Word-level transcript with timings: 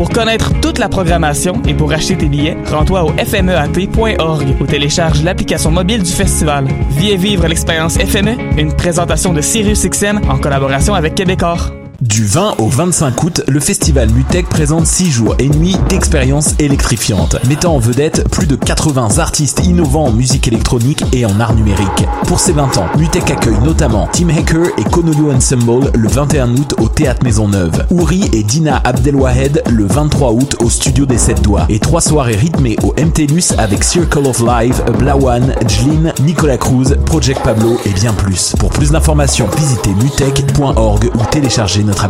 Pour 0.00 0.08
connaître 0.08 0.58
toute 0.62 0.78
la 0.78 0.88
programmation 0.88 1.60
et 1.68 1.74
pour 1.74 1.92
acheter 1.92 2.16
tes 2.16 2.24
billets, 2.24 2.56
rends-toi 2.64 3.04
au 3.04 3.10
fmeat.org 3.10 4.46
ou 4.58 4.66
télécharge 4.66 5.22
l'application 5.22 5.70
mobile 5.70 6.02
du 6.02 6.10
festival. 6.10 6.66
Viens 6.88 7.18
vivre 7.18 7.46
l'expérience 7.46 7.98
FME, 7.98 8.34
une 8.56 8.74
présentation 8.74 9.34
de 9.34 9.42
Sirius 9.42 9.86
XM 9.86 10.22
en 10.30 10.38
collaboration 10.38 10.94
avec 10.94 11.14
Québecor. 11.16 11.79
Du 12.20 12.26
20 12.26 12.56
au 12.58 12.68
25 12.68 13.24
août, 13.24 13.42
le 13.48 13.60
festival 13.60 14.10
Mutech 14.10 14.46
présente 14.46 14.86
6 14.86 15.10
jours 15.10 15.36
et 15.38 15.48
nuits 15.48 15.78
d'expériences 15.88 16.54
électrifiantes, 16.58 17.36
mettant 17.48 17.76
en 17.76 17.78
vedette 17.78 18.28
plus 18.28 18.46
de 18.46 18.56
80 18.56 19.16
artistes 19.20 19.64
innovants 19.64 20.04
en 20.04 20.12
musique 20.12 20.46
électronique 20.46 21.02
et 21.14 21.24
en 21.24 21.40
art 21.40 21.54
numérique. 21.54 22.04
Pour 22.26 22.38
ses 22.38 22.52
20 22.52 22.76
ans, 22.76 22.88
Mutech 22.98 23.30
accueille 23.30 23.58
notamment 23.64 24.06
Tim 24.12 24.28
Hacker 24.28 24.66
et 24.76 24.84
Konolu 24.84 25.32
Ensemble 25.34 25.90
le 25.94 26.08
21 26.10 26.56
août 26.58 26.74
au 26.78 26.88
Théâtre 26.88 27.24
Maisonneuve, 27.24 27.86
Ouri 27.90 28.28
et 28.34 28.42
Dina 28.42 28.82
Abdelwahed 28.84 29.62
le 29.70 29.86
23 29.86 30.32
août 30.32 30.56
au 30.62 30.68
Studio 30.68 31.06
des 31.06 31.16
7 31.16 31.40
Doigts, 31.40 31.64
et 31.70 31.78
trois 31.78 32.02
soirées 32.02 32.36
rythmées 32.36 32.76
au 32.82 32.92
MTLUS 33.02 33.54
avec 33.56 33.82
Circle 33.82 34.26
of 34.26 34.40
Life, 34.40 34.82
Blawan, 34.98 35.54
Jlin, 35.66 36.12
Nicolas 36.20 36.58
Cruz, 36.58 36.96
Project 37.06 37.40
Pablo 37.42 37.78
et 37.86 37.90
bien 37.94 38.12
plus. 38.12 38.54
Pour 38.58 38.68
plus 38.68 38.90
d'informations, 38.90 39.48
visitez 39.56 39.94
mutech.org 39.94 41.10
ou 41.14 41.24
téléchargez 41.30 41.82
notre 41.82 42.04
application. 42.04 42.09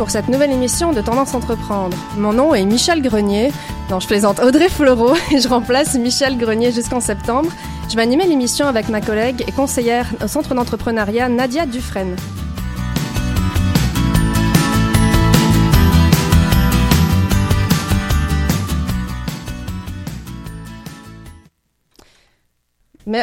Pour 0.00 0.08
cette 0.08 0.28
nouvelle 0.28 0.50
émission 0.50 0.94
de 0.94 1.02
Tendance 1.02 1.34
Entreprendre. 1.34 1.94
Mon 2.16 2.32
nom 2.32 2.54
est 2.54 2.64
Michel 2.64 3.02
Grenier. 3.02 3.52
Non, 3.90 4.00
je 4.00 4.06
plaisante 4.06 4.40
Audrey 4.40 4.70
Fleureau 4.70 5.14
et 5.30 5.40
je 5.40 5.46
remplace 5.46 5.94
Michel 5.94 6.38
Grenier 6.38 6.72
jusqu'en 6.72 7.00
septembre. 7.00 7.50
Je 7.90 7.96
vais 7.96 8.00
animer 8.00 8.26
l'émission 8.26 8.66
avec 8.66 8.88
ma 8.88 9.02
collègue 9.02 9.44
et 9.46 9.52
conseillère 9.52 10.06
au 10.24 10.26
centre 10.26 10.54
d'entrepreneuriat 10.54 11.28
Nadia 11.28 11.66
Dufresne. 11.66 12.16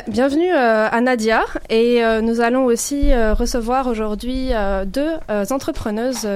Bienvenue 0.10 0.52
euh, 0.52 0.90
à 0.90 1.00
Nadia 1.00 1.46
et 1.70 2.04
euh, 2.04 2.20
nous 2.20 2.42
allons 2.42 2.66
aussi 2.66 3.14
euh, 3.14 3.34
recevoir 3.34 3.88
aujourd'hui 3.88 4.50
deux 4.86 5.14
entrepreneuses 5.50 6.28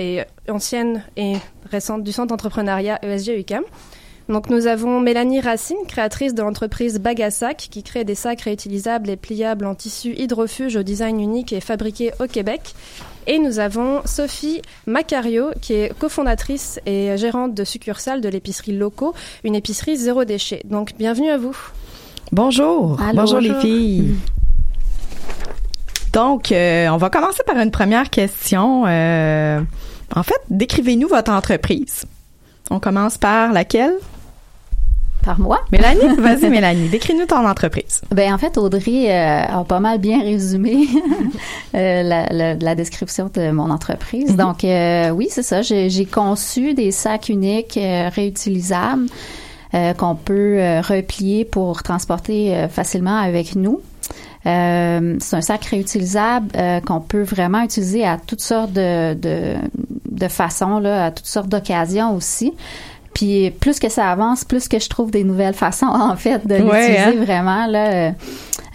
et 0.00 0.22
anciennes 0.48 1.04
et 1.16 1.34
récentes 1.70 2.02
du 2.02 2.10
centre 2.10 2.26
d'entrepreneuriat 2.28 2.98
ESG 3.04 3.38
UQAM. 3.38 3.62
Donc 4.28 4.50
nous 4.50 4.66
avons 4.66 4.98
Mélanie 4.98 5.40
Racine, 5.40 5.76
créatrice 5.86 6.34
de 6.34 6.42
l'entreprise 6.42 6.98
Bagassac, 6.98 7.68
qui 7.70 7.84
crée 7.84 8.02
des 8.02 8.16
sacs 8.16 8.40
réutilisables 8.40 9.08
et 9.08 9.16
pliables 9.16 9.66
en 9.66 9.76
tissu 9.76 10.12
hydrofuge 10.16 10.74
au 10.74 10.82
design 10.82 11.20
unique 11.20 11.52
et 11.52 11.60
fabriqués 11.60 12.10
au 12.18 12.26
Québec. 12.26 12.74
Et 13.28 13.38
nous 13.38 13.60
avons 13.60 14.00
Sophie 14.04 14.62
Macario, 14.86 15.50
qui 15.60 15.74
est 15.74 15.96
cofondatrice 15.96 16.80
et 16.86 17.16
gérante 17.16 17.54
de 17.54 17.62
succursale 17.62 18.20
de 18.20 18.28
l'épicerie 18.28 18.72
Loco, 18.72 19.14
une 19.44 19.54
épicerie 19.54 19.96
zéro 19.96 20.24
déchet. 20.24 20.62
Donc 20.64 20.94
bienvenue 20.98 21.30
à 21.30 21.38
vous. 21.38 21.56
Bonjour. 22.32 23.00
Allô, 23.00 23.20
bonjour, 23.20 23.40
les 23.40 23.54
filles. 23.60 24.16
Donc, 26.12 26.50
euh, 26.50 26.88
on 26.88 26.96
va 26.96 27.10
commencer 27.10 27.42
par 27.46 27.56
une 27.58 27.70
première 27.70 28.10
question. 28.10 28.84
Euh, 28.86 29.60
en 30.14 30.22
fait, 30.22 30.40
décrivez-nous 30.50 31.08
votre 31.08 31.30
entreprise. 31.30 32.04
On 32.70 32.80
commence 32.80 33.18
par 33.18 33.52
laquelle? 33.52 33.92
Par 35.22 35.38
moi? 35.38 35.60
Mélanie? 35.72 36.16
Vas-y, 36.18 36.48
Mélanie. 36.50 36.88
Décris-nous 36.88 37.26
ton 37.26 37.46
entreprise. 37.46 38.00
Ben 38.14 38.32
en 38.32 38.38
fait, 38.38 38.56
Audrey 38.58 39.10
euh, 39.14 39.60
a 39.60 39.64
pas 39.64 39.80
mal 39.80 39.98
bien 39.98 40.20
résumé 40.22 40.86
euh, 41.74 42.02
la, 42.02 42.26
la- 42.30 42.54
la 42.54 42.74
description 42.74 43.30
de 43.32 43.50
mon 43.50 43.70
entreprise. 43.70 44.30
Mhm. 44.30 44.36
Donc 44.36 44.64
euh, 44.64 45.10
oui, 45.10 45.28
c'est 45.30 45.42
ça. 45.42 45.62
J'ai 45.62 46.06
conçu 46.06 46.74
des 46.74 46.90
sacs 46.92 47.28
uniques 47.28 47.78
réutilisables 48.14 49.06
euh, 49.74 49.94
qu'on 49.94 50.14
peut 50.14 50.58
euh, 50.58 50.80
replier 50.80 51.44
pour 51.44 51.82
transporter 51.82 52.54
euh, 52.54 52.68
facilement 52.68 53.16
avec 53.16 53.56
nous. 53.56 53.80
C'est 54.44 55.34
un 55.34 55.40
sac 55.40 55.64
réutilisable 55.64 56.52
qu'on 56.86 57.00
peut 57.00 57.24
vraiment 57.24 57.62
utiliser 57.62 58.06
à 58.06 58.16
toutes 58.16 58.40
sortes 58.40 58.72
de, 58.72 59.14
de, 59.14 60.28
façons, 60.28 60.84
à 60.84 61.10
toutes 61.10 61.26
sortes 61.26 61.48
d'occasions 61.48 62.14
aussi. 62.14 62.54
Puis 63.16 63.50
plus 63.50 63.78
que 63.78 63.88
ça 63.88 64.10
avance, 64.10 64.44
plus 64.44 64.68
que 64.68 64.78
je 64.78 64.88
trouve 64.90 65.10
des 65.10 65.24
nouvelles 65.24 65.54
façons 65.54 65.86
en 66.10 66.16
fait 66.16 66.46
de 66.46 66.56
Ouais, 66.56 66.88
l'utiliser 66.88 66.98
hein? 66.98 67.24
vraiment 67.24 67.66
là. 67.66 68.12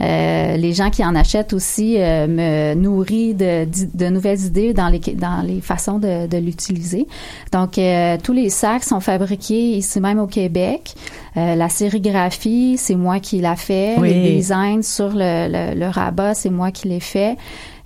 euh, 0.01 0.57
les 0.57 0.73
gens 0.73 0.89
qui 0.89 1.05
en 1.05 1.13
achètent 1.15 1.53
aussi 1.53 1.95
euh, 1.99 2.25
me 2.27 2.73
nourrissent 2.73 3.35
de, 3.35 3.67
de 3.93 4.05
nouvelles 4.09 4.41
idées 4.41 4.73
dans 4.73 4.87
les 4.89 4.97
dans 4.99 5.41
les 5.45 5.61
façons 5.61 5.99
de, 5.99 6.25
de 6.25 6.37
l'utiliser. 6.37 7.07
Donc 7.51 7.77
euh, 7.77 8.17
tous 8.23 8.33
les 8.33 8.49
sacs 8.49 8.83
sont 8.83 8.99
fabriqués 8.99 9.77
ici 9.77 9.99
même 10.01 10.19
au 10.19 10.27
Québec. 10.27 10.95
Euh, 11.37 11.55
la 11.55 11.69
sérigraphie, 11.69 12.75
c'est 12.77 12.95
moi 12.95 13.19
qui 13.19 13.41
l'a 13.41 13.55
fait. 13.55 13.95
Oui. 13.99 14.09
Les 14.11 14.35
designs 14.37 14.81
sur 14.81 15.09
le, 15.13 15.47
le, 15.49 15.79
le 15.79 15.87
rabat, 15.87 16.33
c'est 16.33 16.49
moi 16.49 16.71
qui 16.71 16.87
l'ai 16.87 16.99
fait. 16.99 17.37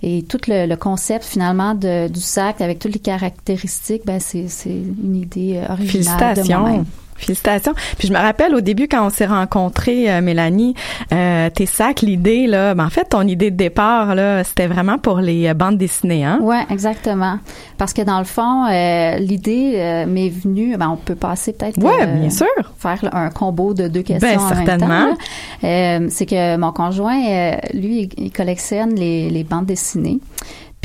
Et 0.02 0.22
tout 0.22 0.40
le, 0.48 0.66
le 0.66 0.76
concept 0.76 1.24
finalement 1.24 1.74
de, 1.74 2.08
du 2.08 2.20
sac 2.20 2.60
avec 2.60 2.78
toutes 2.78 2.92
les 2.92 2.98
caractéristiques, 2.98 4.02
ben 4.04 4.20
c'est 4.20 4.48
c'est 4.48 4.70
une 4.70 5.16
idée 5.16 5.56
euh, 5.56 5.72
originale 5.72 6.34
de 6.34 6.42
Félicitations. 6.42 6.60
moi-même. 6.60 6.84
Félicitations. 7.18 7.74
Puis 7.98 8.08
je 8.08 8.12
me 8.12 8.18
rappelle 8.18 8.54
au 8.54 8.60
début 8.60 8.88
quand 8.88 9.06
on 9.06 9.10
s'est 9.10 9.26
rencontrés, 9.26 10.10
euh, 10.10 10.20
Mélanie, 10.20 10.74
euh, 11.12 11.48
tes 11.50 11.66
sacs, 11.66 12.02
l'idée 12.02 12.46
là, 12.46 12.74
ben 12.74 12.84
en 12.86 12.90
fait 12.90 13.04
ton 13.10 13.22
idée 13.22 13.50
de 13.50 13.56
départ 13.56 14.14
là, 14.14 14.44
c'était 14.44 14.66
vraiment 14.66 14.98
pour 14.98 15.18
les 15.18 15.48
euh, 15.48 15.54
bandes 15.54 15.78
dessinées, 15.78 16.24
hein? 16.24 16.38
Ouais, 16.42 16.64
exactement. 16.70 17.38
Parce 17.78 17.92
que 17.92 18.02
dans 18.02 18.18
le 18.18 18.24
fond, 18.24 18.66
euh, 18.66 19.16
l'idée 19.18 19.74
euh, 19.76 20.06
m'est 20.06 20.28
venue. 20.28 20.76
Ben, 20.76 20.88
on 20.90 20.96
peut 20.96 21.14
passer 21.14 21.52
peut-être. 21.52 21.78
Ouais, 21.78 22.06
bien 22.06 22.30
sûr. 22.30 22.46
Faire 22.78 22.98
un 23.12 23.30
combo 23.30 23.74
de 23.74 23.88
deux 23.88 24.02
questions 24.02 24.28
Ben, 24.28 24.38
en 24.38 24.48
même 24.54 24.66
certainement. 24.66 24.86
temps. 25.10 25.16
là. 25.62 25.68
Euh, 25.98 26.06
c'est 26.10 26.26
que 26.26 26.56
mon 26.56 26.72
conjoint, 26.72 27.20
euh, 27.26 27.52
lui, 27.74 28.10
il, 28.16 28.24
il 28.26 28.30
collectionne 28.32 28.94
les, 28.94 29.30
les 29.30 29.44
bandes 29.44 29.66
dessinées. 29.66 30.18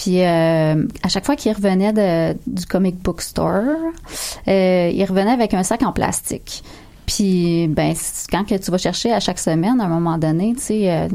Puis 0.01 0.23
euh, 0.23 0.83
à 1.03 1.09
chaque 1.09 1.25
fois 1.25 1.35
qu'il 1.35 1.53
revenait 1.53 1.93
de, 1.93 2.35
du 2.47 2.65
comic 2.65 2.95
book 3.03 3.21
store, 3.21 3.61
euh, 4.47 4.91
il 4.91 5.05
revenait 5.05 5.29
avec 5.29 5.53
un 5.53 5.61
sac 5.61 5.83
en 5.83 5.91
plastique. 5.91 6.63
Puis 7.05 7.67
ben 7.67 7.93
quand 8.31 8.43
que 8.43 8.55
tu 8.55 8.71
vas 8.71 8.79
chercher 8.79 9.13
à 9.13 9.19
chaque 9.19 9.37
semaine, 9.37 9.79
à 9.79 9.83
un 9.83 9.89
moment 9.89 10.17
donné, 10.17 10.55
tu 10.55 10.61
sais, 10.61 10.91
euh, 10.91 11.07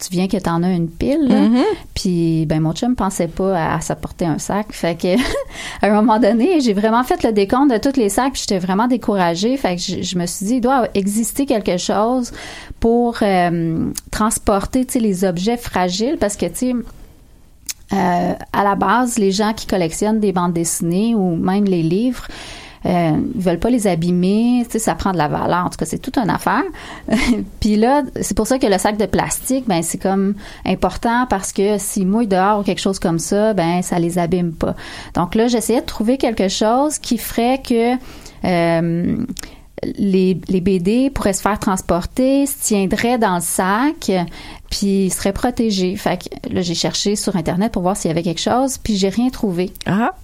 tu 0.00 0.08
viens 0.10 0.26
que 0.26 0.36
t'en 0.36 0.64
as 0.64 0.70
une 0.72 0.88
pile. 0.88 1.28
là. 1.28 1.42
Mhm. 1.42 1.62
Puis 1.94 2.44
ben 2.46 2.60
mon 2.60 2.72
chum 2.72 2.96
pensait 2.96 3.28
pas 3.28 3.56
à, 3.56 3.76
à 3.76 3.80
s'apporter 3.80 4.24
un 4.24 4.38
sac. 4.38 4.72
Fait 4.72 5.00
que 5.00 5.14
à 5.82 5.86
un 5.86 5.94
moment 5.94 6.18
donné, 6.18 6.58
j'ai 6.58 6.72
vraiment 6.72 7.04
fait 7.04 7.22
le 7.22 7.30
décompte 7.30 7.70
de 7.70 7.78
tous 7.78 7.96
les 7.96 8.08
sacs. 8.08 8.32
Puis 8.32 8.46
j'étais 8.48 8.58
vraiment 8.58 8.88
découragée. 8.88 9.56
Fait 9.56 9.76
que 9.76 9.80
je, 9.80 10.02
je 10.02 10.18
me 10.18 10.26
suis 10.26 10.46
dit, 10.46 10.54
il 10.56 10.60
doit 10.60 10.88
exister 10.94 11.46
quelque 11.46 11.76
chose 11.76 12.32
pour 12.80 13.18
euh, 13.22 13.92
transporter, 14.10 14.84
tu 14.86 14.94
sais, 14.94 14.98
les 14.98 15.24
objets 15.24 15.56
fragiles 15.56 16.16
parce 16.18 16.34
que 16.34 16.46
tu 16.46 16.56
sais. 16.56 16.74
Euh, 17.94 18.34
à 18.52 18.64
la 18.64 18.74
base, 18.74 19.18
les 19.18 19.30
gens 19.30 19.52
qui 19.52 19.66
collectionnent 19.66 20.20
des 20.20 20.32
bandes 20.32 20.52
dessinées 20.52 21.14
ou 21.14 21.36
même 21.36 21.64
les 21.64 21.82
livres, 21.82 22.26
euh, 22.86 23.16
ils 23.34 23.40
veulent 23.40 23.58
pas 23.58 23.70
les 23.70 23.86
abîmer, 23.86 24.62
tu 24.64 24.72
sais, 24.72 24.78
ça 24.78 24.94
prend 24.94 25.12
de 25.12 25.16
la 25.16 25.28
valeur. 25.28 25.64
En 25.64 25.70
tout 25.70 25.78
cas, 25.78 25.86
c'est 25.86 25.98
toute 25.98 26.18
une 26.18 26.28
affaire. 26.28 26.62
Puis 27.60 27.76
là, 27.76 28.02
c'est 28.20 28.36
pour 28.36 28.46
ça 28.46 28.58
que 28.58 28.66
le 28.66 28.76
sac 28.78 28.98
de 28.98 29.06
plastique, 29.06 29.64
ben 29.66 29.82
c'est 29.82 29.98
comme 29.98 30.34
important 30.66 31.26
parce 31.30 31.52
que 31.52 31.78
s'ils 31.78 32.06
mouillent 32.06 32.26
dehors 32.26 32.60
ou 32.60 32.62
quelque 32.62 32.80
chose 32.80 32.98
comme 32.98 33.18
ça, 33.18 33.54
ben 33.54 33.80
ça 33.80 33.98
les 33.98 34.18
abîme 34.18 34.52
pas. 34.52 34.74
Donc 35.14 35.34
là, 35.34 35.48
j'essayais 35.48 35.80
de 35.80 35.86
trouver 35.86 36.18
quelque 36.18 36.48
chose 36.48 36.98
qui 36.98 37.16
ferait 37.16 37.62
que 37.66 37.94
euh, 38.44 39.16
les, 39.96 40.40
les 40.48 40.60
BD 40.60 41.10
pourraient 41.10 41.32
se 41.32 41.42
faire 41.42 41.58
transporter, 41.58 42.46
se 42.46 42.58
tiendraient 42.60 43.18
dans 43.18 43.36
le 43.36 43.40
sac, 43.40 44.10
puis 44.70 45.10
seraient 45.10 45.32
protégés. 45.32 45.96
Fait 45.96 46.18
que 46.18 46.52
là, 46.52 46.62
j'ai 46.62 46.74
cherché 46.74 47.16
sur 47.16 47.36
Internet 47.36 47.72
pour 47.72 47.82
voir 47.82 47.96
s'il 47.96 48.08
y 48.08 48.12
avait 48.12 48.22
quelque 48.22 48.40
chose, 48.40 48.78
puis 48.78 48.96
j'ai 48.96 49.08
rien 49.08 49.30
trouvé. 49.30 49.72
Ah, 49.86 50.14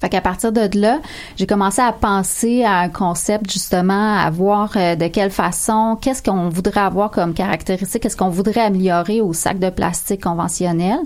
Fait 0.00 0.08
qu'à 0.08 0.20
partir 0.20 0.52
de 0.52 0.68
là, 0.78 1.00
j'ai 1.36 1.46
commencé 1.46 1.80
à 1.80 1.92
penser 1.92 2.64
à 2.64 2.78
un 2.78 2.88
concept 2.88 3.50
justement, 3.50 4.16
à 4.16 4.30
voir 4.30 4.72
euh, 4.76 4.96
de 4.96 5.06
quelle 5.08 5.30
façon, 5.30 5.96
qu'est-ce 6.00 6.22
qu'on 6.22 6.48
voudrait 6.48 6.80
avoir 6.80 7.10
comme 7.10 7.34
caractéristique, 7.34 8.02
qu'est-ce 8.02 8.16
qu'on 8.16 8.30
voudrait 8.30 8.62
améliorer 8.62 9.20
au 9.20 9.32
sac 9.32 9.58
de 9.58 9.70
plastique 9.70 10.22
conventionnel. 10.22 10.98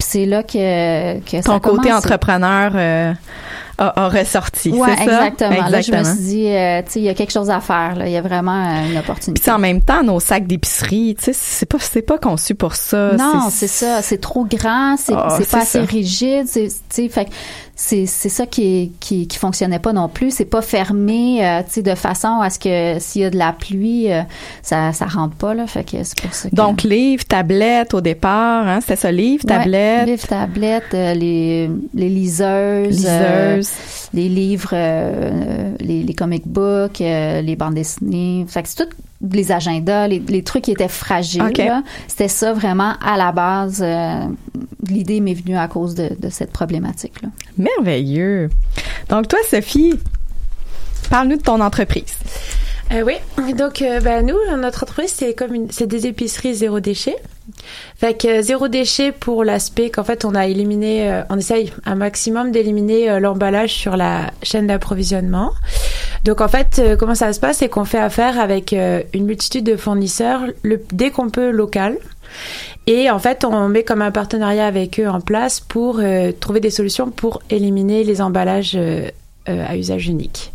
Puis 0.00 0.08
c'est 0.08 0.24
là 0.26 0.42
que, 0.42 1.18
que 1.20 1.42
ton 1.44 1.60
côté 1.60 1.92
entrepreneur 1.92 2.72
euh, 2.74 3.12
a, 3.76 4.04
a 4.04 4.08
ressorti, 4.08 4.70
Ouais, 4.70 4.88
c'est 4.96 5.04
ça? 5.04 5.26
exactement. 5.28 5.68
Là, 5.68 5.80
je 5.82 5.92
me 5.92 6.02
suis 6.04 6.14
dit, 6.24 6.46
euh, 6.48 6.80
tu 6.86 6.92
sais, 6.92 7.00
il 7.00 7.04
y 7.04 7.08
a 7.10 7.14
quelque 7.14 7.32
chose 7.32 7.50
à 7.50 7.60
faire. 7.60 7.96
Là. 7.96 8.06
Il 8.06 8.12
y 8.12 8.16
a 8.16 8.22
vraiment 8.22 8.64
une 8.90 8.96
opportunité. 8.96 9.42
Puis 9.42 9.50
en 9.50 9.58
même 9.58 9.82
temps, 9.82 10.02
nos 10.02 10.18
sacs 10.18 10.46
d'épicerie, 10.46 11.16
tu 11.18 11.24
sais, 11.26 11.32
c'est 11.34 11.66
pas 11.66 11.76
c'est 11.78 12.00
pas 12.00 12.16
conçu 12.16 12.54
pour 12.54 12.76
ça. 12.76 13.12
Non, 13.18 13.48
c'est 13.50 13.66
ça. 13.68 14.00
C'est 14.00 14.22
trop 14.22 14.46
grand, 14.46 14.96
c'est 14.96 15.12
Ah, 15.14 15.36
c'est 15.38 15.50
pas 15.50 15.58
assez 15.58 15.80
ça. 15.80 15.84
rigide. 15.84 16.46
c'est- 16.46 16.68
Tu 16.68 16.72
sais, 16.88 17.08
fait 17.10 17.28
c'est 17.82 18.04
c'est 18.04 18.28
ça 18.28 18.44
qui, 18.44 18.92
qui 19.00 19.26
qui 19.26 19.38
fonctionnait 19.38 19.78
pas 19.78 19.94
non 19.94 20.10
plus. 20.10 20.32
C'est 20.32 20.44
pas 20.44 20.60
fermé, 20.60 21.42
euh, 21.42 21.62
tu 21.62 21.72
sais, 21.72 21.82
de 21.82 21.94
façon 21.94 22.40
à 22.42 22.50
ce 22.50 22.58
que 22.58 22.98
s'il 23.00 23.22
y 23.22 23.24
a 23.24 23.30
de 23.30 23.38
la 23.38 23.54
pluie, 23.54 24.12
euh, 24.12 24.20
ça 24.62 24.92
ça 24.92 25.06
rentre 25.06 25.34
pas 25.36 25.54
là. 25.54 25.66
Fait 25.66 25.82
que 25.82 25.96
c'est 26.04 26.20
pour 26.20 26.34
ça. 26.34 26.50
Que, 26.50 26.54
Donc 26.54 26.82
livre, 26.82 27.24
tablette 27.24 27.94
au 27.94 28.02
départ, 28.02 28.68
hein, 28.68 28.80
c'était 28.82 28.96
ça, 28.96 29.10
livre, 29.10 29.44
Ouais, 29.48 29.56
tablette, 29.56 30.06
livres, 30.08 30.26
tablettes, 30.26 30.92
euh, 30.92 31.14
les 31.14 31.70
les 31.94 32.10
liseuses, 32.10 33.06
euh, 33.08 33.56
liseuse. 33.56 33.70
les 34.12 34.28
livres, 34.28 34.70
euh, 34.74 35.72
les, 35.80 36.02
les 36.02 36.14
comic 36.14 36.46
books, 36.46 37.00
euh, 37.00 37.40
les 37.40 37.56
bandes 37.56 37.74
dessinées. 37.74 38.44
Fait 38.46 38.62
que 38.62 38.68
c'est 38.68 38.84
tout 38.84 38.94
les 39.22 39.52
agendas, 39.52 40.08
les, 40.08 40.18
les 40.20 40.42
trucs 40.42 40.64
qui 40.64 40.70
étaient 40.72 40.88
fragiles. 40.88 41.42
C'était 42.08 42.28
ça 42.28 42.52
vraiment 42.52 42.94
à 43.04 43.16
la 43.16 43.32
base. 43.32 43.80
euh, 43.82 44.24
L'idée 44.88 45.20
m'est 45.20 45.34
venue 45.34 45.56
à 45.56 45.68
cause 45.68 45.94
de, 45.94 46.16
de 46.18 46.30
cette 46.30 46.52
problématique-là. 46.52 47.28
Merveilleux. 47.58 48.48
Donc 49.08 49.28
toi, 49.28 49.38
Sophie, 49.48 49.94
parle-nous 51.10 51.36
de 51.36 51.42
ton 51.42 51.60
entreprise. 51.60 52.14
Euh, 52.92 53.04
oui, 53.04 53.54
donc 53.54 53.82
euh, 53.82 54.00
bah, 54.00 54.22
nous, 54.22 54.36
notre 54.56 54.82
entreprise, 54.82 55.12
c'est 55.14 55.34
comme 55.34 55.54
une, 55.54 55.70
c'est 55.70 55.86
des 55.86 56.06
épiceries 56.06 56.54
zéro 56.54 56.80
déchet. 56.80 57.16
Fait 57.96 58.24
euh, 58.24 58.42
zéro 58.42 58.66
déchet 58.66 59.12
pour 59.12 59.44
l'aspect 59.44 59.90
qu'en 59.90 60.02
fait 60.02 60.24
on 60.24 60.34
a 60.34 60.46
éliminé, 60.46 61.22
on 61.30 61.38
essaye 61.38 61.72
un 61.84 61.94
maximum 61.94 62.50
d'éliminer 62.50 63.20
l'emballage 63.20 63.72
sur 63.72 63.96
la 63.96 64.32
chaîne 64.42 64.66
d'approvisionnement. 64.66 65.52
Donc 66.24 66.40
en 66.40 66.48
fait, 66.48 66.82
comment 66.98 67.14
ça 67.14 67.32
se 67.32 67.40
passe, 67.40 67.58
c'est 67.58 67.68
qu'on 67.68 67.84
fait 67.84 67.98
affaire 67.98 68.38
avec 68.40 68.72
une 68.72 69.24
multitude 69.24 69.64
de 69.64 69.76
fournisseurs, 69.76 70.42
dès 70.92 71.10
qu'on 71.10 71.30
peut 71.30 71.50
local. 71.50 71.96
Et 72.86 73.10
en 73.10 73.18
fait, 73.18 73.44
on 73.44 73.68
met 73.68 73.84
comme 73.84 74.02
un 74.02 74.10
partenariat 74.10 74.66
avec 74.66 75.00
eux 75.00 75.08
en 75.08 75.20
place 75.20 75.60
pour 75.60 76.00
trouver 76.40 76.60
des 76.60 76.70
solutions 76.70 77.10
pour 77.10 77.42
éliminer 77.50 78.04
les 78.04 78.20
emballages 78.20 78.78
à 79.46 79.76
usage 79.76 80.08
unique. 80.08 80.52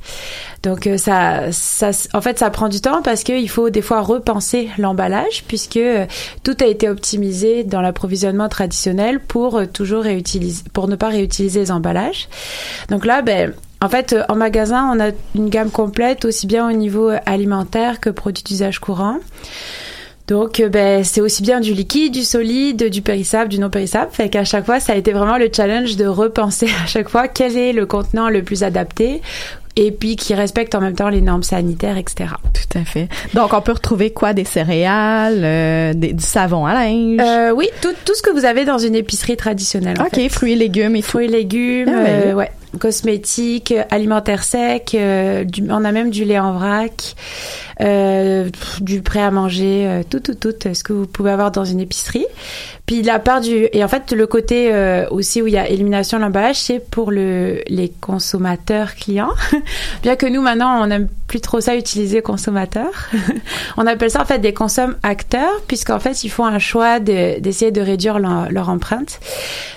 Donc 0.66 0.88
euh, 0.88 0.98
ça, 0.98 1.52
ça, 1.52 1.92
en 2.14 2.22
fait, 2.22 2.40
ça 2.40 2.50
prend 2.50 2.70
du 2.70 2.82
temps 2.82 3.04
parce 3.04 3.24
qu'il 3.24 3.48
faut 3.50 3.70
des 3.70 3.84
fois 3.84 4.02
repenser 4.02 4.70
l'emballage 4.80 5.44
puisque 5.48 5.78
euh, 5.78 6.08
tout 6.44 6.58
a 6.60 6.66
été 6.66 6.90
optimisé 6.90 7.64
dans 7.64 7.82
l'approvisionnement 7.82 8.50
traditionnel 8.50 9.20
pour 9.20 9.58
euh, 9.58 9.66
toujours 9.68 10.02
réutiliser, 10.02 10.64
pour 10.74 10.88
ne 10.88 10.96
pas 10.96 11.10
réutiliser 11.10 11.60
les 11.60 11.72
emballages. 11.72 12.28
Donc 12.90 13.06
là, 13.06 13.22
ben, 13.22 13.54
en 13.80 13.90
fait, 13.90 14.16
en 14.28 14.36
magasin, 14.36 14.90
on 14.92 15.00
a 15.00 15.12
une 15.36 15.50
gamme 15.50 15.70
complète 15.70 16.26
aussi 16.26 16.48
bien 16.48 16.68
au 16.68 16.74
niveau 16.74 17.12
alimentaire 17.28 18.00
que 18.00 18.10
produits 18.10 18.44
d'usage 18.44 18.80
courant. 18.80 19.20
Donc, 20.28 20.60
ben, 20.72 21.04
c'est 21.04 21.22
aussi 21.22 21.44
bien 21.44 21.60
du 21.60 21.76
liquide, 21.76 22.12
du 22.12 22.24
solide, 22.24 22.90
du 22.90 23.04
périssable, 23.04 23.50
du 23.50 23.60
non 23.60 23.70
périssable. 23.70 24.10
Fait 24.12 24.30
qu'à 24.30 24.44
chaque 24.44 24.66
fois, 24.66 24.80
ça 24.80 24.94
a 24.94 24.96
été 24.96 25.12
vraiment 25.12 25.38
le 25.38 25.50
challenge 25.56 25.96
de 25.98 26.08
repenser 26.08 26.66
à 26.84 26.88
chaque 26.88 27.10
fois 27.10 27.28
quel 27.28 27.56
est 27.56 27.74
le 27.74 27.86
contenant 27.86 28.30
le 28.30 28.42
plus 28.42 28.64
adapté 28.64 29.22
et 29.78 29.92
puis 29.92 30.16
qui 30.16 30.34
respecte 30.34 30.74
en 30.76 30.82
même 30.82 30.96
temps 30.96 31.10
les 31.10 31.22
normes 31.22 31.44
sanitaires, 31.44 31.98
etc. 31.98 32.30
Tout 32.54 32.78
à 32.80 32.86
fait. 32.86 33.08
Donc 33.34 33.54
on 33.54 33.62
peut 33.62 33.74
retrouver 33.74 34.12
quoi? 34.12 34.34
Des 34.34 34.46
céréales, 34.46 35.42
euh, 35.44 35.94
des- 35.94 36.14
du 36.14 36.24
savon 36.24 36.66
à 36.66 36.74
linge? 36.74 37.20
Euh, 37.22 37.52
oui, 37.52 37.68
tout, 37.82 37.94
tout 38.06 38.14
ce 38.16 38.22
que 38.22 38.32
vous 38.32 38.46
avez 38.46 38.66
dans 38.66 38.78
une 38.78 38.96
épicerie 38.96 39.38
traditionnelle. 39.38 39.98
en 40.00 40.06
ok, 40.06 40.16
fait. 40.16 40.30
fruits 40.30 40.54
et 40.54 40.56
légumes 40.56 40.96
et. 40.96 41.02
Fruits 41.02 41.26
et 41.26 41.30
légumes, 41.30 41.90
Merveilleux. 41.90 42.28
euh, 42.28 42.34
ouais, 42.34 42.52
cosmétiques, 42.80 43.74
alimentaires 43.90 44.44
secs, 44.44 44.96
du- 45.46 45.64
on 45.70 45.84
a 45.86 45.92
même 45.92 46.10
du 46.10 46.24
lait 46.26 46.40
en 46.40 46.54
vrac, 46.54 47.16
du 48.82 49.02
prêt 49.02 49.22
à 49.22 49.32
manger, 49.32 50.02
tout, 50.10 50.20
tout, 50.20 50.34
tout, 50.36 50.54
ce 50.74 50.84
que 50.84 50.94
vous 50.94 51.08
pouvez 51.08 51.32
avoir 51.32 51.52
dans 51.52 51.66
une 51.66 51.80
épicerie. 51.80 52.26
Puis 52.86 53.02
la 53.02 53.18
part 53.18 53.42
du 53.42 53.68
et 53.74 53.84
en 53.84 53.88
fait 53.88 54.12
le 54.12 54.28
côté 54.28 54.70
euh, 54.72 55.08
aussi 55.10 55.42
où 55.42 55.48
il 55.48 55.54
y 55.54 55.58
a 55.58 55.68
élimination 55.68 56.18
de 56.18 56.24
l'emballage, 56.24 56.58
c'est 56.58 56.80
pour 56.80 57.10
le 57.12 57.62
les 57.68 57.90
consommateurs 57.90 58.94
clients. 58.94 59.34
Bien 60.04 60.16
que 60.16 60.28
nous 60.28 60.42
maintenant 60.42 60.84
on 60.84 60.88
n'aime 60.88 61.08
plus 61.28 61.42
trop 61.42 61.62
ça 61.62 61.76
utiliser 61.76 62.22
consommateur. 62.22 63.10
on 63.78 63.88
appelle 63.88 64.12
ça 64.12 64.22
en 64.22 64.26
fait 64.26 64.38
des 64.38 64.54
consommes 64.54 64.96
acteurs 65.02 65.62
puisqu'en 65.68 66.00
fait 66.00 66.24
ils 66.24 66.30
font 66.30 66.46
un 66.46 66.60
choix 66.60 67.00
de- 67.00 67.40
d'essayer 67.40 67.72
de 67.72 67.82
réduire 67.82 68.20
leur, 68.20 68.70
empreinte. 68.70 69.20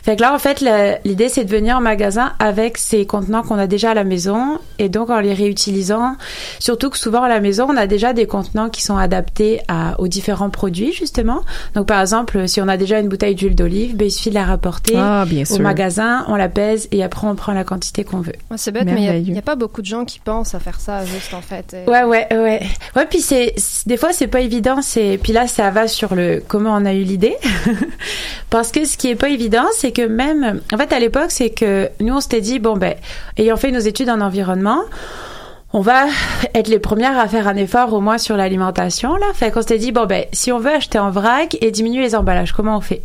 Fait 0.02 0.16
que 0.16 0.20
là 0.20 0.34
en 0.34 0.38
fait 0.38 0.62
l'idée 1.04 1.30
c'est 1.30 1.44
de 1.44 1.50
venir 1.50 1.78
en 1.78 1.80
magasin 1.80 2.32
avec 2.38 2.76
ces 2.76 3.06
contenants 3.06 3.42
qu'on 3.42 3.58
a 3.58 3.66
déjà 3.66 3.92
à 3.92 3.94
la 3.94 4.04
maison 4.04 4.58
et 4.78 4.90
donc 4.90 5.08
en 5.08 5.20
les 5.20 5.32
réutilisant. 5.32 6.16
Surtout 6.58 6.90
que 6.90 6.98
souvent 6.98 7.22
à 7.22 7.28
la 7.28 7.40
maison 7.40 7.68
on 7.70 7.76
a 7.76 7.86
déjà 7.86 8.12
des 8.12 8.26
contenants 8.26 8.68
qui 8.68 8.82
sont 8.82 8.98
adaptés 8.98 9.60
à, 9.68 9.98
aux 9.98 10.08
différents 10.08 10.50
produits 10.50 10.92
justement. 10.92 11.40
Donc 11.74 11.86
par 11.86 12.02
exemple 12.02 12.46
si 12.48 12.60
on 12.60 12.68
a 12.68 12.76
déjà 12.76 12.97
une 13.00 13.08
bouteille 13.08 13.34
d'huile 13.34 13.54
d'olive, 13.54 13.96
ben, 13.96 14.06
il 14.06 14.10
suffit 14.10 14.30
de 14.30 14.34
la 14.34 14.44
rapporter 14.44 14.94
Ah, 14.96 15.24
bien 15.26 15.42
au 15.42 15.44
sûr. 15.44 15.60
magasin, 15.60 16.24
on 16.28 16.36
la 16.36 16.48
pèse 16.48 16.88
et 16.92 17.02
après 17.02 17.26
on 17.26 17.34
prend 17.34 17.52
la 17.52 17.64
quantité 17.64 18.04
qu'on 18.04 18.20
veut. 18.20 18.32
Ouais, 18.50 18.56
c'est 18.58 18.72
bête, 18.72 18.84
mais 18.84 19.20
il 19.22 19.32
n'y 19.32 19.38
a, 19.38 19.42
pas 19.42 19.56
beaucoup 19.56 19.80
de 19.80 19.86
gens 19.86 20.04
qui 20.04 20.18
pensent 20.18 20.54
à 20.54 20.60
faire 20.60 20.80
ça 20.80 21.04
juste 21.04 21.34
en 21.34 21.40
fait. 21.40 21.74
Et- 21.74 21.88
Ouais, 21.90 22.04
ouais, 22.04 22.26
ouais. 22.30 22.62
Ouais, 22.96 23.06
puis 23.08 23.20
c'est, 23.20 23.54
c'est- 23.56 23.88
des 23.88 23.96
fois, 23.96 24.12
c'est 24.12 24.26
pas 24.26 24.40
évident, 24.40 24.82
c'est, 24.82 25.18
puis 25.22 25.32
là, 25.32 25.46
ça 25.46 25.70
va 25.70 25.88
sur 25.88 26.14
le, 26.14 26.42
comment 26.46 26.74
on 26.74 26.84
a 26.84 26.92
eu 26.94 27.02
l'idée. 27.02 27.36
Parce 28.50 28.70
que 28.72 28.84
ce 28.84 28.96
qui 28.96 29.08
est 29.08 29.16
pas 29.16 29.28
évident, 29.28 29.66
c'est 29.76 29.92
que 29.92 30.06
même, 30.06 30.60
en 30.72 30.76
fait, 30.78 30.92
à 30.92 30.98
l'époque, 30.98 31.30
c'est 31.30 31.50
que 31.50 31.88
nous, 32.00 32.14
on 32.14 32.20
s'était 32.20 32.40
dit, 32.40 32.58
bon, 32.58 32.76
ben, 32.76 32.94
ayant 33.36 33.56
fait 33.56 33.70
nos 33.70 33.78
études 33.80 34.10
en 34.10 34.20
environnement, 34.20 34.80
on 35.72 35.80
va 35.80 36.06
être 36.54 36.68
les 36.68 36.78
premières 36.78 37.18
à 37.18 37.28
faire 37.28 37.46
un 37.46 37.56
effort 37.56 37.92
au 37.92 38.00
moins 38.00 38.18
sur 38.18 38.36
l'alimentation 38.36 39.14
là. 39.16 39.26
Fait 39.34 39.50
qu'on 39.50 39.60
s'était 39.60 39.78
dit 39.78 39.92
bon 39.92 40.06
ben 40.06 40.24
si 40.32 40.50
on 40.52 40.58
veut 40.58 40.70
acheter 40.72 40.98
en 40.98 41.10
vrac 41.10 41.56
et 41.60 41.70
diminuer 41.70 42.02
les 42.02 42.14
emballages, 42.14 42.52
comment 42.52 42.76
on 42.76 42.80
fait? 42.80 43.02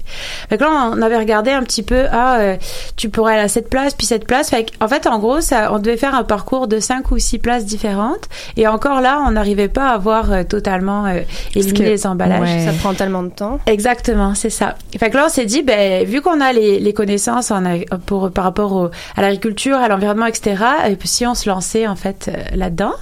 Fait 0.50 0.58
que 0.58 0.64
là 0.64 0.92
on 0.94 1.02
avait 1.02 1.18
regardé 1.18 1.52
un 1.52 1.64
petit 1.64 1.84
peu 1.84 2.06
ah 2.12 2.38
euh, 2.40 2.58
tu 2.96 3.10
pourrais 3.10 3.34
aller 3.34 3.44
à 3.44 3.48
cette 3.48 3.70
place 3.70 3.94
puis 3.94 4.08
cette 4.08 4.26
place. 4.26 4.50
Fait 4.50 4.66
en 4.80 4.88
fait 4.88 5.08
en 5.08 5.20
gros 5.20 5.42
ça 5.42 5.74
on 5.74 5.80
devait 5.80 5.98
faire 5.98 6.16
un 6.16 6.24
parcours 6.24 6.68
de 6.68 6.80
cinq 6.80 7.12
ou 7.12 7.18
six 7.18 7.40
places 7.40 7.66
différentes 7.66 8.30
et 8.58 8.68
encore 8.68 9.02
là 9.02 9.22
on 9.28 9.32
n'arrivait 9.32 9.68
pas 9.68 9.90
à 9.90 9.94
avoir 9.94 10.32
euh, 10.32 10.44
totalement 10.44 11.06
euh, 11.06 11.22
éliminé 11.56 11.90
les 11.90 12.08
emballages. 12.08 12.42
ouais. 12.42 12.66
Ça 12.66 12.72
prend 12.74 12.94
tellement 12.94 13.24
de 13.24 13.30
temps. 13.30 13.60
Exactement, 13.68 14.36
c'est 14.36 14.50
ça. 14.50 14.76
Fait 14.98 15.10
que 15.10 15.18
là, 15.18 15.26
on 15.26 15.30
s'est 15.30 15.46
dit, 15.46 15.64
ben, 15.64 16.06
vu 16.06 16.22
qu'on 16.22 16.40
a 16.42 16.54
les, 16.54 16.80
les 16.80 16.94
connaissances 16.94 17.52
en, 17.52 17.64
pour, 18.06 18.32
par 18.32 18.44
rapport 18.44 18.74
au, 18.74 18.90
à 19.16 19.22
l'agriculture, 19.22 19.78
à 19.78 19.88
l'environnement, 19.88 20.26
etc., 20.26 20.56
et 20.88 20.96
puis 20.96 21.08
si 21.08 21.26
on 21.26 21.34
se 21.34 21.50
lançait, 21.50 21.88
en 21.88 21.96
fait, 21.96 22.30
euh, 22.30 22.53
là-dedans. 22.56 22.94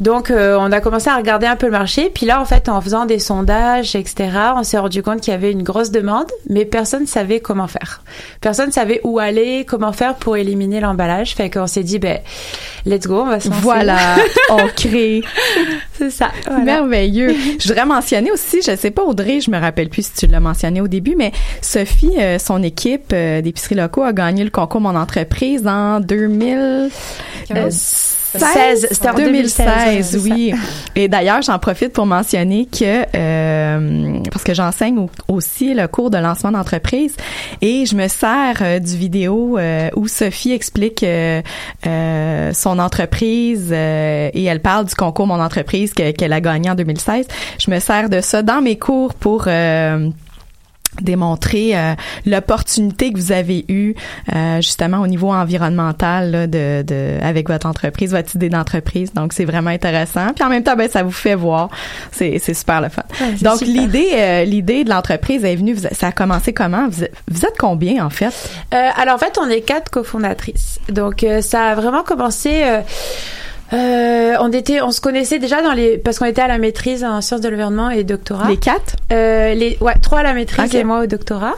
Donc, 0.00 0.30
euh, 0.30 0.56
on 0.58 0.72
a 0.72 0.80
commencé 0.80 1.08
à 1.08 1.16
regarder 1.16 1.46
un 1.46 1.56
peu 1.56 1.66
le 1.66 1.72
marché. 1.72 2.10
Puis 2.12 2.26
là, 2.26 2.40
en 2.40 2.44
fait, 2.44 2.68
en 2.68 2.80
faisant 2.80 3.06
des 3.06 3.18
sondages, 3.18 3.94
etc., 3.94 4.30
on 4.56 4.62
s'est 4.62 4.78
rendu 4.78 5.02
compte 5.02 5.20
qu'il 5.20 5.32
y 5.32 5.34
avait 5.34 5.52
une 5.52 5.62
grosse 5.62 5.90
demande, 5.90 6.26
mais 6.48 6.64
personne 6.64 7.02
ne 7.02 7.06
savait 7.06 7.40
comment 7.40 7.66
faire. 7.66 8.02
Personne 8.40 8.68
ne 8.68 8.72
savait 8.72 9.00
où 9.04 9.18
aller, 9.18 9.64
comment 9.66 9.92
faire 9.92 10.14
pour 10.14 10.36
éliminer 10.36 10.80
l'emballage. 10.80 11.34
Fait 11.34 11.50
qu'on 11.50 11.66
s'est 11.66 11.82
dit, 11.82 11.98
ben, 11.98 12.18
let's 12.86 13.06
go, 13.06 13.22
on 13.22 13.26
va 13.26 13.40
se 13.40 13.48
lancer. 13.48 13.60
Voilà, 13.62 14.16
on 14.50 14.66
crée. 14.74 15.22
C'est 15.96 16.10
ça. 16.10 16.30
voilà. 16.46 16.64
Merveilleux. 16.64 17.34
Je 17.58 17.68
voudrais 17.68 17.86
mentionner 17.86 18.30
aussi, 18.32 18.60
je 18.62 18.76
sais 18.76 18.90
pas 18.90 19.04
Audrey, 19.04 19.40
je 19.40 19.50
me 19.50 19.58
rappelle 19.58 19.88
plus 19.88 20.06
si 20.06 20.12
tu 20.12 20.26
l'as 20.26 20.40
mentionné 20.40 20.80
au 20.80 20.88
début, 20.88 21.14
mais 21.16 21.32
Sophie, 21.60 22.12
euh, 22.18 22.38
son 22.38 22.62
équipe 22.62 23.12
euh, 23.12 23.40
d'épicerie 23.40 23.74
locaux 23.74 24.02
a 24.02 24.12
gagné 24.12 24.44
le 24.44 24.50
concours 24.50 24.80
Mon 24.80 24.96
entreprise 24.96 25.66
en 25.66 26.00
2000. 26.00 26.90
16, 28.38 28.86
c'était 28.90 29.08
en 29.08 29.14
2016, 29.14 29.66
2016, 30.12 30.20
oui. 30.24 30.54
Et 30.96 31.08
d'ailleurs, 31.08 31.42
j'en 31.42 31.58
profite 31.58 31.92
pour 31.92 32.06
mentionner 32.06 32.66
que 32.66 33.04
euh, 33.16 34.18
parce 34.32 34.44
que 34.44 34.54
j'enseigne 34.54 34.98
au- 34.98 35.10
aussi 35.28 35.74
le 35.74 35.86
cours 35.88 36.10
de 36.10 36.18
lancement 36.18 36.52
d'entreprise 36.52 37.16
et 37.60 37.86
je 37.86 37.94
me 37.96 38.08
sers 38.08 38.56
euh, 38.62 38.78
du 38.78 38.96
vidéo 38.96 39.58
euh, 39.58 39.88
où 39.96 40.08
Sophie 40.08 40.52
explique 40.52 41.02
euh, 41.86 42.52
son 42.52 42.78
entreprise 42.78 43.70
euh, 43.72 44.30
et 44.32 44.44
elle 44.44 44.60
parle 44.60 44.86
du 44.86 44.94
concours 44.94 45.26
Mon 45.26 45.40
entreprise 45.40 45.92
que- 45.94 46.10
qu'elle 46.12 46.32
a 46.32 46.40
gagné 46.40 46.70
en 46.70 46.74
2016. 46.74 47.26
Je 47.58 47.70
me 47.70 47.78
sers 47.80 48.08
de 48.08 48.20
ça 48.20 48.42
dans 48.42 48.60
mes 48.60 48.78
cours 48.78 49.14
pour 49.14 49.44
euh, 49.46 50.08
démontrer 51.00 51.76
euh, 51.76 51.94
l'opportunité 52.26 53.12
que 53.12 53.18
vous 53.18 53.32
avez 53.32 53.64
eue 53.68 53.94
euh, 54.34 54.56
justement 54.56 54.98
au 55.00 55.06
niveau 55.06 55.32
environnemental 55.32 56.30
là, 56.30 56.46
de, 56.46 56.82
de 56.82 57.18
avec 57.22 57.48
votre 57.48 57.66
entreprise, 57.66 58.12
votre 58.12 58.34
idée 58.36 58.48
d'entreprise. 58.48 59.12
Donc 59.12 59.32
c'est 59.32 59.44
vraiment 59.44 59.70
intéressant. 59.70 60.28
Puis 60.34 60.44
en 60.44 60.48
même 60.48 60.62
temps, 60.62 60.76
ben 60.76 60.88
ça 60.90 61.02
vous 61.02 61.10
fait 61.12 61.34
voir. 61.34 61.68
C'est 62.12 62.38
c'est 62.38 62.54
super 62.54 62.80
le 62.80 62.88
fun. 62.88 63.02
Ouais, 63.20 63.32
Donc 63.42 63.60
l'idée 63.60 64.10
euh, 64.14 64.44
l'idée 64.44 64.84
de 64.84 64.90
l'entreprise 64.90 65.44
est 65.44 65.56
venue. 65.56 65.76
Ça 65.92 66.08
a 66.08 66.12
commencé 66.12 66.52
comment? 66.52 66.88
Vous, 66.88 67.04
êtes- 67.04 67.14
vous 67.30 67.44
êtes 67.44 67.56
combien 67.58 68.04
en 68.04 68.10
fait? 68.10 68.32
Euh, 68.72 68.88
alors 68.96 69.14
en 69.16 69.18
fait, 69.18 69.38
on 69.40 69.48
est 69.48 69.60
quatre 69.62 69.90
cofondatrices. 69.90 70.78
Donc 70.88 71.22
euh, 71.24 71.40
ça 71.40 71.70
a 71.70 71.74
vraiment 71.74 72.02
commencé. 72.02 72.62
Euh, 73.72 74.34
on 74.40 74.52
était, 74.52 74.82
on 74.82 74.90
se 74.90 75.00
connaissait 75.00 75.38
déjà 75.38 75.62
dans 75.62 75.72
les, 75.72 75.98
parce 75.98 76.18
qu'on 76.18 76.26
était 76.26 76.42
à 76.42 76.48
la 76.48 76.58
maîtrise 76.58 77.02
en 77.02 77.20
sciences 77.20 77.40
de 77.40 77.48
l'environnement 77.48 77.90
et 77.90 78.04
doctorat. 78.04 78.48
Les 78.48 78.56
quatre? 78.56 78.96
Euh, 79.12 79.54
les, 79.54 79.78
ouais, 79.80 79.94
trois 80.02 80.20
à 80.20 80.22
la 80.22 80.34
maîtrise 80.34 80.74
et 80.74 80.84
moi 80.84 81.00
au 81.00 81.06
doctorat. 81.06 81.54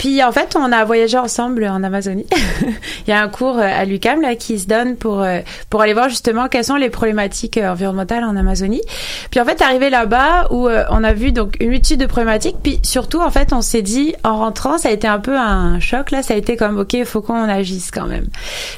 Puis 0.00 0.24
en 0.24 0.32
fait, 0.32 0.56
on 0.58 0.72
a 0.72 0.82
voyagé 0.86 1.18
ensemble 1.18 1.66
en 1.66 1.82
Amazonie. 1.82 2.24
Il 3.06 3.10
y 3.10 3.12
a 3.12 3.20
un 3.20 3.28
cours 3.28 3.58
euh, 3.58 3.62
à 3.62 3.84
l'UCAM 3.84 4.22
là 4.22 4.34
qui 4.34 4.58
se 4.58 4.66
donne 4.66 4.96
pour 4.96 5.20
euh, 5.20 5.40
pour 5.68 5.82
aller 5.82 5.92
voir 5.92 6.08
justement 6.08 6.48
quelles 6.48 6.64
sont 6.64 6.76
les 6.76 6.88
problématiques 6.88 7.58
euh, 7.58 7.70
environnementales 7.70 8.24
en 8.24 8.34
Amazonie. 8.34 8.80
Puis 9.30 9.40
en 9.40 9.44
fait, 9.44 9.60
arrivé 9.60 9.90
là-bas 9.90 10.48
où 10.52 10.70
on 10.70 11.04
a 11.04 11.12
vu 11.12 11.32
donc 11.32 11.56
une 11.60 11.68
multitude 11.68 12.00
de 12.00 12.06
problématiques. 12.06 12.56
Puis 12.62 12.80
surtout, 12.82 13.20
en 13.20 13.30
fait, 13.30 13.52
on 13.52 13.60
s'est 13.60 13.82
dit 13.82 14.14
en 14.24 14.38
rentrant, 14.38 14.78
ça 14.78 14.88
a 14.88 14.92
été 14.92 15.06
un 15.06 15.18
peu 15.18 15.36
un 15.36 15.78
choc 15.80 16.12
là. 16.12 16.22
Ça 16.22 16.32
a 16.32 16.38
été 16.38 16.56
comme 16.56 16.78
ok, 16.78 17.04
faut 17.04 17.20
qu'on 17.20 17.46
agisse 17.46 17.90
quand 17.90 18.06
même. 18.06 18.28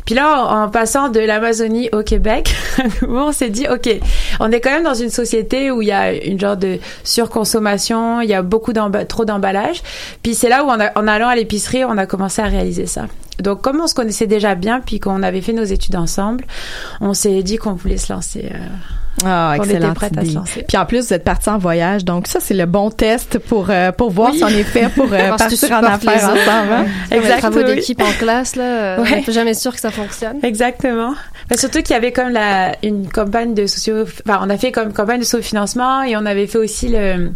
Puis 0.04 0.16
là, 0.16 0.44
en, 0.44 0.64
en 0.64 0.68
passant 0.70 1.08
de 1.08 1.20
l'Amazonie 1.20 1.88
au 1.92 2.02
Québec, 2.02 2.52
nouveau, 3.02 3.20
on 3.28 3.32
s'est 3.32 3.50
dit 3.50 3.66
ok, 3.70 3.88
on 4.40 4.50
est 4.52 4.60
quand 4.60 4.70
même 4.70 4.84
dans 4.84 4.94
une 4.94 5.10
société 5.10 5.70
où 5.70 5.82
il 5.82 5.88
y 5.88 5.92
a 5.92 6.12
une 6.12 6.38
genre 6.40 6.56
de 6.56 6.78
surconsommation, 7.04 8.20
il 8.20 8.28
y 8.28 8.34
a 8.34 8.42
beaucoup 8.42 8.72
trop 9.08 9.24
d'emballage. 9.24 9.82
Puis 10.22 10.34
c'est 10.34 10.48
là 10.48 10.64
où 10.64 10.68
on 10.68 10.80
a, 10.80 10.98
en 10.98 11.06
allant 11.08 11.28
à 11.28 11.36
l'épicerie, 11.36 11.84
on 11.84 11.96
a 11.98 12.06
commencé 12.06 12.42
à 12.42 12.46
réaliser 12.46 12.86
ça. 12.86 13.06
Donc 13.40 13.62
comme 13.62 13.80
on 13.80 13.86
se 13.86 13.94
connaissait 13.94 14.26
déjà 14.26 14.54
bien, 14.54 14.80
puis 14.80 15.00
qu'on 15.00 15.22
avait 15.22 15.40
fait 15.40 15.52
nos 15.52 15.64
études 15.64 15.96
ensemble, 15.96 16.44
on 17.00 17.14
s'est 17.14 17.42
dit 17.42 17.56
qu'on 17.56 17.72
voulait 17.72 17.96
se 17.96 18.12
lancer. 18.12 18.50
euh, 18.52 18.58
Ah, 19.24 19.54
qu'on 19.56 19.64
était 19.64 19.74
excellente 19.74 19.94
prête 19.96 20.16
à 20.16 20.20
se 20.20 20.26
idée. 20.26 20.34
lancer. 20.34 20.64
Puis 20.68 20.76
en 20.76 20.86
plus, 20.86 21.06
vous 21.06 21.12
êtes 21.14 21.24
partis 21.24 21.48
en 21.48 21.58
voyage, 21.58 22.04
donc 22.04 22.26
ça 22.28 22.38
c'est 22.40 22.54
le 22.54 22.66
bon 22.66 22.90
test 22.90 23.38
pour 23.38 23.66
euh, 23.70 23.90
pour 23.92 24.10
voir 24.10 24.30
Oui. 24.30 24.38
si 24.38 24.44
on 24.44 24.48
est 24.48 24.62
fait 24.62 24.88
pour 24.94 25.12
euh, 25.12 25.28
Parce 25.36 25.44
que 25.54 25.54
tu 25.58 25.68
partir 25.68 25.76
en 25.78 25.82
affaires 25.94 26.24
ensemble. 26.24 26.72
hein? 26.72 26.86
Comme 27.10 27.22
les 27.22 27.38
travaux 27.38 27.58
oui. 27.60 27.74
d'équipe 27.74 28.00
en 28.02 28.12
classe, 28.18 28.54
là, 28.56 28.96
on 28.98 29.02
n'est 29.04 29.24
jamais 29.28 29.54
sûr 29.54 29.72
que 29.74 29.80
ça 29.80 29.90
fonctionne. 29.90 30.38
Exactement. 30.42 31.14
Mais 31.52 31.58
surtout 31.58 31.82
qu'il 31.82 31.90
y 31.92 31.96
avait 31.96 32.12
comme 32.12 32.30
la 32.30 32.74
une 32.82 33.08
campagne 33.08 33.52
de 33.52 33.66
socio, 33.66 34.02
enfin 34.26 34.40
on 34.42 34.48
a 34.50 34.56
fait 34.56 34.72
comme 34.72 34.92
campagne 34.92 35.20
de 35.20 35.40
financement 35.42 36.02
et 36.02 36.16
on 36.16 36.24
avait 36.24 36.46
fait 36.46 36.56
aussi 36.58 36.88
le 36.88 37.30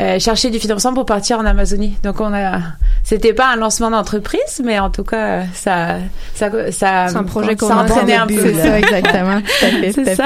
euh, 0.00 0.18
chercher 0.18 0.50
du 0.50 0.58
financement 0.58 0.92
pour 0.92 1.06
partir 1.06 1.38
en 1.38 1.46
Amazonie. 1.46 1.96
Donc 2.02 2.20
on 2.20 2.34
a, 2.34 2.58
c'était 3.02 3.32
pas 3.32 3.46
un 3.48 3.56
lancement 3.56 3.90
d'entreprise, 3.90 4.60
mais 4.62 4.78
en 4.78 4.90
tout 4.90 5.04
cas 5.04 5.44
ça 5.54 5.96
ça 6.34 6.50
ça 6.70 7.06
C'est 7.08 7.16
un 7.16 7.24
projet 7.24 7.48
ça 7.50 7.54
commun. 7.56 7.82
entraînait 7.84 8.14
un 8.16 8.26
peu. 8.26 8.34
C'est 8.42 8.54
ça, 8.54 8.78
exactement. 8.78 9.40
C'est 9.60 10.08
à 10.10 10.14
ça. 10.16 10.24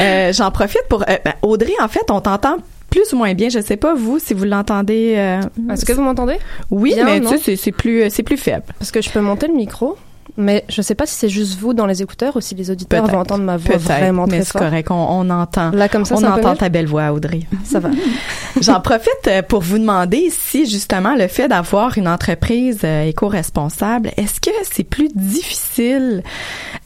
Euh, 0.00 0.32
J'en 0.32 0.50
profite 0.50 0.82
pour... 0.88 1.02
euh, 1.02 1.16
ben, 1.24 1.34
Audrey, 1.42 1.72
en 1.80 1.88
fait, 1.88 2.10
on 2.10 2.20
t'entend 2.20 2.56
plus 2.90 3.12
ou 3.12 3.16
moins 3.16 3.34
bien. 3.34 3.48
Je 3.50 3.60
sais 3.60 3.76
pas, 3.76 3.94
vous, 3.94 4.18
si 4.18 4.34
vous 4.34 4.44
l'entendez... 4.44 5.14
euh, 5.16 5.40
Est-ce 5.72 5.84
que 5.84 5.92
vous 5.92 6.02
m'entendez? 6.02 6.38
Oui, 6.70 6.94
bien, 6.94 7.04
mais 7.04 7.20
tu 7.20 7.38
sais, 7.38 7.54
c'est- 7.56 7.72
plus, 7.72 8.02
euh, 8.02 8.08
c'est 8.10 8.22
plus 8.24 8.36
faible. 8.36 8.64
Parce 8.78 8.90
que 8.90 9.00
je 9.00 9.10
peux 9.10 9.20
monter 9.20 9.46
le 9.46 9.54
micro, 9.54 9.96
mais 10.38 10.64
je 10.68 10.80
sais 10.80 10.94
pas 10.94 11.04
si 11.04 11.14
c'est 11.14 11.28
juste 11.28 11.58
vous 11.58 11.74
dans 11.74 11.86
les 11.86 12.00
écouteurs 12.02 12.36
ou 12.36 12.40
si 12.40 12.54
les 12.54 12.70
auditeurs 12.70 13.06
vont 13.06 13.18
entendre 13.18 13.44
ma 13.44 13.56
voix 13.56 13.76
vraiment 13.76 14.24
mais 14.26 14.38
très 14.38 14.44
c'est 14.44 14.52
fort. 14.52 14.62
correct. 14.62 14.90
On, 14.90 14.94
on 14.94 15.30
entend. 15.30 15.70
Là, 15.72 15.88
comme 15.88 16.04
ça, 16.04 16.14
on 16.14 16.18
c'est 16.18 16.26
entend 16.26 16.56
ta 16.56 16.68
belle 16.68 16.86
voix, 16.86 17.12
Audrey. 17.12 17.40
Ça 17.64 17.80
va. 17.80 17.90
J'en 18.60 18.80
profite 18.80 19.08
euh, 19.26 19.42
pour 19.42 19.60
vous 19.60 19.78
demander 19.78 20.30
si 20.30 20.66
justement 20.66 21.14
le 21.14 21.28
fait 21.28 21.48
d'avoir 21.48 21.98
une 21.98 22.08
entreprise 22.08 22.80
euh, 22.84 23.04
éco-responsable, 23.04 24.10
est-ce 24.16 24.40
que 24.40 24.50
c'est 24.70 24.84
plus 24.84 25.08
difficile 25.14 26.22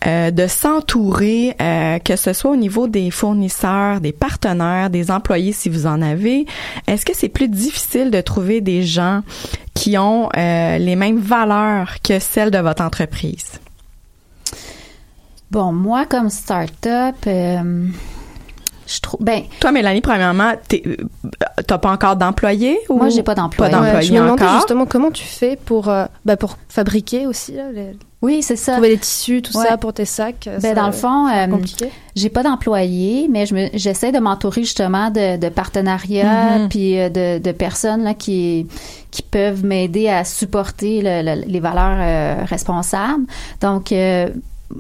euh, 0.07 0.31
de 0.31 0.47
s'entourer, 0.47 1.55
euh, 1.61 1.99
que 1.99 2.17
ce 2.17 2.33
soit 2.33 2.51
au 2.51 2.57
niveau 2.57 2.89
des 2.89 3.11
fournisseurs, 3.11 4.01
des 4.01 4.13
partenaires, 4.13 4.91
des 4.91 5.11
employés 5.11 5.53
si 5.53 5.69
vous 5.69 5.87
en 5.87 6.03
avez, 6.03 6.47
est-ce 6.89 7.05
que 7.07 7.13
c'est 7.15 7.29
plus 7.29 7.49
difficile 7.49 8.11
de 8.11 8.21
trouver 8.21 8.61
des 8.61 8.83
gens 8.83 9.23
qui 9.75 9.97
ont 9.99 10.29
euh, 10.37 10.79
les 10.79 10.97
mêmes 10.97 11.19
valeurs 11.19 11.97
que 12.03 12.19
celles 12.19 12.51
de 12.51 12.59
votre 12.59 12.83
entreprise? 12.83 13.61
Bon, 15.51 15.73
moi, 15.73 16.07
comme 16.07 16.31
start-up, 16.31 17.15
euh, 17.27 17.87
je 18.87 19.01
trouve. 19.01 19.21
Ben, 19.23 19.43
Toi, 19.61 19.73
Mélanie, 19.73 20.01
premièrement, 20.01 20.53
euh, 20.73 20.97
t'as 21.67 21.79
pas 21.79 21.91
encore 21.93 22.17
d'employés? 22.17 22.79
ou- 22.89 22.97
moi, 22.97 23.09
j'ai 23.11 23.23
pas 23.23 23.35
d'employé. 23.35 23.71
Pas 23.73 23.79
d'employés 23.79 24.07
je 24.09 24.13
me 24.15 24.19
demandais 24.21 24.45
encore? 24.45 24.55
justement 24.57 24.87
comment 24.87 25.11
tu 25.11 25.25
fais 25.25 25.57
pour, 25.57 25.89
euh, 25.89 26.07
bah, 26.25 26.37
pour 26.37 26.57
fabriquer 26.69 27.27
aussi, 27.27 27.53
là, 27.53 27.71
les- 27.71 27.97
Oui, 28.23 28.41
c'est 28.43 28.57
ça. 28.57 28.73
trouver 28.75 28.91
les 28.91 28.99
tissus, 28.99 29.43
tout 29.43 29.57
Ouais. 29.59 29.67
ça 29.67 29.77
pour 29.77 29.93
tes 29.93 30.05
sacs. 30.05 30.45
Ben, 30.47 30.61
ça- 30.61 30.75
dans 30.75 30.87
le 30.87 30.93
fond, 30.93 31.27
euh, 31.29 31.49
compliqué. 31.49 31.91
j'ai 32.15 32.29
pas 32.29 32.43
d'employés, 32.45 33.27
mais 33.29 33.47
je 33.47 33.69
j'essaie 33.75 34.13
de 34.13 34.21
m'entourer 34.21 34.63
justement 34.63 35.11
de, 35.11 35.37
de 35.39 35.49
partenariats 35.49 36.59
Mhm. 36.61 36.69
puis 36.69 36.99
euh, 37.01 37.09
de, 37.09 37.39
de 37.43 37.53
personnes 37.53 38.05
là 38.05 38.15
qui 38.15 38.67
qui 39.11 39.23
peuvent 39.23 39.65
m'aider 39.65 40.09
à 40.09 40.25
supporter 40.25 41.03
le- 41.03 41.23
le- 41.35 41.45
les 41.47 41.61
valeurs 41.61 41.99
euh, 42.01 42.45
responsables. 42.47 43.25
Donc 43.61 43.93
euh, 43.93 44.29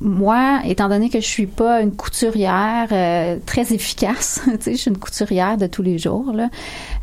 moi, 0.01 0.61
étant 0.65 0.89
donné 0.89 1.09
que 1.09 1.21
je 1.21 1.27
suis 1.27 1.47
pas 1.47 1.81
une 1.83 1.93
couturière 1.93 2.89
euh, 2.93 3.39
très 3.45 3.73
efficace, 3.73 4.41
tu 4.45 4.51
sais, 4.61 4.73
je 4.73 4.77
suis 4.77 4.91
une 4.91 4.99
couturière 4.99 5.57
de 5.57 5.67
tous 5.67 5.83
les 5.83 5.99
jours. 5.99 6.33
Là. 6.33 6.49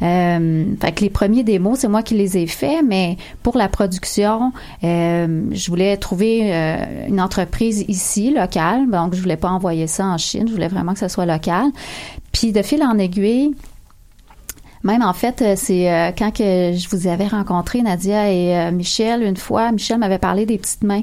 Euh, 0.01 0.65
fait 0.81 0.91
que 0.93 1.01
les 1.01 1.09
premiers 1.09 1.43
démos, 1.43 1.79
c'est 1.79 1.87
moi 1.87 2.03
qui 2.03 2.15
les 2.15 2.37
ai 2.37 2.47
faits, 2.47 2.83
mais 2.85 3.17
pour 3.43 3.57
la 3.57 3.67
production, 3.67 4.51
euh, 4.83 5.43
je 5.51 5.69
voulais 5.69 5.97
trouver 5.97 6.53
euh, 6.53 7.07
une 7.07 7.21
entreprise 7.21 7.85
ici, 7.87 8.31
locale. 8.31 8.89
Donc, 8.89 9.13
je 9.13 9.21
voulais 9.21 9.37
pas 9.37 9.49
envoyer 9.49 9.87
ça 9.87 10.05
en 10.05 10.17
Chine. 10.17 10.47
Je 10.47 10.53
voulais 10.53 10.67
vraiment 10.67 10.93
que 10.93 10.99
ça 10.99 11.09
soit 11.09 11.25
local. 11.25 11.65
Puis, 12.31 12.51
de 12.51 12.61
fil 12.61 12.83
en 12.83 12.97
aiguille, 12.97 13.55
même 14.83 15.01
en 15.03 15.13
fait, 15.13 15.41
euh, 15.41 15.53
c'est 15.57 15.91
euh, 15.91 16.11
quand 16.17 16.31
que 16.31 16.73
je 16.73 16.87
vous 16.89 17.07
avais 17.07 17.27
rencontré, 17.27 17.81
Nadia 17.81 18.31
et 18.31 18.71
Michel, 18.71 19.23
une 19.23 19.37
fois, 19.37 19.71
Michel 19.71 19.97
m'avait 19.97 20.17
parlé 20.19 20.45
des 20.45 20.57
petites 20.57 20.83
mains. 20.83 21.01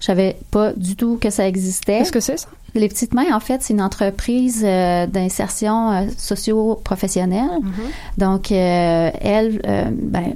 Je 0.00 0.06
savais 0.06 0.36
pas 0.50 0.72
du 0.72 0.96
tout 0.96 1.18
que 1.20 1.30
ça 1.30 1.46
existait. 1.48 1.98
Qu'est-ce 1.98 2.12
que 2.12 2.20
c'est, 2.20 2.36
ça? 2.36 2.48
Les 2.74 2.88
petites 2.88 3.14
mains, 3.14 3.32
en 3.32 3.40
fait, 3.40 3.62
c'est 3.62 3.72
une 3.72 3.82
entreprise 3.82 4.62
euh, 4.66 5.06
d'insertion 5.06 5.92
euh, 5.92 6.06
socio-professionnelle. 6.18 7.60
Donc, 8.18 8.50
euh, 8.50 9.10
elles, 9.20 9.60
euh, 9.66 9.84
ben, 9.92 10.34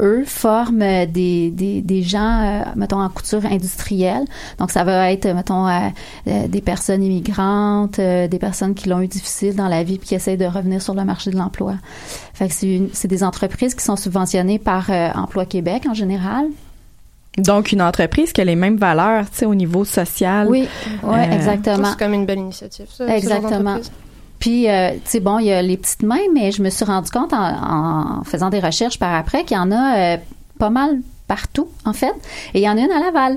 eux 0.00 0.24
forment 0.24 1.06
des, 1.06 1.50
des, 1.50 1.82
des 1.82 2.02
gens, 2.02 2.42
euh, 2.42 2.62
mettons, 2.76 3.00
en 3.00 3.08
couture 3.08 3.44
industrielle. 3.44 4.24
Donc, 4.58 4.70
ça 4.70 4.84
va 4.84 5.12
être, 5.12 5.26
mettons, 5.28 5.68
euh, 5.68 6.48
des 6.48 6.60
personnes 6.60 7.02
immigrantes, 7.02 7.98
euh, 7.98 8.28
des 8.28 8.38
personnes 8.38 8.74
qui 8.74 8.88
l'ont 8.88 9.00
eu 9.00 9.08
difficile 9.08 9.54
dans 9.54 9.68
la 9.68 9.82
vie 9.82 9.98
puis 9.98 10.08
qui 10.08 10.14
essayent 10.14 10.36
de 10.36 10.46
revenir 10.46 10.80
sur 10.82 10.94
le 10.94 11.04
marché 11.04 11.30
de 11.30 11.36
l'emploi. 11.36 11.74
Fait 12.34 12.48
que 12.48 12.54
c'est, 12.54 13.08
des 13.08 13.24
entreprises 13.24 13.74
qui 13.74 13.84
sont 13.84 13.96
subventionnées 13.96 14.58
par 14.58 14.90
Emploi 14.90 15.44
Québec 15.44 15.84
en 15.88 15.94
général. 15.94 16.46
Donc, 17.38 17.72
une 17.72 17.80
entreprise 17.82 18.32
qui 18.32 18.40
a 18.40 18.44
les 18.44 18.56
mêmes 18.56 18.76
valeurs, 18.76 19.30
tu 19.30 19.38
sais, 19.38 19.46
au 19.46 19.54
niveau 19.54 19.84
social. 19.84 20.48
Oui, 20.48 20.68
Euh, 21.04 21.16
exactement. 21.32 21.92
C'est 21.96 22.00
même 22.08 22.14
une 22.14 22.26
belle 22.26 22.38
initiative, 22.40 22.86
ça. 22.88 23.04
ce 23.04 23.06
genre 23.06 23.16
Exactement. 23.16 23.78
Puis, 24.40 24.68
euh, 24.68 24.92
tu 24.94 25.00
sais, 25.04 25.20
bon, 25.20 25.38
il 25.38 25.46
y 25.46 25.52
a 25.52 25.62
les 25.62 25.76
petites 25.76 26.02
mains, 26.02 26.16
mais 26.34 26.50
je 26.50 26.62
me 26.62 26.70
suis 26.70 26.84
rendu 26.84 27.10
compte 27.10 27.32
en, 27.32 28.18
en 28.20 28.24
faisant 28.24 28.50
des 28.50 28.58
recherches 28.60 28.98
par 28.98 29.14
après 29.14 29.44
qu'il 29.44 29.56
y 29.56 29.60
en 29.60 29.70
a 29.70 30.14
euh, 30.14 30.16
pas 30.58 30.70
mal 30.70 30.98
partout, 31.28 31.68
en 31.84 31.92
fait. 31.92 32.12
Et 32.54 32.60
il 32.60 32.62
y 32.62 32.68
en 32.68 32.76
a 32.76 32.80
une 32.80 32.90
à 32.90 33.00
Laval. 33.00 33.36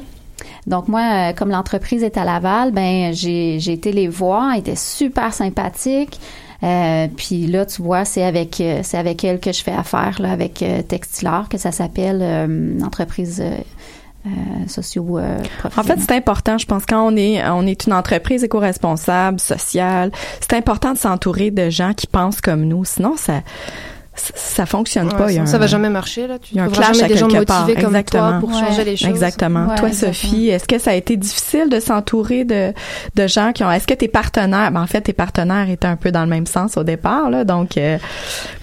donc 0.65 0.87
moi, 0.87 1.01
euh, 1.01 1.33
comme 1.33 1.49
l'entreprise 1.51 2.03
est 2.03 2.17
à 2.17 2.23
Laval, 2.23 2.71
ben 2.71 3.13
j'ai 3.13 3.59
j'ai 3.59 3.73
été 3.73 3.91
les 3.91 4.07
voir, 4.07 4.53
elle 4.53 4.59
était 4.61 4.75
super 4.77 5.33
sympathique. 5.33 6.19
Euh, 6.63 7.07
puis 7.15 7.47
là, 7.47 7.65
tu 7.65 7.81
vois, 7.81 8.05
c'est 8.05 8.23
avec 8.23 8.61
euh, 8.61 8.79
c'est 8.83 8.97
avec 8.97 9.23
elle 9.23 9.39
que 9.39 9.51
je 9.51 9.61
fais 9.61 9.73
affaire 9.73 10.21
là, 10.21 10.31
avec 10.31 10.61
euh, 10.61 10.81
Textilar, 10.81 11.49
que 11.49 11.57
ça 11.57 11.71
s'appelle 11.71 12.19
euh, 12.21 12.79
entreprise 12.81 13.41
euh, 13.41 13.57
euh, 14.25 15.37
En 15.75 15.83
fait, 15.83 15.99
c'est 15.99 16.13
important, 16.13 16.57
je 16.57 16.65
pense, 16.65 16.85
quand 16.85 17.05
on 17.05 17.17
est 17.17 17.45
on 17.49 17.67
est 17.67 17.85
une 17.85 17.91
entreprise 17.91 18.45
éco-responsable, 18.45 19.41
sociale, 19.41 20.11
c'est 20.39 20.53
important 20.53 20.93
de 20.93 20.97
s'entourer 20.97 21.51
de 21.51 21.69
gens 21.69 21.93
qui 21.93 22.07
pensent 22.07 22.39
comme 22.39 22.63
nous. 22.63 22.85
Sinon, 22.85 23.17
ça 23.17 23.41
ça 24.15 24.65
fonctionne 24.65 25.07
Ouais, 25.07 25.17
pas. 25.17 25.31
Il 25.31 25.37
y 25.37 25.39
a 25.39 25.45
ça, 25.45 25.55
un- 25.55 25.59
va 25.59 25.67
jamais 25.67 25.89
marcher 25.89 26.27
là. 26.27 26.37
Tu 26.39 26.53
il 26.53 26.57
y 26.57 26.59
a 26.59 26.65
un 26.65 26.69
clash 26.69 27.01
à 27.01 27.07
des 27.07 27.17
gens 27.17 27.27
part. 27.27 27.61
motivés 27.61 27.81
comme 27.81 27.95
Exactement. 27.95 28.29
toi 28.29 28.39
pour 28.39 28.53
changer 28.53 28.83
les 28.83 28.95
choses. 28.95 29.09
Exactement. 29.09 29.67
Ouais, 29.67 29.75
Toi, 29.75 29.87
exactement. 29.89 30.13
Sophie, 30.13 30.49
est-ce 30.49 30.67
que 30.67 30.77
ça 30.79 30.91
a 30.91 30.93
été 30.93 31.17
difficile 31.17 31.69
de 31.69 31.79
s'entourer 31.79 32.45
de, 32.45 32.73
de 33.15 33.27
gens 33.27 33.51
qui 33.53 33.63
ont... 33.63 33.71
Est-ce 33.71 33.87
que 33.87 33.93
tes 33.95 34.07
partenaires... 34.07 34.71
Ben, 34.71 34.81
en 34.81 34.87
fait, 34.87 35.01
tes 35.01 35.13
partenaires 35.13 35.69
étaient 35.69 35.87
un 35.87 35.95
peu 35.95 36.11
dans 36.11 36.21
le 36.21 36.27
même 36.29 36.45
sens 36.45 36.77
au 36.77 36.83
départ, 36.83 37.29
là, 37.31 37.43
donc 37.43 37.77
euh, 37.77 37.97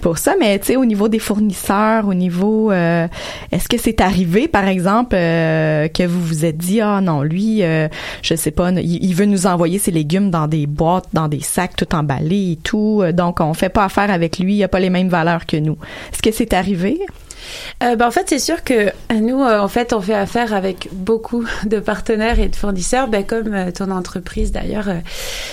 pour 0.01 0.19
ça. 0.19 0.35
Mais, 0.39 0.59
tu 0.61 0.67
sais, 0.67 0.77
au 0.77 0.85
niveau 0.85 1.09
des 1.09 1.19
fournisseurs, 1.19 2.07
au 2.07 2.15
niveau... 2.15 2.71
euh, 2.71 3.09
est-ce 3.51 3.69
que 3.69 3.77
c'est 3.77 4.01
arrivé, 4.01 4.47
par 4.49 4.67
exemple, 4.69 5.17
euh, 5.19 5.89
que 5.89 6.05
vous 6.07 6.21
vous 6.25 6.45
êtes 6.45 6.57
dit, 6.59 6.81
ah 6.81 7.01
non, 7.01 7.23
lui, 7.23 7.63
euh, 7.65 7.89
je 8.23 8.35
sais 8.37 8.51
pas, 8.53 8.71
il, 8.71 9.05
il 9.05 9.15
veut 9.15 9.27
nous 9.27 9.47
envoyer 9.47 9.79
ses 9.79 9.91
légumes 9.91 10.31
dans 10.31 10.47
des 10.47 10.67
boîtes, 10.67 11.07
dans 11.13 11.27
des 11.29 11.41
sacs 11.41 11.75
tout 11.77 11.93
emballés 11.95 12.53
et 12.53 12.57
tout, 12.57 13.03
donc 13.13 13.41
on 13.41 13.53
fait 13.55 13.69
pas 13.69 13.85
affaire 13.85 14.11
avec 14.11 14.39
lui, 14.39 14.55
il 14.57 14.63
a 14.65 14.69
pas 14.69 14.79
les 14.81 14.91
mêmes 14.91 15.09
valeurs 15.09 15.40
que 15.47 15.57
nous. 15.57 15.79
Est-ce 16.13 16.23
que 16.23 16.33
c'est 16.33 16.53
arrivé? 16.53 17.01
Euh, 17.83 17.97
ben, 17.97 18.07
en 18.07 18.11
fait, 18.11 18.25
c'est 18.29 18.39
sûr 18.39 18.63
que 18.65 18.75
euh, 18.75 18.91
nous, 19.15 19.43
euh, 19.43 19.59
en 19.61 19.69
fait, 19.69 19.93
on 19.93 20.01
fait 20.01 20.15
affaire 20.15 20.53
avec 20.55 20.89
beaucoup 20.93 21.45
de 21.67 21.79
partenaires 21.81 22.39
et 22.41 22.49
de 22.49 22.57
fournisseurs, 22.57 23.09
ben, 23.09 23.25
comme 23.25 23.55
euh, 23.55 23.71
ton 23.71 23.91
entreprise 23.91 24.53
d'ailleurs. 24.53 24.89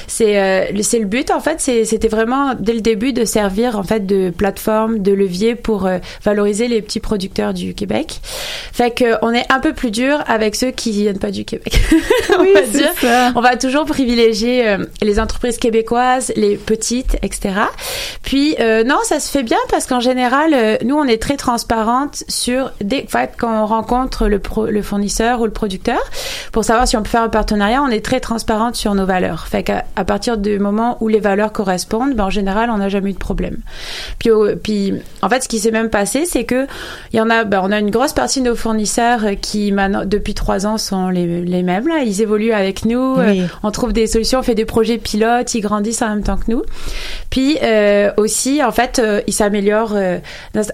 c'est 0.08 0.72
le- 0.72 1.06
but, 1.06 1.32
en 1.32 1.40
fait, 1.40 1.60
c'était 1.62 2.08
vraiment 2.08 2.54
dès 2.60 2.74
le 2.74 2.82
début 2.82 3.14
de 3.14 3.24
servir 3.24 3.78
en 3.78 3.84
fait 3.84 4.06
de 4.06 4.30
plateforme, 4.30 5.00
de 5.00 5.14
levier 5.14 5.56
pour 5.56 5.88
valoriser 6.24 6.68
les 6.68 6.82
petits 6.82 7.00
producteurs 7.00 7.54
du 7.54 7.74
Québec. 7.74 8.20
Fait 8.74 8.92
que 8.92 9.16
on 9.22 9.32
est 9.34 9.46
un 9.52 9.60
peu 9.60 9.74
plus 9.74 9.92
dur 9.92 10.22
avec 10.28 10.56
ceux 10.56 10.72
qui 10.72 10.92
viennent 10.92 11.20
pas 11.20 11.32
du 11.32 11.46
Québec. 11.46 11.80
on 12.38 12.42
Oui, 12.42 12.52
va 12.54 12.62
dire. 12.62 12.92
ça. 13.00 13.32
On 13.36 13.42
va 13.42 13.56
toujours 13.56 13.86
privilégier 13.86 14.76
les 15.02 15.20
entreprises 15.20 15.58
québécoises, 15.58 16.34
les 16.36 16.58
petites, 16.58 17.16
etc. 17.22 17.52
Puis 18.24 18.56
non, 18.86 18.98
ça 19.04 19.20
se 19.20 19.30
fait 19.32 19.44
bien 19.44 19.58
parce 19.70 19.86
qu'en 19.86 20.00
général, 20.02 20.80
nous 20.84 20.96
on 20.98 21.06
est 21.06 21.22
très 21.22 21.38
transparente 21.78 22.24
sur 22.28 22.72
dès 22.82 23.04
en 23.04 23.08
fait, 23.08 23.32
quand 23.38 23.64
on 23.64 23.66
rencontre 23.66 24.28
le, 24.28 24.40
pro- 24.40 24.66
le 24.66 24.82
fournisseur 24.82 25.42
ou 25.42 25.46
le 25.46 25.52
producteur 25.52 26.00
pour 26.52 26.64
savoir 26.64 26.88
si 26.88 26.98
on 26.98 27.04
peut 27.04 27.10
faire 27.10 27.22
un 27.24 27.30
partenariat, 27.30 27.82
on 27.84 27.90
est 27.90 28.04
très 28.04 28.20
transparente 28.20 28.76
sur 28.76 28.96
nos 28.96 29.06
valeurs. 29.06 29.48
Fait 29.48 29.64
qu'à 29.64 29.86
à 29.96 30.04
partir 30.06 30.38
du 30.38 30.60
moment 30.60 30.98
où 31.02 31.08
les 31.08 31.20
valeurs 31.20 31.52
correspondent, 31.52 32.16
ben, 32.16 32.26
en 32.26 32.30
général, 32.30 32.70
on 32.70 32.78
n'a 32.78 32.90
jamais 32.90 33.12
eu 33.12 33.14
de 33.14 33.18
problème. 33.20 33.58
Puis, 34.20 34.32
au- 34.32 34.56
puis 34.56 34.94
en 35.22 35.30
fait, 35.30 35.44
ce 35.44 35.48
qui 35.48 35.60
s'est 35.60 35.72
même 35.72 35.90
passé, 35.90 36.26
c'est 36.26 36.46
que 36.46 36.66
il 37.14 37.18
y 37.18 37.22
en 37.22 37.30
a, 37.30 37.44
ben, 37.44 37.62
on 37.64 37.72
a 37.72 37.80
une 37.80 37.92
grosse 37.92 38.14
partie 38.14 38.42
de 38.42 38.46
nos 38.50 38.56
fournisseurs 38.56 39.22
qui 39.42 39.72
depuis 40.06 40.34
trois 40.34 40.66
ans 40.66 40.78
sont 40.78 41.10
les, 41.10 41.42
les 41.42 41.64
mêmes 41.64 41.88
là. 41.88 42.00
Ils 42.06 42.22
évoluent 42.22 42.54
avec 42.54 42.86
nous. 42.86 43.16
Oui. 43.18 43.42
Euh, 43.42 43.46
on 43.64 43.72
trouve 43.72 43.94
des 43.94 44.08
solutions, 44.08 44.40
on 44.40 44.44
fait 44.44 44.56
des 44.56 44.66
projets 44.66 44.98
pilotes, 44.98 45.54
ils 45.54 45.62
grandissent 45.62 46.02
en 46.02 46.10
même 46.10 46.24
temps 46.24 46.38
que 46.38 46.50
nous. 46.52 46.64
Puis 47.30 47.58
euh, 47.64 48.12
aussi, 48.18 48.64
en 48.64 48.72
fait, 48.72 49.00
euh, 49.00 49.22
ils 49.28 49.34
s'améliorent. 49.34 49.96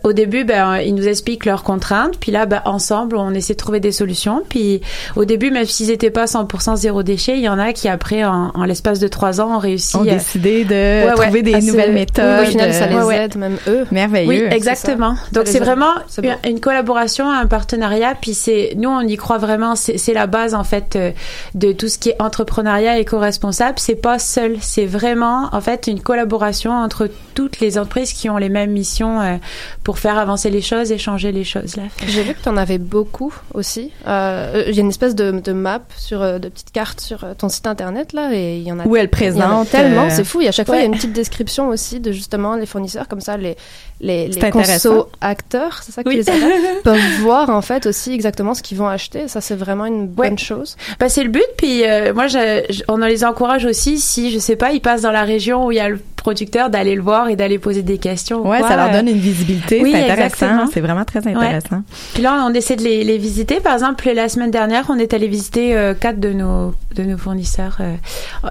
au 0.04 0.14
début, 0.14 0.44
ben, 0.44 0.78
ils 0.78 0.93
nous 0.94 1.08
expliquent 1.08 1.46
leurs 1.46 1.64
contraintes. 1.64 2.18
Puis 2.20 2.32
là, 2.32 2.46
ben, 2.46 2.62
ensemble, 2.66 3.16
on 3.18 3.32
essaie 3.34 3.54
de 3.54 3.58
trouver 3.58 3.80
des 3.80 3.92
solutions. 3.92 4.44
Puis 4.48 4.82
au 5.16 5.26
début, 5.26 5.52
même 5.52 5.66
s'ils 5.66 5.88
n'étaient 5.88 6.10
pas 6.12 6.26
100% 6.26 6.76
zéro 6.76 7.04
déchet, 7.04 7.34
il 7.38 7.44
y 7.44 7.50
en 7.50 7.60
a 7.60 7.74
qui 7.74 7.88
après, 7.88 8.24
en, 8.24 8.52
en 8.54 8.64
l'espace 8.66 9.00
de 9.00 9.08
trois 9.08 9.42
ans, 9.42 9.56
ont 9.56 9.60
réussi. 9.60 9.96
ont 9.96 10.02
à- 10.02 10.06
décidé 10.06 10.64
de 10.66 10.74
Ouais, 10.74 11.06
ouais, 11.06 11.24
trouver 11.26 11.42
des 11.44 11.62
nouvelles 11.62 11.94
méthodes. 11.94 12.40
Oui, 12.42 12.48
au 12.48 12.50
final, 12.50 12.74
ça 12.74 12.88
les 12.88 12.96
ouais. 12.96 13.16
aide, 13.18 13.36
même 13.38 13.58
eux. 13.68 13.86
merveilleux. 13.92 14.28
Oui, 14.48 14.54
exactement. 14.56 15.16
Donc 15.32 15.48
c'est 15.48 15.60
vraiment 15.60 15.94
bon. 16.18 16.30
une, 16.48 16.60
collaboration, 16.60 17.30
un 17.30 17.46
partenariat. 17.48 18.16
Puis 18.20 18.34
c'est 18.34 18.74
nous 18.78 18.90
on 18.90 19.02
y 19.02 19.16
croit 19.18 19.38
vraiment. 19.38 19.76
C'est 19.76 19.98
c'est 19.98 20.14
la 20.14 20.28
base 20.28 20.54
en 20.56 20.64
fait 20.64 20.96
euh, 20.96 21.12
de 21.56 21.72
tout 21.72 21.88
ce 21.88 21.98
qui 21.98 22.10
est 22.10 22.22
entrepreneuriat 22.22 22.98
éco-responsable. 23.00 23.80
C'est 23.80 23.96
pas 23.96 24.20
seul. 24.20 24.58
C'est 24.62 24.86
vraiment 24.86 25.50
en 25.52 25.62
fait 25.62 25.88
une 25.88 26.00
collaboration 26.02 26.72
entre 26.72 27.10
toutes 27.34 27.60
les 27.60 27.78
entreprises 27.78 28.14
qui 28.14 28.30
ont 28.30 28.38
les 28.38 28.50
mêmes 28.50 28.72
missions 28.72 29.22
euh, 29.22 29.36
pour 29.84 30.00
faire 30.00 30.18
avancer 30.18 30.50
les 30.50 30.62
choses 30.62 30.83
et 30.92 30.98
changer 30.98 31.32
les 31.32 31.44
choses. 31.44 31.76
Là. 31.76 31.84
J'ai 32.08 32.24
vu 32.24 32.34
que 32.34 32.42
tu 32.44 32.50
en 32.50 32.58
avais 32.58 32.78
beaucoup 32.78 33.34
aussi. 33.54 33.92
Euh, 34.08 34.64
Il 34.68 34.76
y 34.76 34.80
a 34.80 34.82
une 34.82 34.90
espèce 34.90 35.16
de, 35.16 35.32
de 35.32 35.54
map 35.54 35.82
sur 35.98 36.22
euh, 36.22 36.40
de 36.40 36.50
petites 36.50 36.72
cartes 36.72 37.00
sur 37.02 37.24
euh, 37.24 37.34
ton 37.38 37.50
site 37.50 37.68
internet 37.68 38.14
là 38.14 38.30
et 38.34 38.58
il 38.58 38.64
y 38.64 38.72
en 38.72 38.80
a 38.80 38.86
Où 38.86 38.96
elle 38.96 39.10
il 39.12 39.24
y 39.24 39.28
en 39.28 39.34
a 39.34 39.42
présente. 39.66 39.70
tellement, 39.70 40.04
euh, 40.04 40.10
c'est 40.10 40.24
fou. 40.24 40.42
Et 40.42 40.48
à 40.48 40.52
chaque 40.52 40.68
fois, 40.68 40.76
il 40.78 40.80
y 40.80 40.84
a 40.84 40.86
une 40.88 40.96
petite 40.96 41.14
description 41.14 41.70
aussi 41.70 42.00
de 42.00 42.12
justement 42.12 42.56
les 42.56 42.66
fournisseurs, 42.66 43.08
comme 43.08 43.22
ça, 43.22 43.38
les 43.38 43.56
les, 44.02 44.30
conso 44.52 45.08
acteurs, 45.22 45.80
c'est 45.82 45.94
ça 45.94 46.04
que 46.04 46.10
tu 46.10 46.16
les 46.18 46.24
peuvent 46.84 47.00
voir 47.22 47.50
en 47.50 47.62
fait 47.62 47.86
aussi 47.86 48.12
exactement 48.12 48.54
ce 48.54 48.62
qu'ils 48.62 48.78
vont 48.78 48.88
acheter. 48.88 49.30
Ça, 49.30 49.40
c'est 49.40 49.56
vraiment 49.56 49.86
une 49.86 50.08
bonne 50.08 50.32
Ouais. 50.32 50.38
chose. 50.38 50.76
Bah, 51.00 51.08
c'est 51.08 51.24
le 51.24 51.30
but. 51.30 51.44
Puis 51.58 51.86
euh, 51.86 52.14
moi, 52.14 52.28
je, 52.28 52.66
je- 52.70 52.82
on 52.90 52.98
les 52.98 53.24
encourage 53.24 53.64
aussi 53.66 54.00
si 54.00 54.32
je 54.32 54.40
sais 54.40 54.58
pas, 54.58 54.74
ils 54.74 54.82
passent 54.82 55.04
dans 55.04 55.12
la 55.12 55.24
région 55.24 55.66
où 55.68 55.72
il 55.72 55.78
y 55.78 55.80
a 55.80 55.88
le 55.88 56.00
producteur 56.18 56.70
d'aller 56.70 56.96
le 56.96 57.02
voir 57.02 57.30
et 57.30 57.36
d'aller 57.38 57.60
poser 57.60 57.82
des 57.82 57.98
questions. 57.98 58.42
ou 58.46 58.50
Ouais, 58.50 58.60
quoi. 58.60 58.68
ça 58.70 58.76
leur 58.76 58.88
Euh, 58.90 58.92
donne 58.94 59.08
une 59.08 59.20
visibilité. 59.20 59.82
oui, 59.82 59.92
c'est 59.94 60.04
intéressant. 60.10 60.68
C'est 60.74 60.82
vraiment 60.82 61.06
très 61.06 61.20
intéressant. 61.28 61.84
Puis 62.14 62.24
là, 62.24 62.46
on 62.50 62.54
essaie 62.54 62.76
de 62.76 62.84
les, 62.84 63.04
les 63.04 63.18
visiter. 63.18 63.60
Par 63.60 63.74
exemple, 63.74 64.10
la 64.14 64.28
semaine 64.30 64.52
dernière, 64.52 64.86
on 64.90 64.98
est 64.98 65.14
allé 65.14 65.28
visiter 65.28 65.76
euh, 65.76 65.94
quatre 65.94 66.20
de 66.20 66.34
nos 66.34 66.74
de 66.96 67.04
nos 67.04 67.18
fournisseurs 67.18 67.78
euh, 67.80 67.96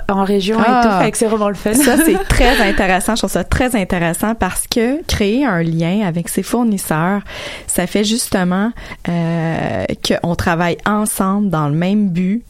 en 0.09 0.25
région 0.25 0.59
et 0.59 0.65
Ah. 0.67 0.81
tout. 0.99 1.05
Fait 1.05 1.11
que 1.13 1.19
c'est 1.19 1.27
vraiment 1.27 1.49
le 1.49 1.55
fun. 1.55 1.75
Ça, 1.75 1.97
c'est 2.05 2.19
très 2.29 2.61
intéressant. 2.69 3.15
Je 3.15 3.21
trouve 3.21 3.31
ça 3.31 3.45
très 3.45 3.77
intéressant 3.77 4.35
parce 4.35 4.67
que 4.67 5.03
créer 5.07 5.45
un 5.45 5.63
lien 5.63 6.01
avec 6.07 6.29
ses 6.29 6.43
fournisseurs, 6.43 7.23
ça 7.69 7.87
fait 7.87 8.03
justement 8.05 8.73
euh, 9.09 9.85
qu'on 10.23 10.35
travaille 10.35 10.77
ensemble 10.87 11.51
dans 11.51 11.69
le 11.69 11.75
même 11.75 12.09
but, 12.09 12.43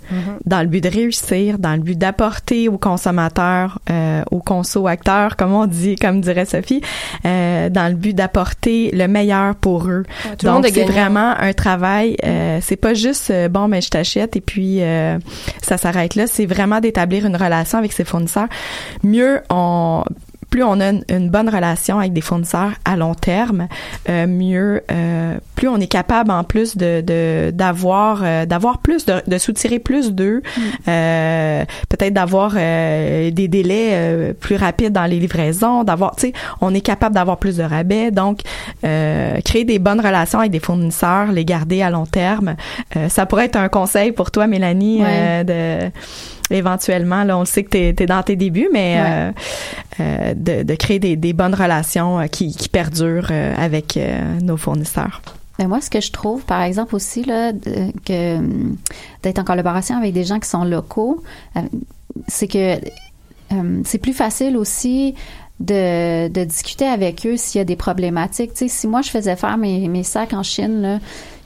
dans 0.46 0.60
le 0.60 0.66
but 0.66 0.82
de 0.82 0.88
réussir, 0.88 1.58
dans 1.58 1.72
le 1.72 1.80
but 1.82 1.98
d'apporter 1.98 2.68
aux 2.68 2.78
consommateurs, 2.78 3.78
euh, 3.90 4.22
aux 4.30 4.40
conso-acteurs, 4.40 5.36
comme 5.36 5.52
on 5.52 5.66
dit, 5.66 5.96
comme 5.96 6.20
dirait 6.20 6.44
Sophie, 6.46 6.80
dans 7.24 7.88
le 7.90 7.94
but 7.94 8.14
d'apporter 8.14 8.90
le 8.92 9.06
meilleur 9.08 9.54
pour 9.62 9.88
eux. 9.88 10.02
tout 10.38 10.44
Donc, 10.44 10.66
est 10.66 10.72
c'est 10.72 10.84
vraiment 10.84 11.34
un 11.38 11.54
travail. 11.54 12.16
Euh, 12.24 12.58
c'est 12.60 12.76
pas 12.76 12.92
juste 12.92 13.30
euh, 13.30 13.48
bon, 13.48 13.68
mais 13.68 13.80
je 13.80 13.88
t'achète 13.88 14.36
et 14.36 14.42
puis 14.42 14.82
euh, 14.82 15.18
ça 15.62 15.78
s'arrête 15.78 16.16
là. 16.16 16.26
C'est 16.26 16.44
vraiment 16.44 16.80
d'établir 16.80 17.24
une 17.24 17.36
relation 17.36 17.78
avec 17.78 17.92
ses 17.92 18.04
fournisseurs. 18.04 18.48
Mieux 19.02 19.40
on 19.48 20.04
plus 20.52 20.62
on 20.62 20.78
a 20.80 20.90
une, 20.90 21.02
une 21.08 21.30
bonne 21.30 21.48
relation 21.48 21.98
avec 21.98 22.12
des 22.12 22.20
fournisseurs 22.20 22.72
à 22.84 22.94
long 22.94 23.14
terme, 23.14 23.66
euh, 24.08 24.26
mieux, 24.26 24.82
euh, 24.92 25.38
plus 25.56 25.66
on 25.68 25.78
est 25.78 25.86
capable 25.86 26.30
en 26.30 26.44
plus 26.44 26.76
de 26.76 27.00
de- 27.00 27.50
d'avoir 27.52 28.20
euh, 28.22 28.44
d'avoir 28.46 28.78
plus 28.78 29.06
de, 29.06 29.14
de 29.26 29.38
soutirer 29.38 29.78
plus 29.80 30.12
d'eux, 30.12 30.42
euh, 30.88 31.64
peut-être 31.88 32.12
d'avoir 32.14 32.52
euh, 32.56 33.30
des 33.30 33.48
délais 33.48 33.90
euh, 33.92 34.32
plus 34.38 34.56
rapides 34.56 34.92
dans 34.92 35.06
les 35.06 35.18
livraisons, 35.18 35.84
d'avoir, 35.84 36.14
tu 36.16 36.28
sais, 36.28 36.32
on 36.60 36.74
est 36.74 36.80
capable 36.82 37.14
d'avoir 37.14 37.38
plus 37.38 37.56
de 37.56 37.62
rabais, 37.62 38.10
donc 38.10 38.40
euh, 38.84 39.40
créer 39.44 39.64
des 39.64 39.78
bonnes 39.78 40.00
relations 40.00 40.38
avec 40.40 40.52
des 40.52 40.60
fournisseurs, 40.60 41.32
les 41.32 41.44
garder 41.46 41.80
à 41.82 41.88
long 41.90 42.06
terme, 42.06 42.56
euh, 42.96 43.08
ça 43.08 43.24
pourrait 43.26 43.46
être 43.46 43.56
un 43.56 43.68
conseil 43.68 44.12
pour 44.12 44.30
toi, 44.30 44.46
Mélanie, 44.46 45.00
euh, 45.02 45.44
de 45.44 45.90
éventuellement, 46.52 47.24
là, 47.24 47.36
on 47.36 47.40
le 47.40 47.46
sait 47.46 47.64
que 47.64 47.70
tu 47.92 48.02
es, 48.02 48.06
dans 48.06 48.22
tes 48.22 48.36
débuts, 48.36 48.68
mais 48.72 48.96
euh, 48.98 49.32
euh, 50.00 50.34
de, 50.34 50.62
de 50.62 50.74
créer 50.74 50.98
des, 50.98 51.16
des 51.16 51.32
bonnes 51.32 51.54
relations 51.54 52.20
euh, 52.20 52.26
qui, 52.26 52.54
qui 52.54 52.68
perdurent 52.68 53.32
avec 53.56 53.98
nos 54.42 54.56
fournisseurs. 54.56 55.22
Mais 55.58 55.66
moi, 55.66 55.80
ce 55.80 55.90
que 55.90 56.00
je 56.00 56.10
trouve, 56.10 56.44
par 56.44 56.62
exemple 56.62 56.94
aussi, 56.94 57.24
là, 57.24 57.52
que 58.04 58.38
d'être 59.22 59.38
en 59.38 59.44
collaboration 59.44 59.96
avec 59.96 60.12
des 60.12 60.24
gens 60.24 60.40
qui 60.40 60.48
sont 60.48 60.64
locaux, 60.64 61.22
c'est 62.26 62.48
que 62.48 62.76
euh, 63.52 63.80
c'est 63.84 63.98
plus 63.98 64.12
facile 64.14 64.56
aussi 64.56 65.14
de, 65.60 66.28
de 66.28 66.44
discuter 66.44 66.86
avec 66.86 67.26
eux 67.26 67.36
s'il 67.36 67.58
y 67.58 67.62
a 67.62 67.64
des 67.64 67.76
problématiques. 67.76 68.54
Tu 68.54 68.60
sais, 68.60 68.68
si 68.68 68.86
moi, 68.88 69.02
je 69.02 69.10
faisais 69.10 69.36
faire 69.36 69.58
mes, 69.58 69.88
mes 69.88 70.02
sacs 70.02 70.32
en 70.32 70.42
Chine, 70.42 70.82
là, 70.82 70.98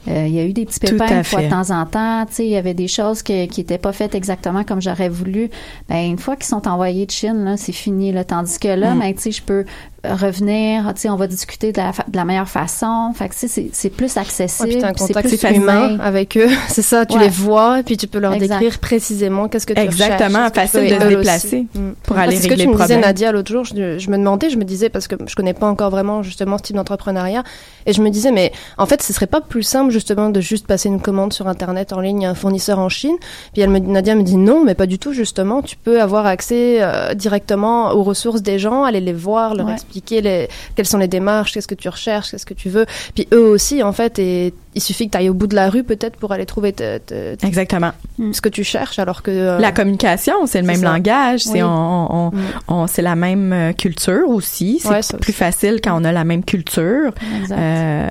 il 0.06 0.28
y 0.34 0.38
a 0.40 0.44
eu 0.44 0.52
des 0.52 0.64
petits 0.66 0.80
pépins 0.80 1.06
une 1.18 1.24
fois 1.24 1.42
de 1.42 1.48
temps 1.50 1.70
en 1.70 1.84
temps. 1.86 2.24
Tu 2.26 2.34
sais, 2.34 2.44
il 2.44 2.50
y 2.50 2.56
avait 2.56 2.74
des 2.74 2.88
choses 2.88 3.22
que, 3.22 3.46
qui 3.46 3.60
étaient 3.60 3.78
pas 3.78 3.92
faites 3.92 4.14
exactement 4.14 4.64
comme 4.64 4.80
j'aurais 4.80 5.08
voulu. 5.08 5.50
Ben, 5.88 6.04
une 6.06 6.18
fois 6.18 6.36
qu'ils 6.36 6.46
sont 6.46 6.66
envoyés 6.68 7.06
de 7.06 7.10
Chine, 7.10 7.54
c'est 7.56 7.72
fini. 7.72 8.12
Là. 8.12 8.24
Tandis 8.24 8.58
que 8.58 8.68
là, 8.68 8.94
Mm. 8.94 8.98
ben, 9.00 9.14
tu 9.14 9.20
sais, 9.22 9.30
je 9.32 9.42
peux 9.42 9.64
revenir. 10.04 10.92
Tu 10.94 11.02
sais, 11.02 11.08
on 11.10 11.16
va 11.16 11.26
discuter 11.26 11.72
de 11.72 11.78
la, 11.78 11.92
fa- 11.92 12.04
de 12.08 12.16
la 12.16 12.24
meilleure 12.24 12.48
façon. 12.48 13.12
Fait 13.14 13.28
que, 13.28 13.34
tu 13.34 13.40
sais, 13.40 13.48
c'est, 13.48 13.70
c'est 13.72 13.90
plus 13.90 14.16
accessible. 14.16 14.68
Ouais, 14.68 14.84
un 14.84 14.92
contact 14.92 15.28
plus 15.28 15.56
humain 15.56 15.98
avec 16.00 16.36
eux. 16.36 16.48
C'est 16.68 16.82
ça, 16.82 17.04
tu 17.06 17.16
Ouais. 17.16 17.24
les 17.24 17.28
vois, 17.28 17.82
puis 17.84 17.96
tu 17.96 18.06
peux 18.06 18.18
leur 18.18 18.32
Exact. 18.34 18.58
décrire 18.60 18.78
précisément 18.78 19.48
qu'est-ce 19.48 19.66
que 19.66 19.72
tu 19.72 19.80
Exactement, 19.80 20.44
recherches, 20.48 20.52
que 20.52 20.60
facile 20.78 20.96
de 20.96 21.00
se 21.02 21.08
déplacer 21.08 21.46
aussi. 21.46 21.68
Mm. 21.80 21.92
pour 22.02 22.18
aller 22.18 22.36
c'est 22.36 22.42
ce 22.44 22.48
régler 22.50 22.66
que 22.66 22.70
tu 22.70 22.76
me 22.76 22.82
disais. 22.82 22.98
Nadia, 23.00 23.32
l'autre 23.32 23.50
jour, 23.50 23.64
je, 23.64 23.98
je 23.98 24.10
me 24.10 24.16
demandais, 24.18 24.50
je 24.50 24.56
me 24.58 24.64
disais, 24.64 24.88
parce 24.90 25.08
que 25.08 25.16
je 25.26 25.34
connais 25.34 25.54
pas 25.54 25.66
encore 25.66 25.90
vraiment 25.90 26.22
justement 26.22 26.58
ce 26.58 26.62
type 26.64 26.76
d'entrepreneuriat, 26.76 27.42
et 27.86 27.92
je 27.92 28.02
me 28.02 28.10
disais, 28.10 28.30
mais 28.32 28.52
en 28.78 28.86
fait, 28.86 29.02
ce 29.02 29.12
serait 29.12 29.26
pas 29.26 29.40
plus 29.40 29.62
simple 29.62 29.90
justement 29.96 30.28
de 30.28 30.40
juste 30.40 30.66
passer 30.66 30.88
une 30.90 31.00
commande 31.00 31.32
sur 31.32 31.48
internet 31.48 31.92
en 31.94 32.00
ligne 32.00 32.26
à 32.26 32.30
un 32.30 32.34
fournisseur 32.34 32.78
en 32.78 32.88
Chine 32.90 33.16
Puis 33.54 33.62
elle 33.62 33.70
me, 33.70 33.78
Nadia 33.78 34.14
me 34.14 34.22
dit 34.22 34.36
non, 34.36 34.62
mais 34.64 34.74
pas 34.74 34.86
du 34.86 34.98
tout 34.98 35.12
justement. 35.14 35.62
Tu 35.62 35.76
peux 35.76 36.00
avoir 36.02 36.26
accès 36.26 36.78
euh, 36.82 37.14
directement 37.14 37.92
aux 37.92 38.02
ressources 38.02 38.42
des 38.42 38.58
gens, 38.58 38.84
aller 38.84 39.00
les 39.00 39.12
voir, 39.14 39.54
leur 39.54 39.66
Ouais. 39.66 39.72
expliquer 39.72 40.20
les, 40.20 40.48
quelles 40.74 40.86
sont 40.86 40.98
les 40.98 41.08
démarches, 41.08 41.52
qu'est-ce 41.54 41.66
que 41.68 41.74
tu 41.74 41.88
recherches, 41.88 42.30
qu'est-ce 42.30 42.46
que 42.46 42.54
tu 42.54 42.68
veux. 42.68 42.84
Puis 43.14 43.26
eux 43.32 43.48
aussi 43.48 43.82
en 43.82 43.92
fait, 43.92 44.18
et 44.18 44.52
il 44.74 44.82
suffit 44.82 45.06
que 45.06 45.12
tu 45.12 45.18
ailles 45.18 45.30
au 45.30 45.34
bout 45.34 45.46
de 45.46 45.54
la 45.54 45.70
rue 45.70 45.84
peut-être 45.84 46.16
pour 46.16 46.32
aller 46.32 46.44
trouver 46.44 46.72
te- 46.74 46.98
te- 46.98 47.34
te- 47.34 47.46
Exactement. 47.46 47.92
ce 48.32 48.40
que 48.42 48.50
tu 48.50 48.62
cherches, 48.64 48.98
alors 48.98 49.22
que 49.22 49.30
euh, 49.30 49.58
La 49.58 49.72
communication, 49.72 50.34
c'est 50.46 50.60
le 50.60 50.66
même 50.66 50.82
ça. 50.82 50.92
langage, 50.92 51.40
c'est 51.40 51.62
on, 51.62 52.14
on, 52.14 52.30
Mm. 52.30 52.42
on- 52.68 52.86
c'est 52.86 53.02
la 53.02 53.16
même 53.16 53.52
euh, 53.54 53.72
culture 53.72 54.28
aussi. 54.28 54.78
C'est 54.82 54.88
Ouais, 54.88 55.00
plus 55.20 55.32
facile 55.32 55.80
quand 55.82 55.98
on 56.00 56.04
a 56.04 56.12
la 56.12 56.24
même 56.24 56.44
culture. 56.44 57.12
Euh, 57.50 58.06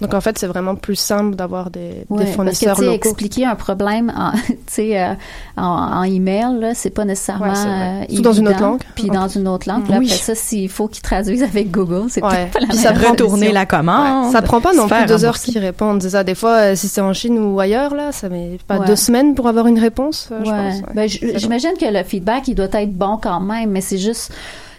donc 0.00 0.14
en 0.14 0.20
fait 0.20 0.38
c'est 0.38 0.46
vraiment 0.46 0.74
plus 0.74 0.96
simple 0.96 1.29
d'avoir 1.34 1.70
des, 1.70 1.80
Ouais, 1.80 1.90
des 1.90 2.06
parce 2.08 2.24
que 2.30 2.34
fournisseurs 2.34 2.76
tu 2.76 2.82
sais, 2.82 2.86
locaux. 2.90 3.08
expliquer 3.08 3.46
un 3.46 3.54
problème 3.54 4.12
en, 4.16 4.32
euh, 4.78 5.14
en, 5.56 5.62
en 5.62 6.02
email, 6.04 6.58
là, 6.58 6.74
c'est 6.74 6.90
pas 6.90 7.04
nécessairement 7.04 7.46
Ouais, 7.46 7.52
euh, 7.66 8.04
Surtout 8.08 8.22
dans 8.22 8.32
une 8.32 8.48
autre 8.48 8.60
langue. 8.60 8.80
Puis 8.94 9.08
dans 9.08 9.28
une 9.28 9.48
autre 9.48 9.68
langue. 9.68 9.84
Puis 9.84 9.98
Oui. 9.98 10.06
après 10.12 10.18
ça, 10.22 10.34
s'il 10.34 10.68
faut 10.68 10.88
qu'ils 10.88 11.02
traduisent 11.02 11.42
avec 11.42 11.70
Google, 11.70 12.06
c'est 12.08 12.22
Ouais. 12.22 12.30
peut-être 12.30 12.52
pas 12.52 12.60
la 12.60 12.66
Puis 12.68 12.76
même 12.76 12.84
ça 12.86 12.92
prend 12.92 13.16
solution. 13.16 13.52
la 13.52 13.66
commande. 13.66 14.32
Ça 14.32 14.42
prend 14.42 14.60
pas 14.60 14.72
non 14.72 14.88
plus 14.88 15.06
deux 15.06 15.24
heures 15.24 15.38
qu'ils 15.38 15.58
répondent. 15.58 16.02
C'est 16.02 16.10
ça. 16.10 16.24
Des 16.24 16.34
fois, 16.34 16.52
euh, 16.56 16.74
si 16.76 16.88
c'est 16.88 17.00
en 17.00 17.12
Chine 17.12 17.38
ou 17.38 17.58
ailleurs, 17.60 17.94
là, 17.94 18.12
ça 18.12 18.28
met 18.28 18.58
pas 18.66 18.78
Ouais. 18.78 18.86
deux 18.86 18.96
semaines 18.96 19.34
pour 19.34 19.46
avoir 19.48 19.66
une 19.66 19.78
réponse, 19.78 20.28
euh, 20.32 20.40
je 20.44 20.50
pense. 20.50 20.94
Ben, 20.94 21.08
J'imagine 21.08 21.72
que 21.80 21.86
le 21.86 22.02
feedback, 22.04 22.48
il 22.48 22.54
doit 22.54 22.68
être 22.72 22.92
bon 22.92 23.18
quand 23.20 23.40
même, 23.40 23.70
mais 23.70 23.80
c'est 23.80 23.98
juste, 23.98 24.32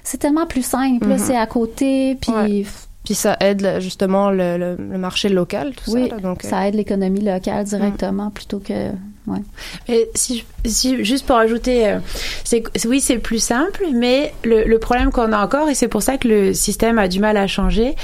c'est 0.04 0.18
tellement 0.18 0.46
plus 0.46 0.66
simple, 0.66 1.08
Mhm. 1.08 1.18
c'est 1.18 1.38
à 1.38 1.46
côté, 1.46 2.18
puis 2.20 2.32
Ouais. 2.34 2.66
Puis 3.04 3.16
ça 3.16 3.36
aide 3.40 3.78
justement 3.80 4.30
le, 4.30 4.58
le, 4.58 4.76
le 4.76 4.98
marché 4.98 5.28
local, 5.30 5.74
tout 5.76 5.92
oui, 5.92 6.08
ça. 6.10 6.16
là, 6.16 6.22
donc, 6.22 6.46
euh, 6.46 6.50
ça 6.50 6.68
aide 6.68 6.76
l'économie 6.76 7.22
locale 7.22 7.64
directement 7.66 8.30
plutôt 8.30 8.60
que, 8.60 8.90
ouais. 9.28 9.40
Et 9.88 10.08
si, 10.14 10.46
si- 10.66 11.04
juste 11.04 11.26
pour 11.26 11.38
ajouter, 11.38 11.88
euh, 11.88 11.98
c'est 12.44 12.64
oui, 12.86 13.02
c'est 13.02 13.18
plus 13.18 13.44
simple, 13.44 13.86
mais 13.94 14.34
le, 14.44 14.66
le 14.66 14.78
problème 14.80 15.12
qu'on 15.12 15.34
a 15.34 15.44
encore, 15.44 15.68
et 15.70 15.74
c'est 15.74 15.88
pour 15.88 16.04
ça 16.04 16.18
que 16.18 16.28
le 16.28 16.54
système 16.54 17.00
a 17.00 17.08
du 17.08 17.20
mal 17.20 17.38
à 17.38 17.48
changer, 17.48 17.96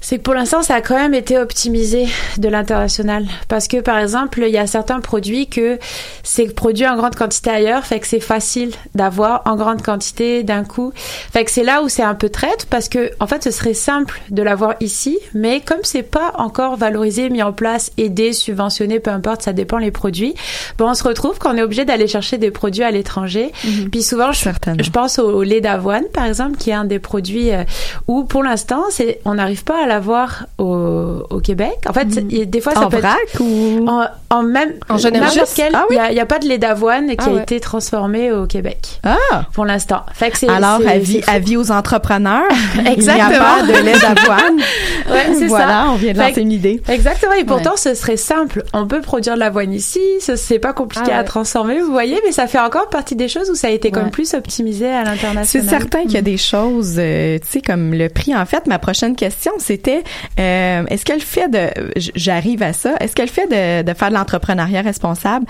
c'est 0.00 0.18
que 0.18 0.22
pour 0.22 0.34
l'instant, 0.34 0.62
ça 0.62 0.76
a 0.76 0.80
quand 0.80 0.96
même 0.96 1.14
été 1.14 1.38
optimisé 1.38 2.06
de 2.38 2.48
l'international. 2.48 3.26
Parce 3.48 3.68
que, 3.68 3.80
par 3.80 3.98
exemple, 3.98 4.42
il 4.46 4.52
y 4.52 4.58
a 4.58 4.66
certains 4.66 5.00
produits 5.00 5.46
que 5.46 5.78
c'est 6.22 6.54
produit 6.54 6.86
en 6.86 6.96
grande 6.96 7.14
quantité 7.14 7.50
ailleurs, 7.50 7.84
fait 7.84 8.00
que 8.00 8.06
c'est 8.06 8.20
facile 8.20 8.70
d'avoir 8.94 9.42
en 9.44 9.56
grande 9.56 9.82
quantité 9.82 10.42
d'un 10.42 10.64
coup. 10.64 10.92
Fait 11.32 11.44
que 11.44 11.50
c'est 11.50 11.64
là 11.64 11.82
où 11.82 11.88
c'est 11.88 12.02
un 12.02 12.14
peu 12.14 12.28
traite, 12.28 12.66
parce 12.70 12.88
que, 12.88 13.10
en 13.20 13.26
fait, 13.26 13.44
ce 13.44 13.50
serait 13.50 13.74
simple 13.74 14.20
de 14.30 14.42
l'avoir 14.42 14.74
ici, 14.80 15.18
mais 15.34 15.60
comme 15.60 15.80
c'est 15.82 16.02
pas 16.02 16.32
encore 16.38 16.76
valorisé, 16.76 17.28
mis 17.30 17.42
en 17.42 17.52
place, 17.52 17.90
aidé, 17.98 18.32
subventionné, 18.32 19.00
peu 19.00 19.10
importe, 19.10 19.42
ça 19.42 19.52
dépend 19.52 19.78
les 19.78 19.90
produits, 19.90 20.34
bon, 20.78 20.90
on 20.90 20.94
se 20.94 21.04
retrouve 21.04 21.38
qu'on 21.38 21.56
est 21.56 21.62
obligé 21.62 21.84
d'aller 21.84 22.06
chercher 22.06 22.38
des 22.38 22.50
produits 22.50 22.82
à 22.84 22.90
l'étranger. 22.90 23.52
Puis 23.90 24.02
souvent, 24.02 24.32
je, 24.32 24.90
pense 24.90 25.18
au, 25.18 25.28
au 25.28 25.42
lait 25.42 25.60
d'avoine, 25.60 26.04
par 26.12 26.24
exemple, 26.24 26.56
qui 26.56 26.70
est 26.70 26.74
un 26.74 26.84
des 26.84 26.98
produits 26.98 27.52
euh, 27.52 27.64
où, 28.08 28.24
pour 28.24 28.42
l'instant, 28.42 28.84
c'est, 28.90 29.20
on 29.24 29.34
n'arrive 29.34 29.64
pas 29.64 29.84
à 29.84 29.86
l'avoir 29.90 30.46
au, 30.58 31.22
au 31.30 31.40
Québec. 31.40 31.76
En 31.88 31.92
fait, 31.92 32.06
il 32.30 32.38
y 32.38 32.42
a- 32.42 32.44
des 32.44 32.60
fois, 32.60 32.72
ça 32.74 32.86
en 32.86 32.88
peut 32.88 32.96
être 32.96 33.02
vrac 33.02 33.40
ou 33.40 33.84
en, 33.88 34.06
en 34.30 34.42
même 34.42 34.72
En 34.88 34.96
général? 34.96 35.28
n'importe 35.30 35.52
quel. 35.54 35.72
Ah 35.74 35.84
oui? 35.90 35.96
Il 36.08 36.14
n'y 36.14 36.20
a, 36.20 36.26
pas 36.26 36.38
de 36.38 36.46
lait 36.46 36.58
d'avoine 36.58 37.08
qui 37.10 37.16
Ah 37.18 37.26
a 37.26 37.30
ouais. 37.32 37.42
été 37.42 37.60
transformé 37.60 38.32
au 38.32 38.46
Québec 38.46 39.00
ah 39.02 39.16
pour 39.52 39.64
l'instant. 39.64 40.02
C'est, 40.18 40.48
alors 40.48 40.78
c'est- 40.80 40.88
avis 40.88 41.20
c'est- 41.24 41.30
avis 41.30 41.56
aux 41.56 41.70
entrepreneurs. 41.70 42.44
Il 42.76 42.82
n'y 42.82 42.88
a 42.88 42.92
Exactement. 42.92 43.38
pas 43.38 43.62
de 43.62 43.72
lait 43.84 43.98
d'avoine. 43.98 44.56
Ouais, 45.10 45.34
c'est 45.36 45.46
voilà, 45.46 45.66
ça. 45.66 45.86
on 45.90 45.94
vient 45.96 46.12
de 46.12 46.18
lancer 46.18 46.40
une 46.40 46.52
idée. 46.52 46.80
Exactement. 46.88 47.32
Et 47.32 47.42
pourtant, 47.44 47.72
ce 47.76 47.94
serait 47.94 48.16
simple. 48.16 48.62
On 48.72 48.86
peut 48.86 49.00
produire 49.00 49.34
de 49.34 49.40
l'avoine 49.40 49.72
ici. 49.72 49.98
Ce 50.20 50.36
c'est 50.36 50.60
pas 50.60 50.72
compliqué 50.72 51.10
Ah 51.12 51.18
à 51.18 51.24
transformer, 51.24 51.80
vous 51.80 51.90
voyez. 51.90 52.20
Mais 52.24 52.30
ça 52.30 52.46
fait 52.46 52.60
encore 52.60 52.88
partie 52.90 53.16
des 53.16 53.26
choses 53.26 53.50
où 53.50 53.56
ça 53.56 53.66
a 53.66 53.70
été 53.70 53.90
comme 53.90 54.10
plus 54.10 54.34
optimisé 54.34 54.86
à 54.88 55.02
C'est 55.04 55.10
l'international. 55.10 55.68
certain 55.68 56.02
qu'il 56.02 56.12
y 56.12 56.16
a 56.16 56.22
des 56.22 56.36
choses, 56.36 56.94
euh, 56.98 57.38
tu 57.38 57.48
sais, 57.48 57.60
comme 57.60 57.92
le 57.92 58.08
prix. 58.08 58.36
En 58.36 58.46
fait, 58.46 58.66
ma 58.68 58.78
prochaine 58.78 59.16
question, 59.16 59.50
euh, 59.88 60.84
est-ce 60.86 61.04
que 61.04 61.12
le 61.12 61.20
fait 61.20 61.48
de, 61.48 61.68
j'arrive 62.14 62.62
à 62.62 62.72
ça, 62.72 62.94
est-ce 63.00 63.14
que 63.14 63.22
le 63.22 63.28
fait 63.28 63.46
de, 63.46 63.88
de 63.88 63.94
faire 63.96 64.08
de 64.10 64.14
l'entrepreneuriat 64.14 64.82
responsable? 64.82 65.46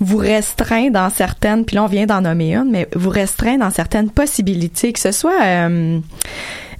Vous 0.00 0.16
restreint 0.16 0.90
dans 0.90 1.08
certaines, 1.08 1.64
puis 1.64 1.76
là 1.76 1.84
on 1.84 1.86
vient 1.86 2.06
d'en 2.06 2.20
nommer 2.20 2.54
une, 2.54 2.70
mais 2.70 2.88
vous 2.94 3.10
restreint 3.10 3.58
dans 3.58 3.70
certaines 3.70 4.10
possibilités, 4.10 4.92
que 4.92 5.00
ce 5.00 5.12
soit 5.12 5.42
euh, 5.42 6.00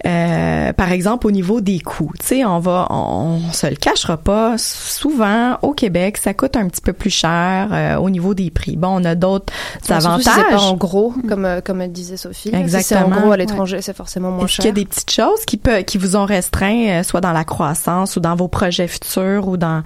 euh, 0.06 0.72
par 0.72 0.92
exemple 0.92 1.26
au 1.26 1.30
niveau 1.30 1.60
des 1.60 1.80
coûts. 1.80 2.12
Tu 2.20 2.26
sais, 2.26 2.44
on 2.44 2.58
va, 2.58 2.86
on, 2.90 3.40
on 3.48 3.52
se 3.52 3.66
le 3.66 3.76
cachera 3.76 4.16
pas. 4.16 4.56
Souvent 4.58 5.58
au 5.62 5.72
Québec, 5.72 6.18
ça 6.18 6.34
coûte 6.34 6.56
un 6.56 6.68
petit 6.68 6.80
peu 6.80 6.92
plus 6.92 7.10
cher 7.10 7.68
euh, 7.72 7.96
au 7.96 8.10
niveau 8.10 8.34
des 8.34 8.50
prix. 8.50 8.76
Bon, 8.76 9.00
on 9.00 9.04
a 9.04 9.14
d'autres 9.14 9.52
si 9.82 9.92
avantages. 9.92 10.34
c'est 10.34 10.50
pas 10.56 10.60
en 10.60 10.74
gros, 10.74 11.14
comme, 11.28 11.44
euh, 11.44 11.60
comme 11.60 11.80
elle 11.80 11.92
disait 11.92 12.16
Sophie. 12.16 12.34
Si 12.34 12.50
c'est 12.50 12.56
en 12.56 12.60
Exactement. 12.60 13.20
gros 13.20 13.32
à 13.32 13.36
l'étranger, 13.36 13.80
c'est 13.82 13.96
forcément 13.96 14.30
moins 14.30 14.44
Est-ce 14.46 14.56
qu'il 14.56 14.64
y 14.64 14.68
a 14.68 14.70
cher. 14.70 14.74
des 14.74 14.84
petites 14.84 15.10
choses 15.10 15.44
qui, 15.46 15.56
peut, 15.56 15.78
qui 15.78 15.98
vous 15.98 16.16
ont 16.16 16.24
restreint, 16.26 17.00
euh, 17.00 17.02
soit 17.02 17.20
dans 17.20 17.32
la 17.32 17.44
croissance 17.44 18.16
ou 18.16 18.20
dans 18.20 18.36
vos 18.36 18.48
projets 18.48 18.88
futurs 18.88 19.48
ou 19.48 19.56
dans... 19.56 19.82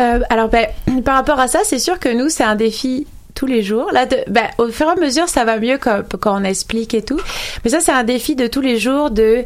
Euh, 0.00 0.20
alors, 0.28 0.48
ben, 0.50 0.66
par 1.04 1.14
rapport 1.16 1.40
à 1.40 1.48
ça, 1.48 1.60
c'est 1.64 1.78
sûr 1.78 1.98
que 1.98 2.14
nous, 2.14 2.28
c'est 2.28 2.44
un 2.44 2.56
défi 2.56 3.06
tous 3.34 3.46
les 3.46 3.62
jours. 3.62 3.90
Là, 3.92 4.06
de, 4.06 4.16
ben, 4.28 4.46
au 4.58 4.68
fur 4.68 4.86
et 4.86 4.90
à 4.90 4.96
mesure, 4.96 5.28
ça 5.28 5.44
va 5.44 5.58
mieux 5.58 5.78
quand, 5.78 6.02
quand 6.20 6.40
on 6.40 6.44
explique 6.44 6.94
et 6.94 7.02
tout. 7.02 7.20
Mais 7.64 7.70
ça, 7.70 7.80
c'est 7.80 7.92
un 7.92 8.04
défi 8.04 8.36
de 8.36 8.46
tous 8.46 8.60
les 8.60 8.78
jours 8.78 9.10
de 9.10 9.44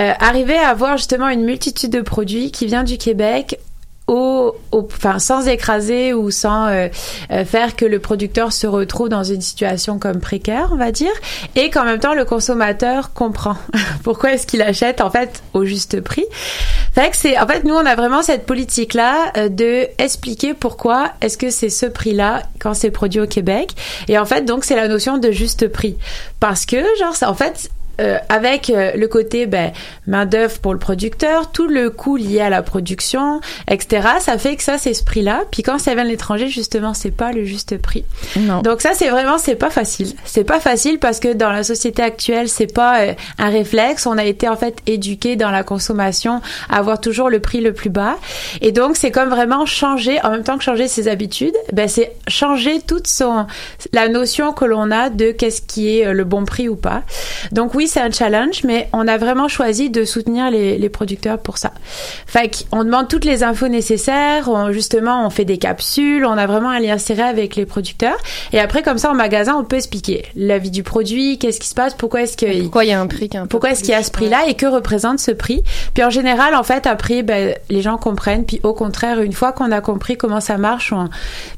euh, 0.00 0.12
arriver 0.18 0.56
à 0.56 0.68
avoir 0.68 0.96
justement 0.96 1.28
une 1.28 1.44
multitude 1.44 1.90
de 1.90 2.00
produits 2.00 2.50
qui 2.50 2.66
vient 2.66 2.84
du 2.84 2.98
Québec. 2.98 3.58
Sans 5.18 5.46
écraser 5.48 6.14
ou 6.14 6.30
sans 6.30 6.66
euh, 6.66 6.88
euh, 7.30 7.44
faire 7.44 7.76
que 7.76 7.84
le 7.84 7.98
producteur 7.98 8.52
se 8.52 8.66
retrouve 8.66 9.08
dans 9.08 9.24
une 9.24 9.40
situation 9.40 9.98
comme 9.98 10.20
précaire, 10.20 10.70
on 10.72 10.76
va 10.76 10.92
dire, 10.92 11.12
et 11.56 11.70
qu'en 11.70 11.84
même 11.84 12.00
temps 12.00 12.14
le 12.14 12.24
consommateur 12.24 13.12
comprend 13.12 13.56
pourquoi 14.02 14.32
est-ce 14.32 14.46
qu'il 14.46 14.62
achète 14.62 15.00
en 15.00 15.10
fait 15.10 15.42
au 15.54 15.64
juste 15.64 16.00
prix. 16.00 16.24
Fait 16.92 17.10
que 17.10 17.16
c'est, 17.16 17.38
en 17.38 17.46
fait, 17.46 17.64
nous 17.64 17.74
on 17.74 17.86
a 17.86 17.94
vraiment 17.94 18.22
cette 18.22 18.46
politique 18.46 18.94
là 18.94 19.48
de 19.48 19.86
expliquer 19.98 20.54
pourquoi 20.54 21.12
est-ce 21.20 21.38
que 21.38 21.50
c'est 21.50 21.70
ce 21.70 21.86
prix-là 21.86 22.42
quand 22.58 22.74
c'est 22.74 22.90
produit 22.90 23.20
au 23.20 23.26
Québec, 23.26 23.74
et 24.08 24.18
en 24.18 24.24
fait 24.24 24.42
donc 24.42 24.64
c'est 24.64 24.76
la 24.76 24.88
notion 24.88 25.18
de 25.18 25.30
juste 25.30 25.68
prix, 25.68 25.96
parce 26.40 26.66
que 26.66 26.78
genre 26.98 27.14
en 27.22 27.34
fait 27.34 27.70
euh, 28.00 28.18
avec 28.28 28.70
euh, 28.70 28.92
le 28.94 29.08
côté 29.08 29.46
ben, 29.46 29.72
main 30.06 30.24
d'œuvre 30.24 30.58
pour 30.60 30.72
le 30.72 30.78
producteur, 30.78 31.50
tout 31.50 31.66
le 31.68 31.90
coût 31.90 32.16
lié 32.16 32.40
à 32.40 32.48
la 32.48 32.62
production, 32.62 33.40
etc. 33.70 34.08
Ça 34.20 34.38
fait 34.38 34.56
que 34.56 34.62
ça 34.62 34.78
c'est 34.78 34.94
ce 34.94 35.04
prix-là. 35.04 35.42
Puis 35.50 35.62
quand 35.62 35.78
ça 35.78 35.94
vient 35.94 36.04
de 36.04 36.08
l'étranger, 36.08 36.48
justement, 36.48 36.94
c'est 36.94 37.10
pas 37.10 37.32
le 37.32 37.44
juste 37.44 37.76
prix. 37.78 38.04
Non. 38.38 38.62
Donc 38.62 38.80
ça 38.80 38.90
c'est 38.94 39.10
vraiment 39.10 39.36
c'est 39.36 39.54
pas 39.54 39.68
facile. 39.68 40.14
C'est 40.24 40.44
pas 40.44 40.60
facile 40.60 40.98
parce 40.98 41.20
que 41.20 41.34
dans 41.34 41.50
la 41.50 41.62
société 41.62 42.02
actuelle 42.02 42.48
c'est 42.48 42.72
pas 42.72 43.00
euh, 43.02 43.12
un 43.38 43.50
réflexe. 43.50 44.06
On 44.06 44.16
a 44.16 44.24
été 44.24 44.48
en 44.48 44.56
fait 44.56 44.78
éduqué 44.86 45.36
dans 45.36 45.50
la 45.50 45.62
consommation 45.62 46.40
à 46.70 46.78
avoir 46.78 47.00
toujours 47.00 47.28
le 47.28 47.40
prix 47.40 47.60
le 47.60 47.74
plus 47.74 47.90
bas. 47.90 48.16
Et 48.62 48.72
donc 48.72 48.96
c'est 48.96 49.10
comme 49.10 49.28
vraiment 49.28 49.66
changer 49.66 50.18
en 50.24 50.30
même 50.30 50.42
temps 50.42 50.56
que 50.56 50.64
changer 50.64 50.88
ses 50.88 51.06
habitudes. 51.06 51.54
Ben 51.74 51.86
c'est 51.86 52.12
changer 52.28 52.80
toute 52.80 53.08
son 53.08 53.46
la 53.92 54.08
notion 54.08 54.52
que 54.52 54.64
l'on 54.64 54.90
a 54.90 55.10
de 55.10 55.32
qu'est-ce 55.32 55.60
qui 55.60 55.98
est 55.98 56.06
euh, 56.06 56.12
le 56.12 56.24
bon 56.24 56.46
prix 56.46 56.68
ou 56.68 56.76
pas. 56.76 57.02
Donc 57.52 57.74
oui 57.74 57.88
c'est 57.90 58.00
un 58.00 58.10
challenge, 58.10 58.62
mais 58.64 58.88
on 58.92 59.06
a 59.08 59.16
vraiment 59.18 59.48
choisi 59.48 59.90
de 59.90 60.04
soutenir 60.04 60.50
les, 60.50 60.78
les 60.78 60.88
producteurs 60.88 61.38
pour 61.38 61.58
ça. 61.58 61.72
Fait 62.26 62.50
qu'on 62.70 62.84
demande 62.84 63.08
toutes 63.08 63.24
les 63.24 63.42
infos 63.42 63.68
nécessaires, 63.68 64.48
on, 64.48 64.72
justement 64.72 65.26
on 65.26 65.30
fait 65.30 65.44
des 65.44 65.58
capsules, 65.58 66.24
on 66.24 66.38
a 66.38 66.46
vraiment 66.46 66.70
un 66.70 66.80
lien 66.80 66.98
serré 66.98 67.22
avec 67.22 67.56
les 67.56 67.66
producteurs. 67.66 68.16
Et 68.52 68.58
après 68.60 68.82
comme 68.82 68.98
ça 68.98 69.10
en 69.10 69.14
magasin 69.14 69.54
on 69.58 69.64
peut 69.64 69.76
expliquer 69.76 70.24
la 70.36 70.58
vie 70.58 70.70
du 70.70 70.82
produit, 70.82 71.38
qu'est-ce 71.38 71.60
qui 71.60 71.68
se 71.68 71.74
passe, 71.74 71.94
pourquoi 71.94 72.22
est-ce 72.22 72.36
que 72.36 72.62
Pourquoi 72.62 72.84
il 72.84 72.88
y 72.90 72.92
a 72.92 73.00
un 73.00 73.06
prix 73.06 73.28
qui 73.28 73.36
est 73.36 73.40
un 73.40 73.44
peu 73.44 73.48
pourquoi 73.48 73.70
est-ce 73.72 73.80
qu'il 73.82 73.90
y 73.90 73.94
a 73.94 74.02
ce 74.02 74.10
prix-là 74.10 74.46
et 74.48 74.54
que 74.54 74.66
représente 74.66 75.18
ce 75.18 75.32
prix. 75.32 75.62
Puis 75.92 76.02
en 76.04 76.08
général, 76.10 76.54
en 76.54 76.62
fait, 76.62 76.86
après, 76.86 77.22
ben, 77.22 77.54
les 77.68 77.82
gens 77.82 77.98
comprennent. 77.98 78.46
Puis 78.46 78.60
au 78.62 78.72
contraire, 78.72 79.20
une 79.20 79.32
fois 79.32 79.52
qu'on 79.52 79.70
a 79.72 79.80
compris 79.80 80.16
comment 80.16 80.40
ça 80.40 80.56
marche, 80.56 80.92
on- 80.92 81.08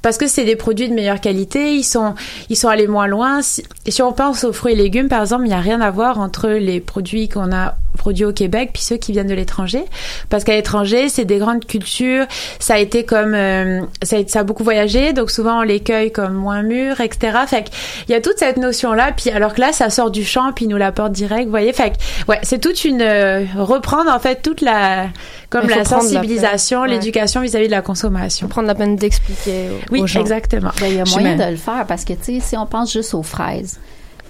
parce 0.01 0.17
que 0.19 0.27
c'est 0.27 0.45
des 0.45 0.57
produits 0.57 0.89
de 0.89 0.95
meilleure 0.95 1.21
qualité, 1.21 1.75
ils 1.75 1.85
sont, 1.85 2.15
ils 2.49 2.57
sont 2.57 2.69
allés 2.69 2.89
moins 2.89 3.07
loin. 3.07 3.43
Si, 3.43 3.63
si 3.87 4.03
on 4.03 4.13
pense 4.13 4.43
aux 4.45 4.53
fruits 4.53 4.73
et 4.73 4.77
légumes, 4.77 5.09
par 5.09 5.21
exemple, 5.21 5.45
il 5.45 5.49
n'y 5.49 5.55
a 5.55 5.61
rien 5.61 5.81
à 5.81 5.91
voir 5.91 6.19
entre 6.23 6.49
les 6.49 6.81
produits 6.81 7.29
qu'on 7.29 7.53
a 7.53 7.77
produits 7.99 8.25
au 8.25 8.33
Québec 8.33 8.71
puis 8.73 8.83
ceux 8.83 8.97
qui 8.97 9.13
viennent 9.13 9.27
de 9.27 9.35
l'étranger. 9.35 9.85
Parce 10.31 10.45
qu'à 10.45 10.55
l'étranger 10.55 11.09
c'est 11.09 11.25
des 11.25 11.39
grandes 11.39 11.67
cultures. 11.67 12.27
Ça 12.59 12.75
a 12.75 12.79
été 12.79 13.05
comme 13.05 13.35
euh, 13.35 13.83
ça, 14.03 14.17
a, 14.17 14.27
ça 14.27 14.41
a 14.41 14.45
beaucoup 14.45 14.65
voyagé. 14.65 15.13
Donc 15.13 15.31
souvent 15.31 15.61
on 15.61 15.63
les 15.63 15.81
cueille 15.81 16.11
comme 16.11 16.35
moins 16.35 16.63
mûrs 16.63 17.01
etc 17.01 17.39
fait 17.47 17.71
il 18.09 18.13
y 18.13 18.15
a 18.15 18.21
toute 18.21 18.39
cette 18.39 18.57
notion 18.57 18.93
là 18.93 19.13
puis 19.15 19.31
alors 19.31 19.55
que 19.55 19.61
là 19.61 19.73
ça 19.73 19.91
sort 19.91 20.11
du 20.11 20.25
champ 20.25 20.53
puis 20.53 20.65
ils 20.65 20.69
nous 20.69 20.79
l'apportent 20.79 21.13
direct 21.13 21.45
vous 21.45 21.51
voyez. 21.51 21.73
Fait 21.73 21.91
que, 21.91 22.31
ouais 22.31 22.39
c'est 22.43 22.61
toute 22.61 22.85
une 22.85 23.03
euh, 23.03 23.45
reprendre 23.57 24.11
en 24.11 24.19
fait 24.19 24.43
toute 24.43 24.61
la 24.63 25.09
comme 25.53 25.69
la 25.69 25.85
sensibilisation. 25.85 26.83
Ouais. 26.83 26.89
l'éducation 26.89 27.41
vis-à-vis 27.41 27.67
de 27.67 27.73
la 27.73 27.83
consommation. 27.83 28.49
Prendre 28.49 28.69
la 28.69 28.75
peine 28.75 28.97
d'expliquer 28.97 29.69
aux, 29.71 29.93
oui 29.93 30.01
aux 30.01 30.07
gens. 30.07 30.21
exactement. 30.21 30.71
Ben, 30.81 30.87
il 30.89 30.97
y 30.97 31.01
a 31.01 31.05
moyen 31.05 31.37
de 31.37 31.51
le 31.51 31.57
faire 31.57 31.85
parce 31.87 32.05
que, 32.05 32.15
tu 32.15 32.25
sais, 32.25 32.41
si 32.41 32.57
on 32.57 32.67
pense 32.67 32.93
juste 32.93 33.15
aux 33.15 33.23
fraises, 33.23 33.79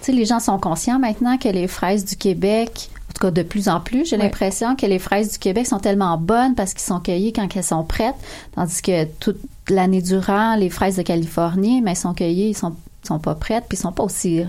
sais, 0.07 0.13
les 0.13 0.25
gens 0.25 0.41
sont 0.41 0.59
conscients 0.59 0.99
maintenant 0.99 1.39
que 1.39 1.49
les 1.49 1.67
fraises 1.69 2.05
du 2.05 2.17
Québec 2.17 2.91
en 3.11 3.13
tout 3.13 3.27
cas 3.27 3.31
de 3.31 3.43
plus 3.43 3.69
en 3.69 3.79
plus, 3.79 4.07
j'ai 4.09 4.17
Ouais. 4.17 4.23
l'impression 4.23 4.75
que 4.75 4.87
les 4.87 4.99
fraises 4.99 5.33
du 5.33 5.39
Québec 5.39 5.67
sont 5.67 5.79
tellement 5.79 6.17
bonnes 6.17 6.55
parce 6.55 6.73
qu'ils 6.73 6.81
sont 6.83 6.99
cueillis 6.99 7.35
quand 7.35 7.47
elles 7.55 7.63
sont 7.63 7.85
prêtes, 7.85 8.15
tandis 8.57 8.81
que 8.81 9.05
toute 9.21 9.37
l'année 9.69 10.01
durant, 10.01 10.57
les 10.57 10.71
fraises 10.71 10.97
de 10.97 11.03
Californie, 11.03 11.83
mais 11.83 11.91
elles 11.91 11.97
sont 11.99 12.15
cueillies, 12.15 12.49
ils 12.51 12.57
sont, 12.57 12.75
sont 13.07 13.19
pas 13.19 13.35
prêtes, 13.35 13.65
puis 13.69 13.77
ils 13.77 13.83
sont 13.83 13.93
pas 13.93 14.03
aussi 14.03 14.45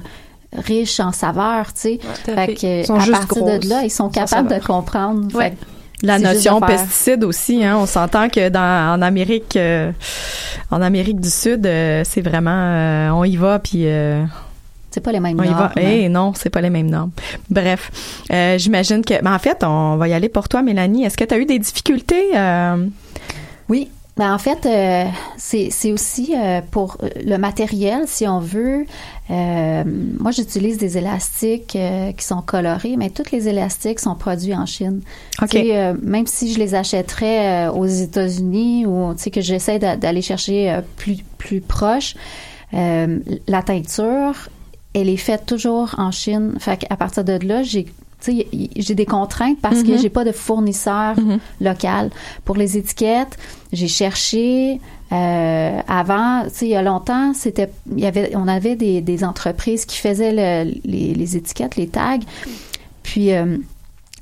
riches 0.54 1.02
en 1.02 1.12
saveurs, 1.12 1.74
tu 1.74 1.82
sais. 1.82 2.00
Fait 2.24 2.36
fait. 2.46 2.54
que, 2.54 2.80
Ils 2.82 2.86
sont 2.86 2.96
à 2.96 3.00
juste 3.00 3.28
partir 3.28 3.44
de 3.60 3.68
là, 3.68 3.84
ils 3.84 3.90
sont 3.92 4.08
capables 4.10 4.48
de 4.48 4.54
saveur. 4.54 4.68
comprendre. 4.68 5.36
Ouais. 5.36 5.54
La 6.02 6.18
notion 6.20 6.62
pesticide 6.62 7.24
aussi, 7.26 7.64
hein, 7.66 7.78
on 7.78 7.86
s'entend 7.86 8.30
que 8.30 8.48
dans 8.48 8.94
en 8.98 9.02
Amérique 9.02 9.58
euh, 9.58 9.92
en 10.72 10.82
Amérique 10.82 11.20
du 11.20 11.30
Sud, 11.30 11.66
euh, 11.66 12.04
c'est 12.06 12.22
vraiment 12.22 12.50
euh, 12.52 13.10
on 13.12 13.24
y 13.26 13.36
va 13.36 13.60
puis 13.60 13.86
c'est 14.94 15.02
pas 15.02 15.12
les 15.12 15.20
mêmes 15.20 15.40
on 15.40 15.44
normes. 15.44 15.72
Eh 15.78 16.08
non, 16.10 16.34
c'est 16.36 16.50
pas 16.52 16.62
les 16.62 16.70
mêmes 16.70 16.90
normes. 16.90 17.12
Bref, 17.50 17.92
euh, 18.32 18.58
j'imagine 18.58 19.04
que 19.04 19.16
mais 19.24 19.30
en 19.32 19.40
fait, 19.40 19.64
on 19.64 19.98
va 19.98 20.08
y 20.08 20.14
aller 20.14 20.30
pour 20.30 20.48
toi 20.48 20.62
Mélanie. 20.62 21.04
Est-ce 21.06 21.18
que 21.18 21.24
tu 21.24 21.34
as 21.34 21.38
eu 21.40 21.46
des 21.46 21.60
difficultés 21.60 22.32
euh, 22.36 22.86
Oui. 23.70 23.90
Ben, 24.16 24.32
en 24.32 24.38
fait, 24.38 24.68
euh, 24.68 25.06
c'est 25.38 25.92
aussi 25.92 26.36
pour 26.70 26.98
le 27.26 27.38
matériel, 27.38 28.04
si 28.06 28.28
on 28.28 28.38
veut. 28.40 28.86
Moi, 29.30 30.30
j'utilise 30.32 30.78
des 30.78 31.00
élastiques 31.00 31.76
qui 32.16 32.24
sont 32.24 32.44
colorés, 32.44 32.96
mais 32.96 33.10
tous 33.10 33.32
les 33.32 33.48
élastiques 33.48 34.00
sont 34.00 34.14
produits 34.14 34.54
en 34.54 34.68
Chine. 34.68 35.02
Même 36.04 36.28
si 36.28 36.54
je 36.54 36.60
les 36.60 36.76
achèterais 36.76 37.70
aux 37.70 37.88
États-Unis 37.88 38.86
ou 38.86 39.16
que 39.32 39.42
j'essaie 39.42 39.80
d'a- 39.80 39.98
d'aller 39.98 40.22
chercher 40.22 40.80
plus 40.98 41.18
plus 41.40 41.62
proche, 41.62 42.14
la 42.72 43.64
teinture, 43.66 44.34
elle 44.94 45.10
est 45.10 45.18
faite 45.18 45.46
toujours 45.46 45.96
en 45.98 46.12
Chine. 46.12 46.56
Fait 46.60 46.78
qu'à 46.78 46.96
partir 46.96 47.24
de 47.24 47.34
là, 47.46 47.64
j'ai 47.64 47.86
j'ai 48.78 48.96
des 48.96 49.06
contraintes 49.06 49.58
parce 49.62 49.84
que 49.84 49.92
Mhm. 49.92 49.98
j'ai 50.00 50.10
pas 50.10 50.24
de 50.24 50.32
fournisseur 50.32 51.20
Mhm. 51.20 51.40
local. 51.60 52.10
Pour 52.46 52.56
les 52.56 52.78
étiquettes, 52.78 53.38
j'ai 53.74 53.90
cherché 53.90 54.80
euh, 55.12 55.80
avant, 55.88 56.44
tu 56.46 56.50
sais, 56.56 56.66
il 56.68 56.72
y 56.72 56.76
a 56.76 56.82
longtemps, 56.82 57.34
c'était, 57.36 57.70
il 57.92 58.00
y 58.02 58.06
avait, 58.08 58.36
on 58.36 58.48
avait 58.48 58.76
des, 58.76 59.02
des 59.02 59.24
entreprises 59.26 59.86
qui 59.86 59.98
faisaient 59.98 60.32
le- 60.32 60.72
les, 60.86 61.14
les 61.14 61.38
étiquettes, 61.38 61.76
les 61.76 61.88
tags, 61.88 62.18
puis 63.04 63.32
euh, 63.34 63.58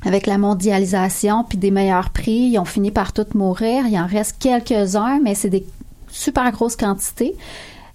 avec 0.04 0.26
la 0.26 0.38
mondialisation, 0.38 1.46
puis 1.48 1.58
des 1.60 1.72
meilleurs 1.72 2.10
prix, 2.10 2.50
ils 2.54 2.58
ont 2.60 2.66
fini 2.66 2.92
par 2.92 3.14
toutes 3.14 3.36
mourir. 3.36 3.84
Il 3.88 3.98
en 4.00 4.08
reste 4.08 4.38
quelques-uns, 4.40 5.20
mais 5.24 5.34
c'est 5.36 5.50
des 5.50 5.64
super 6.10 6.52
grosses 6.52 6.76
quantités. 6.76 7.36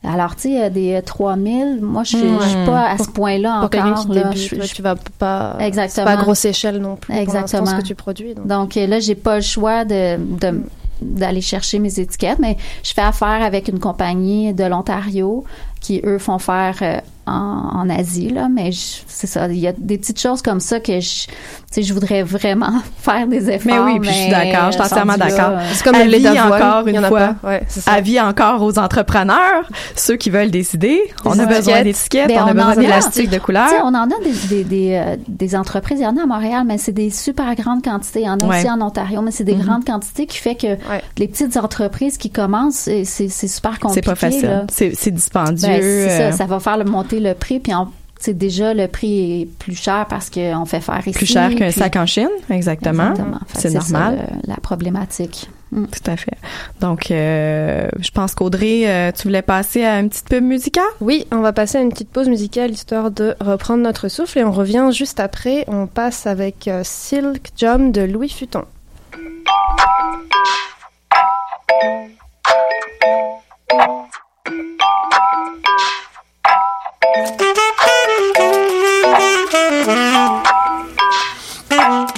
Alors, 0.06 0.36
tu 0.36 0.42
sais, 0.42 0.62
euh, 0.64 0.70
des 0.70 0.94
euh, 0.94 1.02
3000, 1.02 1.80
moi, 1.82 2.02
je 2.04 2.16
suis 2.16 2.18
suis 2.18 2.64
pas 2.66 2.88
à 2.90 2.98
ce 2.98 3.08
point-là 3.10 3.62
encore. 3.62 3.70
qui 3.70 4.14
là. 4.14 4.22
débute, 4.24 4.36
Je- 4.36 4.62
je- 4.62 4.74
tu 4.74 4.82
vas 4.82 4.94
pas. 5.18 5.56
Exactement. 5.60 6.06
Pas 6.06 6.12
à 6.12 6.16
grosse 6.16 6.44
échelle 6.44 6.78
non 6.78 6.96
plus. 6.96 7.14
Exactement. 7.14 7.66
ce 7.66 7.74
que 7.74 7.82
tu 7.82 7.94
produis. 7.94 8.34
donc. 8.34 8.46
Donc 8.46 8.76
euh, 8.76 8.86
là, 8.86 9.00
j'ai 9.00 9.14
pas 9.16 9.36
le 9.36 9.42
choix 9.42 9.84
de, 9.84 10.16
de- 10.16 10.62
d'aller 11.02 11.40
chercher 11.40 11.78
mes 11.78 11.98
étiquettes, 12.00 12.38
mais 12.38 12.56
je 12.82 12.92
fais 12.94 13.02
affaire 13.02 13.42
avec 13.42 13.68
une 13.68 13.78
compagnie 13.80 14.54
de 14.54 14.64
l'Ontario 14.64 15.44
qui 15.80 16.00
eux 16.04 16.18
font 16.18 16.38
faire 16.38 16.76
euh, 16.82 16.98
en, 17.26 17.32
en 17.74 17.90
Asie 17.90 18.28
là, 18.30 18.48
mais 18.48 18.72
je- 18.72 18.98
c'est 19.06 19.26
ça, 19.26 19.48
il 19.48 19.58
y 19.58 19.66
a 19.66 19.72
des 19.76 19.98
petites 19.98 20.20
choses 20.20 20.42
comme 20.42 20.60
ça 20.60 20.80
que 20.80 21.00
je, 21.00 21.26
tu 21.26 21.32
sais, 21.70 21.82
je 21.82 21.92
voudrais 21.94 22.22
vraiment 22.22 22.72
faire 22.98 23.26
des 23.26 23.50
efforts. 23.50 23.72
Mais 23.86 23.92
oui, 23.92 24.00
puis 24.00 24.10
je 24.10 24.14
suis 24.14 24.30
d'accord, 24.30 24.66
je 24.68 24.72
suis 24.72 24.82
entièrement 24.82 25.16
d'accord. 25.16 25.58
euh, 25.58 25.60
C'est 25.72 25.84
comme 25.84 25.96
le 25.96 26.02
Avis 26.14 26.22
d'avoine, 26.22 26.62
encore 26.62 26.86
une 26.88 26.96
a 27.04 27.08
fois. 27.08 27.34
Ouais. 27.44 27.62
Avis 27.86 28.20
encore 28.20 28.62
aux 28.62 28.78
entrepreneurs, 28.78 29.68
ceux 29.94 30.16
qui 30.16 30.30
veulent 30.30 30.50
décider. 30.50 31.00
On 31.24 31.38
a 31.38 31.46
besoin 31.46 31.82
d'étiquettes, 31.82 32.28
Ben, 32.28 32.42
on 32.44 32.46
a 32.48 32.54
besoin 32.54 32.76
d'élastiques 32.76 33.30
de 33.30 33.38
couleur. 33.38 33.68
Tu 33.68 33.74
sais, 33.74 33.80
on 33.82 33.88
en 33.88 34.04
a 34.04 34.18
des, 34.22 34.48
des, 34.48 34.64
des, 34.64 34.94
euh, 34.94 35.16
des 35.28 35.56
entreprises, 35.56 35.98
il 36.00 36.04
y 36.04 36.06
en 36.06 36.16
a 36.16 36.22
à 36.22 36.26
Montréal, 36.26 36.64
mais 36.66 36.78
c'est 36.78 36.92
des 36.92 37.10
super 37.10 37.54
grandes 37.54 37.82
quantités. 37.82 38.20
Il 38.20 38.26
y 38.26 38.30
en 38.30 38.38
a 38.38 38.44
Ouais. 38.46 38.58
aussi 38.58 38.70
en 38.70 38.80
Ontario, 38.80 39.20
mais 39.22 39.30
c'est 39.30 39.44
des 39.44 39.54
Mhm. 39.54 39.62
grandes 39.64 39.84
quantités 39.84 40.26
qui 40.26 40.38
fait 40.38 40.54
que 40.54 40.66
Ouais. 40.66 41.02
les 41.18 41.26
petites 41.28 41.56
entreprises 41.56 42.16
qui 42.18 42.30
commencent, 42.30 42.88
c'est, 43.04 43.28
super 43.28 43.78
compliqué. 43.80 44.02
C'est 44.04 44.10
pas 44.10 44.14
facile. 44.14 44.64
C'est 44.70 44.92
c'est 44.94 45.10
dispendieux. 45.10 45.68
Ben, 45.68 45.80
c'est 45.82 46.22
euh, 46.22 46.30
ça, 46.30 46.36
ça 46.38 46.44
va 46.46 46.60
faire 46.60 46.76
le- 46.76 46.84
monter 46.84 47.15
le 47.20 47.34
prix, 47.34 47.60
puis 47.60 47.74
en- 47.74 47.90
c'est 48.18 48.36
déjà 48.36 48.72
le 48.74 48.88
prix 48.88 49.42
est 49.42 49.46
plus 49.46 49.74
cher 49.76 50.06
parce 50.08 50.30
qu'on 50.30 50.64
fait 50.64 50.80
faire 50.80 51.00
ici. 51.06 51.12
plus 51.12 51.26
cher 51.26 51.50
qu'un 51.54 51.68
puis- 51.70 51.72
sac 51.72 51.96
en 51.96 52.06
Chine, 52.06 52.28
exactement. 52.50 53.12
C'est 53.54 53.70
ça, 53.70 53.78
normal. 53.80 54.26
le- 54.44 54.48
la 54.48 54.56
problématique. 54.56 55.48
Mm. 55.72 55.84
Tout 55.86 56.10
à 56.10 56.16
fait. 56.16 56.36
Donc, 56.80 57.10
euh, 57.10 57.88
je 57.98 58.10
pense 58.12 58.34
qu'Audrey, 58.36 58.82
euh, 58.86 59.10
tu 59.12 59.24
voulais 59.24 59.42
passer 59.42 59.84
à 59.84 59.98
une 59.98 60.08
petite 60.08 60.28
pub 60.28 60.44
musicale? 60.44 60.84
Oui, 61.00 61.26
on 61.32 61.40
va 61.40 61.52
passer 61.52 61.76
à 61.78 61.80
une 61.80 61.88
petite 61.90 62.08
pause 62.10 62.28
musicale 62.28 62.70
histoire 62.70 63.10
de 63.10 63.34
reprendre 63.40 63.82
notre 63.82 64.08
souffle 64.08 64.38
et 64.38 64.44
on 64.44 64.52
revient 64.52 64.88
juste 64.92 65.18
après. 65.18 65.64
On 65.66 65.86
passe 65.88 66.26
avec 66.28 66.68
euh, 66.68 66.82
Silk 66.84 67.50
Jump 67.56 67.92
de 67.92 68.02
Louis 68.02 68.28
Futon. 68.30 68.62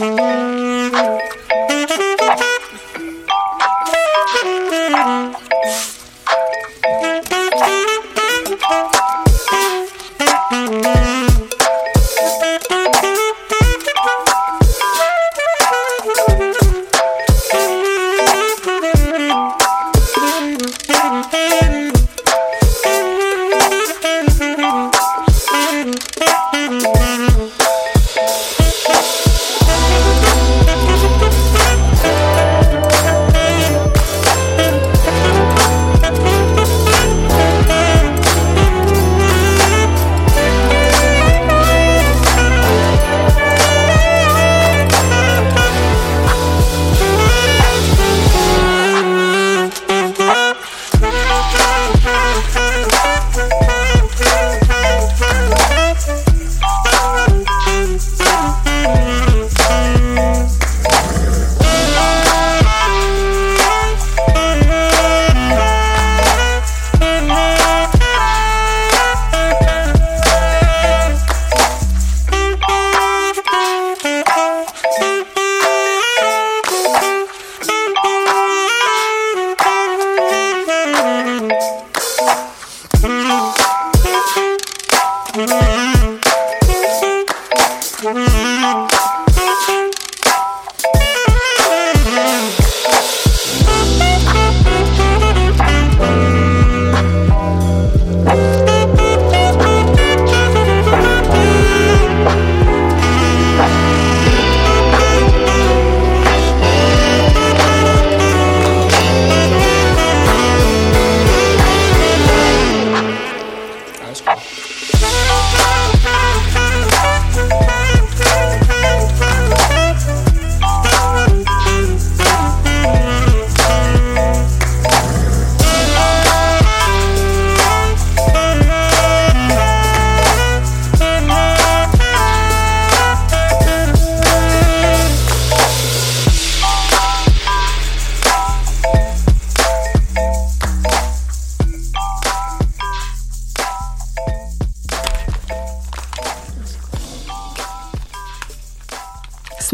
Mm-hmm. 0.00 0.37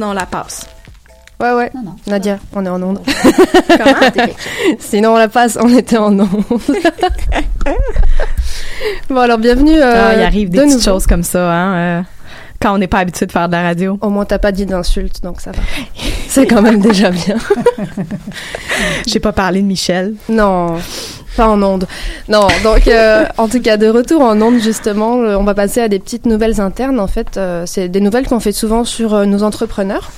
Sinon 0.05 0.11
on 0.11 0.15
la 0.15 0.27
passe. 0.27 0.67
Ouais, 1.41 1.53
ouais. 1.53 1.71
Non, 1.75 1.83
non. 1.83 1.97
Nadia, 2.07 2.39
on 2.55 2.65
est 2.65 2.69
en 2.69 2.81
onde. 2.83 3.01
Comment? 3.69 4.27
Sinon, 4.79 5.15
on 5.15 5.19
la 5.19 5.27
passe, 5.29 5.59
on 5.61 5.69
était 5.77 5.97
en 5.99 6.17
onde. 6.19 6.29
bon, 9.11 9.17
alors, 9.21 9.39
bienvenue. 9.39 9.77
euh, 9.77 10.11
Ah, 10.11 10.15
il 10.15 10.23
arrive 10.23 10.49
des 10.51 10.59
de 10.59 10.63
petites 10.63 10.77
nouveau. 10.79 10.91
choses 10.93 11.07
comme 11.09 11.25
ça, 11.25 11.53
hein, 11.53 11.75
euh, 11.75 12.03
quand 12.63 12.73
on 12.75 12.79
n'est 12.79 12.87
pas 12.87 12.99
habitué 13.01 13.27
de 13.27 13.33
faire 13.33 13.49
de 13.49 13.53
la 13.53 13.63
radio. 13.63 13.99
Au 14.01 14.11
moins, 14.11 14.25
t'as 14.25 14.39
pas 14.39 14.53
dit 14.53 14.65
d'insultes, 14.65 15.23
donc 15.25 15.41
ça 15.41 15.51
va. 15.51 15.59
C'est 16.35 16.47
quand 16.47 16.63
même 16.63 16.81
déjà 16.81 17.11
bien. 17.11 17.37
J'ai 19.07 19.21
pas 19.21 19.33
parlé 19.33 19.61
de 19.63 19.67
Michel. 19.67 20.15
Non, 20.29 20.79
pas 21.37 21.49
en 21.49 21.63
onde. 21.63 21.87
Non, 22.29 22.49
donc 22.65 22.89
euh, 22.89 23.25
en 23.39 23.49
tout 23.49 23.61
cas 23.61 23.77
de 23.77 23.87
retour 23.87 24.21
en 24.21 24.41
onde 24.43 24.61
justement, 24.61 25.19
euh, 25.19 25.37
on 25.37 25.45
va 25.45 25.55
passer 25.55 25.81
à 25.81 25.89
des 25.89 25.99
petites 25.99 26.27
nouvelles 26.27 26.61
internes. 26.61 26.99
En 26.99 27.07
fait, 27.07 27.37
euh, 27.37 27.65
c'est 27.67 27.89
des 27.89 28.01
nouvelles 28.01 28.27
qu'on 28.27 28.41
fait 28.41 28.53
souvent 28.53 28.85
sur 28.85 29.15
euh, 29.15 29.25
nos 29.27 29.45
entrepreneurs. 29.45 30.11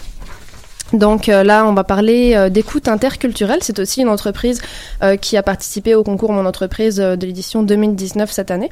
Donc 0.92 1.28
euh, 1.28 1.42
là, 1.42 1.66
on 1.66 1.72
va 1.72 1.84
parler 1.84 2.34
euh, 2.34 2.48
d'écoute 2.48 2.88
interculturelle. 2.88 3.58
C'est 3.62 3.78
aussi 3.78 4.02
une 4.02 4.08
entreprise 4.08 4.62
euh, 5.02 5.16
qui 5.16 5.36
a 5.36 5.42
participé 5.42 5.94
au 5.94 6.02
concours 6.04 6.32
Mon 6.32 6.46
entreprise 6.46 6.96
de 6.96 7.26
l'édition 7.26 7.62
2019 7.62 8.30
cette 8.30 8.50
année. 8.50 8.70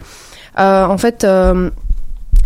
En 0.57 0.96
fait, 0.98 1.26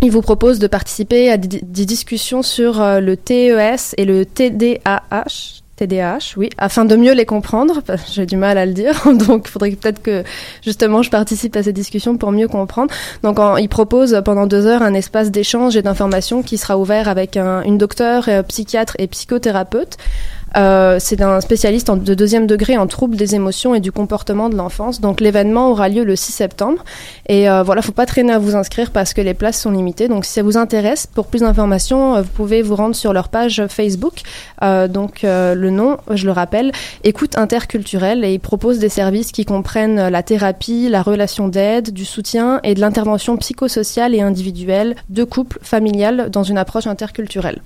il 0.01 0.11
vous 0.11 0.21
propose 0.21 0.59
de 0.59 0.67
participer 0.67 1.31
à 1.31 1.37
des, 1.37 1.61
discussions 1.85 2.41
sur 2.41 2.81
euh, 2.81 2.99
le 2.99 3.17
TES 3.17 3.95
et 3.97 4.05
le 4.05 4.25
TDAH. 4.25 5.61
TDAH, 5.75 6.33
oui, 6.35 6.49
afin 6.57 6.83
de 6.83 6.95
mieux 6.97 7.13
les 7.13 7.25
comprendre. 7.25 7.81
J'ai 8.11 8.25
du 8.25 8.35
mal 8.35 8.57
à 8.57 8.65
le 8.65 8.73
dire, 8.73 9.01
donc 9.27 9.43
il 9.45 9.49
faudrait 9.49 9.71
peut-être 9.71 10.01
que 10.01 10.23
justement 10.61 11.01
je 11.03 11.09
participe 11.09 11.55
à 11.55 11.63
ces 11.63 11.71
discussions 11.71 12.17
pour 12.17 12.31
mieux 12.33 12.49
comprendre. 12.49 12.93
Donc 13.23 13.39
il 13.59 13.69
propose 13.69 14.21
pendant 14.25 14.45
deux 14.45 14.65
heures 14.65 14.81
un 14.81 14.93
espace 14.93 15.31
d'échange 15.31 15.77
et 15.77 15.81
d'information 15.81 16.43
qui 16.43 16.57
sera 16.57 16.77
ouvert 16.77 17.07
avec 17.07 17.37
un- 17.37 17.61
une 17.63 17.77
docteure, 17.77 18.25
euh, 18.27 18.43
psychiatre 18.43 18.95
et 18.99 19.07
psychothérapeute. 19.07 19.95
Euh, 20.57 20.97
c'est 20.99 21.21
un 21.21 21.41
spécialiste 21.41 21.91
de 21.91 22.13
deuxième 22.13 22.47
degré 22.47 22.77
en 22.77 22.87
troubles 22.87 23.15
des 23.15 23.35
émotions 23.35 23.75
et 23.75 23.79
du 23.79 23.91
comportement 23.91 24.49
de 24.49 24.55
l'enfance. 24.55 25.01
Donc 25.01 25.21
l'événement 25.21 25.71
aura 25.71 25.89
lieu 25.89 26.03
le 26.03 26.15
6 26.15 26.31
septembre. 26.31 26.83
Et 27.27 27.49
euh, 27.49 27.63
voilà, 27.63 27.81
faut 27.81 27.91
pas 27.91 28.05
traîner 28.05 28.33
à 28.33 28.39
vous 28.39 28.55
inscrire 28.55 28.91
parce 28.91 29.13
que 29.13 29.21
les 29.21 29.33
places 29.33 29.61
sont 29.61 29.71
limitées. 29.71 30.07
Donc 30.07 30.25
si 30.25 30.33
ça 30.33 30.43
vous 30.43 30.57
intéresse, 30.57 31.07
pour 31.07 31.27
plus 31.27 31.41
d'informations, 31.41 32.15
euh, 32.15 32.21
vous 32.21 32.29
pouvez 32.29 32.61
vous 32.61 32.75
rendre 32.75 32.95
sur 32.95 33.13
leur 33.13 33.29
page 33.29 33.63
Facebook. 33.67 34.21
Euh, 34.63 34.87
donc 34.87 35.23
euh, 35.23 35.55
le 35.55 35.69
nom, 35.69 35.97
je 36.11 36.25
le 36.25 36.31
rappelle, 36.31 36.71
Écoute 37.03 37.37
interculturelle 37.37 38.23
et 38.23 38.33
ils 38.33 38.39
proposent 38.39 38.79
des 38.79 38.89
services 38.89 39.31
qui 39.31 39.45
comprennent 39.45 40.09
la 40.09 40.23
thérapie, 40.23 40.89
la 40.89 41.01
relation 41.01 41.47
d'aide, 41.47 41.91
du 41.91 42.05
soutien 42.05 42.59
et 42.63 42.73
de 42.73 42.79
l'intervention 42.79 43.37
psychosociale 43.37 44.13
et 44.15 44.21
individuelle 44.21 44.95
de 45.09 45.23
couple 45.23 45.59
familial 45.61 46.29
dans 46.29 46.43
une 46.43 46.57
approche 46.57 46.87
interculturelle. 46.87 47.61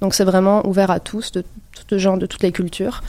Donc 0.00 0.14
c'est 0.14 0.24
vraiment 0.24 0.66
ouvert 0.66 0.90
à 0.90 1.00
tous, 1.00 1.32
de 1.32 1.44
tout 1.88 1.98
genre, 1.98 2.18
de 2.18 2.26
toutes 2.26 2.42
les 2.42 2.52
cultures. 2.52 3.02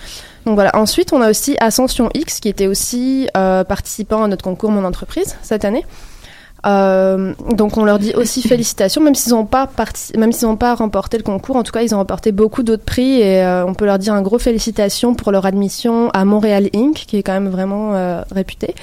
Donc 0.46 0.56
voilà. 0.56 0.76
Ensuite, 0.76 1.14
on 1.14 1.22
a 1.22 1.30
aussi 1.30 1.58
Ascension 1.60 2.10
X 2.14 2.40
qui 2.40 2.50
était 2.50 2.68
aussi 2.68 3.28
euh, 3.36 3.64
participant 3.64 4.24
à 4.24 4.28
notre 4.28 4.44
concours 4.44 4.72
Mon 4.72 4.86
entreprise 4.86 5.38
cette 5.42 5.66
année. 5.66 5.86
Euh, 6.68 7.34
donc 7.54 7.78
on 7.78 7.86
leur 7.86 8.00
dit 8.00 8.14
aussi 8.14 8.42
félicitations, 8.48 9.02
même 9.02 9.16
s'ils 9.16 9.34
n'ont 9.34 9.46
pas 9.46 9.70
même 10.18 10.32
s'ils 10.32 10.48
n'ont 10.48 10.58
pas 10.58 10.76
remporté 10.76 11.18
le 11.18 11.24
concours. 11.24 11.56
En 11.56 11.64
tout 11.64 11.72
cas, 11.72 11.82
ils 11.82 11.94
ont 11.96 11.98
remporté 11.98 12.32
beaucoup 12.32 12.64
d'autres 12.64 12.84
prix 12.84 13.22
et 13.22 13.44
euh, 13.44 13.66
on 13.66 13.74
peut 13.74 13.86
leur 13.86 14.00
dire 14.00 14.14
un 14.14 14.22
gros 14.22 14.40
félicitations 14.40 15.14
pour 15.14 15.32
leur 15.32 15.46
admission 15.46 16.10
à 16.12 16.26
Montréal 16.26 16.70
Inc, 16.76 16.94
qui 16.94 17.18
est 17.18 17.24
quand 17.24 17.34
même 17.34 17.50
vraiment 17.50 17.94
euh, 17.94 18.22
réputé. 18.32 18.76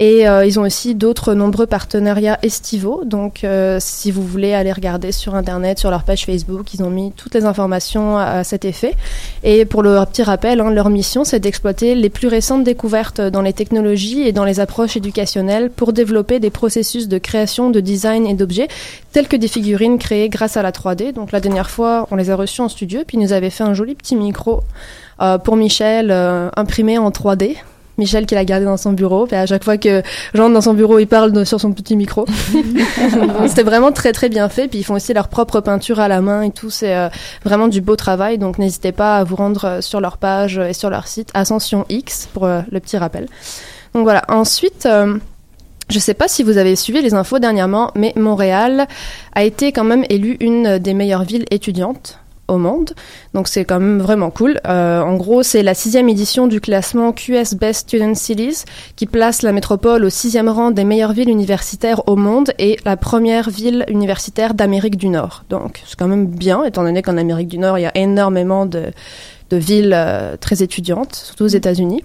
Et 0.00 0.28
euh, 0.28 0.44
ils 0.44 0.60
ont 0.60 0.62
aussi 0.62 0.94
d'autres 0.94 1.34
nombreux 1.34 1.66
partenariats 1.66 2.38
estivaux. 2.42 3.02
Donc 3.04 3.46
si 3.78 4.10
vous 4.10 4.22
voulez 4.26 4.54
aller 4.54 4.72
regarder 4.72 5.12
sur 5.12 5.34
internet, 5.34 5.78
sur 5.78 5.90
leur 5.90 6.04
page 6.04 6.26
Facebook, 6.26 6.72
ils 6.74 6.82
ont 6.82 6.90
mis 6.90 7.12
toutes 7.12 7.34
les 7.34 7.44
informations 7.44 8.16
à, 8.16 8.24
à 8.24 8.44
cet 8.44 8.64
effet. 8.64 8.94
Et 9.42 9.64
pour 9.64 9.82
le 9.82 10.04
petit 10.06 10.22
rappel, 10.22 10.60
hein, 10.60 10.70
leur 10.70 10.90
mission, 10.90 11.24
c'est 11.24 11.40
d'exploiter 11.40 11.94
les 11.94 12.10
plus 12.10 12.28
récentes 12.28 12.64
découvertes 12.64 13.20
dans 13.20 13.42
les 13.42 13.52
technologies 13.52 14.22
et 14.22 14.32
dans 14.32 14.44
les 14.44 14.60
approches 14.60 14.96
éducationnelles 14.96 15.70
pour 15.70 15.92
développer 15.92 16.40
des 16.40 16.50
processus 16.50 17.08
de 17.08 17.18
création, 17.24 17.70
de 17.70 17.80
design 17.80 18.26
et 18.26 18.34
d'objets, 18.34 18.68
tels 19.12 19.26
que 19.26 19.36
des 19.36 19.48
figurines 19.48 19.98
créées 19.98 20.28
grâce 20.28 20.56
à 20.56 20.62
la 20.62 20.70
3D. 20.70 21.12
Donc 21.12 21.32
la 21.32 21.40
dernière 21.40 21.70
fois, 21.70 22.06
on 22.12 22.16
les 22.16 22.30
a 22.30 22.36
reçus 22.36 22.60
en 22.60 22.68
studio, 22.68 23.00
puis 23.06 23.16
ils 23.16 23.20
nous 23.20 23.32
avaient 23.32 23.50
fait 23.50 23.64
un 23.64 23.74
joli 23.74 23.96
petit 23.96 24.14
micro 24.14 24.60
euh, 25.20 25.38
pour 25.38 25.56
Michel, 25.56 26.10
euh, 26.12 26.48
imprimé 26.56 26.98
en 26.98 27.10
3D. 27.10 27.56
Michel 27.96 28.26
qui 28.26 28.34
l'a 28.34 28.44
gardé 28.44 28.64
dans 28.66 28.76
son 28.76 28.92
bureau, 28.92 29.24
puis 29.26 29.36
à 29.36 29.46
chaque 29.46 29.62
fois 29.62 29.76
que 29.78 30.02
j'entre 30.34 30.52
dans 30.52 30.60
son 30.60 30.74
bureau, 30.74 30.98
il 30.98 31.06
parle 31.06 31.30
de- 31.30 31.44
sur 31.44 31.60
son 31.60 31.70
petit 31.72 31.94
micro. 31.94 32.26
C'était 33.46 33.62
vraiment 33.62 33.92
très 33.92 34.10
très 34.12 34.28
bien 34.28 34.48
fait, 34.48 34.66
puis 34.66 34.80
ils 34.80 34.82
font 34.82 34.94
aussi 34.94 35.14
leur 35.14 35.28
propre 35.28 35.60
peinture 35.60 36.00
à 36.00 36.08
la 36.08 36.20
main 36.20 36.42
et 36.42 36.50
tout, 36.50 36.70
c'est 36.70 36.92
euh, 36.92 37.08
vraiment 37.44 37.68
du 37.68 37.80
beau 37.80 37.94
travail, 37.94 38.36
donc 38.38 38.58
n'hésitez 38.58 38.90
pas 38.90 39.18
à 39.18 39.22
vous 39.22 39.36
rendre 39.36 39.78
sur 39.80 40.00
leur 40.00 40.18
page 40.18 40.58
et 40.58 40.72
sur 40.72 40.90
leur 40.90 41.06
site 41.06 41.28
Ascension 41.34 41.86
X 41.88 42.28
pour 42.34 42.46
euh, 42.46 42.62
le 42.72 42.80
petit 42.80 42.96
rappel. 42.96 43.28
Donc 43.94 44.02
voilà, 44.02 44.24
ensuite... 44.28 44.86
euh, 44.86 45.16
je 45.88 45.98
sais 45.98 46.14
pas 46.14 46.28
si 46.28 46.42
vous 46.42 46.58
avez 46.58 46.76
suivi 46.76 47.02
les 47.02 47.14
infos 47.14 47.38
dernièrement, 47.38 47.90
mais 47.94 48.12
Montréal 48.16 48.86
a 49.34 49.44
été 49.44 49.72
quand 49.72 49.84
même 49.84 50.04
élue 50.08 50.36
une 50.40 50.78
des 50.78 50.94
meilleures 50.94 51.24
villes 51.24 51.46
étudiantes 51.50 52.18
au 52.48 52.58
monde. 52.58 52.92
Donc 53.32 53.48
c'est 53.48 53.64
quand 53.64 53.80
même 53.80 54.00
vraiment 54.00 54.30
cool. 54.30 54.60
Euh, 54.66 55.00
en 55.00 55.16
gros, 55.16 55.42
c'est 55.42 55.62
la 55.62 55.74
sixième 55.74 56.08
édition 56.08 56.46
du 56.46 56.60
classement 56.60 57.12
QS 57.12 57.54
Best 57.58 57.88
Student 57.88 58.14
Cities 58.14 58.64
qui 58.96 59.06
place 59.06 59.42
la 59.42 59.52
métropole 59.52 60.04
au 60.04 60.10
sixième 60.10 60.48
rang 60.48 60.70
des 60.70 60.84
meilleures 60.84 61.12
villes 61.12 61.30
universitaires 61.30 62.06
au 62.08 62.16
monde 62.16 62.52
et 62.58 62.78
la 62.84 62.96
première 62.96 63.50
ville 63.50 63.84
universitaire 63.88 64.54
d'Amérique 64.54 64.96
du 64.96 65.08
Nord. 65.08 65.44
Donc 65.48 65.82
c'est 65.86 65.98
quand 65.98 66.08
même 66.08 66.26
bien, 66.26 66.64
étant 66.64 66.82
donné 66.82 67.02
qu'en 67.02 67.16
Amérique 67.16 67.48
du 67.48 67.58
Nord, 67.58 67.78
il 67.78 67.82
y 67.82 67.86
a 67.86 67.96
énormément 67.96 68.66
de, 68.66 68.86
de 69.50 69.56
villes 69.56 69.94
euh, 69.94 70.36
très 70.36 70.62
étudiantes, 70.62 71.14
surtout 71.14 71.44
aux 71.44 71.48
États-Unis. 71.48 72.02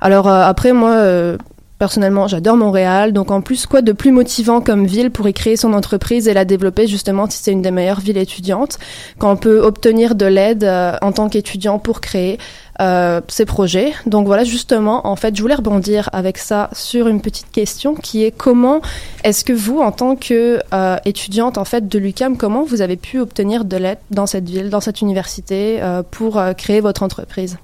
Alors 0.00 0.28
euh, 0.28 0.42
après, 0.42 0.72
moi... 0.72 1.36
Personnellement, 1.78 2.26
j'adore 2.26 2.56
Montréal, 2.56 3.12
donc 3.12 3.30
en 3.30 3.42
plus, 3.42 3.66
quoi 3.66 3.82
de 3.82 3.92
plus 3.92 4.10
motivant 4.10 4.62
comme 4.62 4.86
ville 4.86 5.10
pour 5.10 5.28
y 5.28 5.34
créer 5.34 5.56
son 5.56 5.74
entreprise 5.74 6.26
et 6.26 6.32
la 6.32 6.46
développer 6.46 6.86
justement 6.86 7.28
si 7.28 7.38
c'est 7.42 7.52
une 7.52 7.60
des 7.60 7.70
meilleures 7.70 8.00
villes 8.00 8.16
étudiantes, 8.16 8.78
quand 9.18 9.30
on 9.30 9.36
peut 9.36 9.60
obtenir 9.60 10.14
de 10.14 10.24
l'aide 10.24 10.64
euh, 10.64 10.96
en 11.02 11.12
tant 11.12 11.28
qu'étudiant 11.28 11.78
pour 11.78 12.00
créer 12.00 12.38
euh, 12.80 13.20
ces 13.28 13.44
projets. 13.44 13.92
Donc 14.06 14.26
voilà, 14.26 14.44
justement, 14.44 15.06
en 15.06 15.16
fait, 15.16 15.36
je 15.36 15.42
voulais 15.42 15.54
rebondir 15.54 16.08
avec 16.14 16.38
ça 16.38 16.70
sur 16.72 17.08
une 17.08 17.20
petite 17.20 17.50
question 17.50 17.94
qui 17.94 18.24
est 18.24 18.30
comment 18.30 18.80
est-ce 19.22 19.44
que 19.44 19.52
vous, 19.52 19.80
en 19.80 19.92
tant 19.92 20.16
que 20.16 20.60
euh, 20.72 20.96
étudiante 21.04 21.58
en 21.58 21.64
fait 21.64 21.88
de 21.88 21.98
l'UCAM, 21.98 22.38
comment 22.38 22.64
vous 22.64 22.80
avez 22.80 22.96
pu 22.96 23.18
obtenir 23.18 23.66
de 23.66 23.76
l'aide 23.76 23.98
dans 24.10 24.26
cette 24.26 24.48
ville, 24.48 24.70
dans 24.70 24.80
cette 24.80 25.02
université, 25.02 25.82
euh, 25.82 26.02
pour 26.10 26.38
euh, 26.38 26.54
créer 26.54 26.80
votre 26.80 27.02
entreprise? 27.02 27.58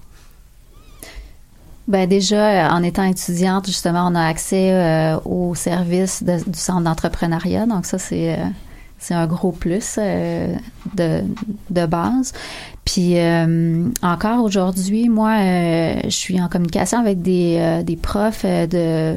Ben 1.89 2.09
déjà, 2.09 2.67
euh, 2.67 2.71
en 2.71 2.83
étant 2.83 3.05
étudiante, 3.05 3.67
justement, 3.67 4.07
on 4.11 4.15
a 4.15 4.25
accès 4.25 4.73
euh, 4.73 5.19
aux 5.25 5.55
services 5.55 6.23
du 6.23 6.59
centre 6.59 6.83
d'entrepreneuriat. 6.83 7.67
Donc 7.67 7.87
ça, 7.87 7.99
c'est 7.99 8.35
euh, 8.35 8.45
c'est 8.99 9.15
un 9.15 9.27
gros 9.27 9.51
plus 9.51 9.97
euh, 9.99 10.55
de, 10.95 11.23
de 11.71 11.87
base. 11.87 12.33
Puis 12.85 13.19
euh, 13.19 13.89
encore 14.01 14.45
aujourd'hui, 14.45 15.09
moi, 15.09 15.39
je 16.05 16.09
suis 16.11 16.41
en 16.41 16.49
communication 16.49 16.99
avec 17.01 17.21
des, 17.21 17.83
des 17.85 17.97
profs 17.97 18.45
de 18.45 19.17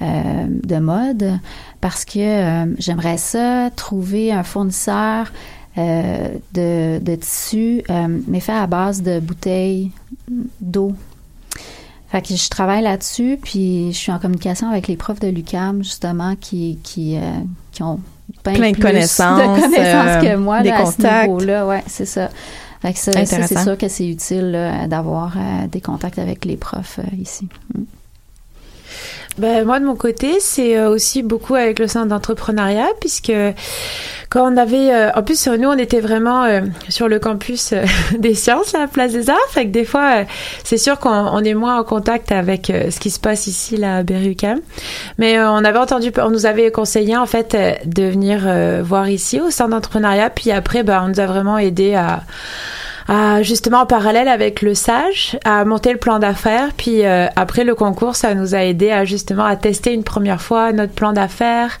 de 0.00 0.78
mode 0.78 1.38
parce 1.80 2.04
que 2.04 2.74
j'aimerais 2.78 3.16
ça 3.16 3.70
trouver 3.74 4.32
un 4.32 4.42
fournisseur 4.42 5.32
de, 5.76 6.98
de 6.98 7.14
tissu, 7.16 7.82
euh, 7.88 8.18
mais 8.26 8.40
fait 8.40 8.52
à 8.52 8.66
base 8.66 9.02
de 9.02 9.20
bouteilles 9.20 9.90
d'eau. 10.60 10.92
Fait 12.08 12.22
que 12.22 12.36
je 12.36 12.48
travaille 12.48 12.82
là-dessus, 12.82 13.38
puis 13.42 13.92
je 13.92 13.96
suis 13.96 14.12
en 14.12 14.18
communication 14.18 14.68
avec 14.70 14.86
les 14.86 14.96
profs 14.96 15.20
de 15.20 15.28
l'UCAM, 15.28 15.82
justement, 15.82 16.36
qui, 16.36 16.78
qui, 16.82 17.16
euh, 17.16 17.20
qui 17.72 17.82
ont 17.82 18.00
Plein 18.42 18.70
de 18.70 18.72
plus 18.72 18.82
connaissances, 18.82 19.40
de 19.40 19.62
connaissances 19.62 19.74
euh, 19.76 20.20
que 20.20 20.36
moi 20.36 20.62
des 20.62 20.70
là, 20.70 20.82
à 20.82 20.86
ce 20.86 20.96
contacts. 20.96 21.28
niveau-là. 21.28 21.66
Ouais, 21.66 21.82
c'est 21.86 22.06
ça. 22.06 22.28
Fait 22.82 22.92
que 22.92 22.98
ça, 22.98 23.24
c'est 23.24 23.58
sûr 23.58 23.78
que 23.78 23.88
c'est 23.88 24.06
utile 24.06 24.50
là, 24.52 24.86
d'avoir 24.86 25.36
euh, 25.36 25.66
des 25.68 25.80
contacts 25.80 26.18
avec 26.18 26.44
les 26.44 26.56
profs 26.56 26.98
euh, 26.98 27.16
ici. 27.20 27.48
Mm. 27.74 27.82
Ben, 29.38 29.66
moi, 29.66 29.80
de 29.80 29.84
mon 29.84 29.96
côté, 29.96 30.40
c'est 30.40 30.78
euh, 30.78 30.88
aussi 30.88 31.22
beaucoup 31.22 31.54
avec 31.54 31.78
le 31.78 31.88
centre 31.88 32.06
d'entrepreneuriat, 32.06 32.88
puisque 33.00 33.32
quand 34.30 34.50
on 34.50 34.56
avait... 34.56 34.94
euh, 34.94 35.10
en 35.14 35.22
plus, 35.22 35.46
nous, 35.46 35.68
on 35.68 35.76
était 35.76 36.00
vraiment 36.00 36.44
euh, 36.44 36.62
sur 36.88 37.06
le 37.06 37.18
campus 37.18 37.72
euh, 37.74 37.84
des 38.18 38.34
sciences, 38.34 38.74
à 38.74 38.78
la 38.78 38.86
Place 38.86 39.12
des 39.12 39.28
Arts, 39.28 39.36
fait 39.50 39.66
que 39.66 39.72
des 39.72 39.84
fois, 39.84 40.20
euh, 40.20 40.24
c'est 40.64 40.78
sûr 40.78 40.98
qu'on 40.98 41.10
on 41.10 41.40
est 41.44 41.52
moins 41.52 41.78
en 41.78 41.84
contact 41.84 42.32
avec 42.32 42.70
euh, 42.70 42.90
ce 42.90 42.98
qui 42.98 43.10
se 43.10 43.20
passe 43.20 43.46
ici, 43.46 43.76
là, 43.76 43.98
à 43.98 44.02
Berry-UQAM. 44.02 44.60
Mais 45.18 45.38
euh, 45.38 45.50
on 45.50 45.64
avait 45.64 45.78
entendu... 45.78 46.10
On 46.18 46.30
nous 46.30 46.46
avait 46.46 46.70
conseillé, 46.70 47.14
en 47.14 47.26
fait, 47.26 47.54
euh, 47.54 47.72
de 47.84 48.04
venir 48.04 48.44
euh, 48.46 48.82
voir 48.82 49.10
ici, 49.10 49.38
au 49.40 49.50
centre 49.50 49.70
d'entrepreneuriat, 49.70 50.30
puis 50.30 50.50
après, 50.50 50.82
ben, 50.82 51.02
on 51.04 51.08
nous 51.08 51.20
a 51.20 51.26
vraiment 51.26 51.58
aidé 51.58 51.94
à 51.94 52.22
à, 53.08 53.42
justement 53.42 53.80
en 53.80 53.86
parallèle 53.86 54.28
avec 54.28 54.62
le 54.62 54.74
sage 54.74 55.38
à 55.44 55.64
monter 55.64 55.92
le 55.92 55.98
plan 55.98 56.18
d'affaires 56.18 56.70
puis 56.76 57.04
euh, 57.04 57.26
après 57.36 57.64
le 57.64 57.74
concours 57.74 58.16
ça 58.16 58.34
nous 58.34 58.54
a 58.54 58.64
aidé 58.64 58.90
à 58.90 59.04
justement 59.04 59.44
à 59.44 59.56
tester 59.56 59.92
une 59.92 60.04
première 60.04 60.40
fois 60.40 60.72
notre 60.72 60.92
plan 60.92 61.12
d'affaires 61.12 61.78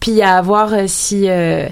puis 0.00 0.22
à 0.22 0.40
voir 0.42 0.72
euh, 0.72 0.84
si 0.86 1.28
euh, 1.28 1.66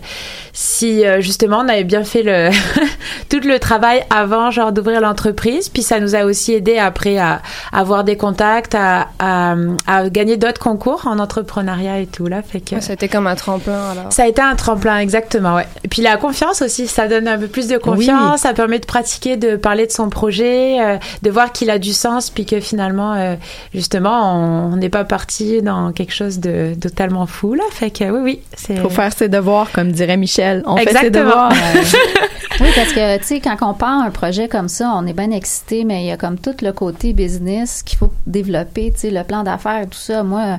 si 0.53 1.05
euh, 1.05 1.21
justement 1.21 1.59
on 1.65 1.69
avait 1.69 1.85
bien 1.85 2.05
fait 2.05 2.23
le 2.23 2.51
tout 3.29 3.41
le 3.47 3.59
travail 3.59 4.05
avant 4.11 4.51
genre 4.51 4.73
d'ouvrir 4.73 5.01
l'entreprise 5.01 5.69
puis 5.69 5.83
ça 5.83 6.01
nous 6.01 6.15
a 6.15 6.25
aussi 6.25 6.53
aidé 6.53 6.79
après 6.79 7.19
à, 7.19 7.41
à 7.73 7.81
avoir 7.81 8.05
des 8.05 8.17
contacts 8.17 8.75
à, 8.75 9.09
à, 9.19 9.55
à 9.87 10.09
gagner 10.09 10.37
d'autres 10.37 10.61
concours 10.61 11.07
en 11.07 11.19
entrepreneuriat 11.19 11.99
et 12.01 12.07
tout 12.07 12.27
là 12.27 12.43
fait 12.43 12.61
que 12.61 12.81
Ça 12.81 12.93
a 12.93 12.95
été 12.95 13.09
comme 13.09 13.27
un 13.27 13.35
tremplin 13.35 13.91
alors. 13.91 14.13
ça 14.13 14.25
a 14.25 14.27
été 14.27 14.43
un 14.43 14.55
tremplin, 14.55 14.99
exactement, 14.99 15.55
ouais. 15.55 15.67
Et 15.85 15.89
puis 15.89 16.03
la 16.03 16.17
confiance 16.17 16.63
aussi, 16.63 16.87
ça 16.87 17.09
donne 17.09 17.29
un 17.29 17.39
peu 17.39 17.49
plus 17.49 17.69
de 17.69 17.79
confiance, 17.79 18.41
ça 18.41 18.53
permet 18.53 18.79
de 18.79 18.85
pratiquer, 18.93 19.39
de 19.39 19.57
parler 19.57 19.87
de 19.87 19.91
son 19.91 20.11
projet, 20.11 20.79
euh, 20.79 20.99
de 21.23 21.31
voir 21.31 21.51
qu'il 21.51 21.71
a 21.71 21.79
du 21.79 21.95
sens, 21.95 22.29
puis 22.29 22.45
que 22.45 22.61
finalement, 22.61 23.15
euh, 23.15 23.37
justement, 23.73 24.69
on 24.71 24.77
n'est 24.77 24.91
pas 24.91 25.05
parti 25.05 25.63
dans 25.63 25.93
quelque 25.93 26.13
chose 26.13 26.41
de, 26.41 26.75
de 26.75 26.89
totalement 26.91 27.25
fou, 27.25 27.55
là. 27.55 27.65
Fait 27.71 27.91
que 27.91 28.05
oui, 28.05 28.21
oui, 28.23 28.41
c'est... 28.55 28.77
Faut 28.77 28.91
faire 28.91 29.11
ses 29.15 29.31
devoirs, 29.31 29.73
comme 29.73 29.93
dirait 29.93 30.19
Michel. 30.19 30.63
On 30.67 30.77
fait 30.77 30.95
ses 30.95 31.11
devoirs. 31.11 31.53
Oui, 32.61 32.69
parce 32.77 32.93
que, 32.93 33.17
tu 33.19 33.25
sais, 33.25 33.41
quand 33.41 33.57
on 33.63 33.73
part 33.73 34.03
un 34.03 34.11
projet 34.11 34.47
comme 34.47 34.69
ça, 34.69 34.93
on 34.95 35.07
est 35.07 35.15
bien 35.15 35.31
excité, 35.31 35.85
mais 35.85 36.05
il 36.05 36.07
y 36.07 36.13
a 36.13 36.19
comme 36.19 36.39
tout 36.39 36.55
le 36.61 36.71
côté 36.73 37.15
business 37.15 37.83
qu'il 37.83 37.99
faut 37.99 38.13
développer, 38.27 38.93
tu 38.93 39.01
sais, 39.01 39.11
le 39.11 39.25
plan 39.25 39.43
d'affaires, 39.43 39.85
tout 39.91 39.99
ça. 39.99 40.23
Moi, 40.23 40.59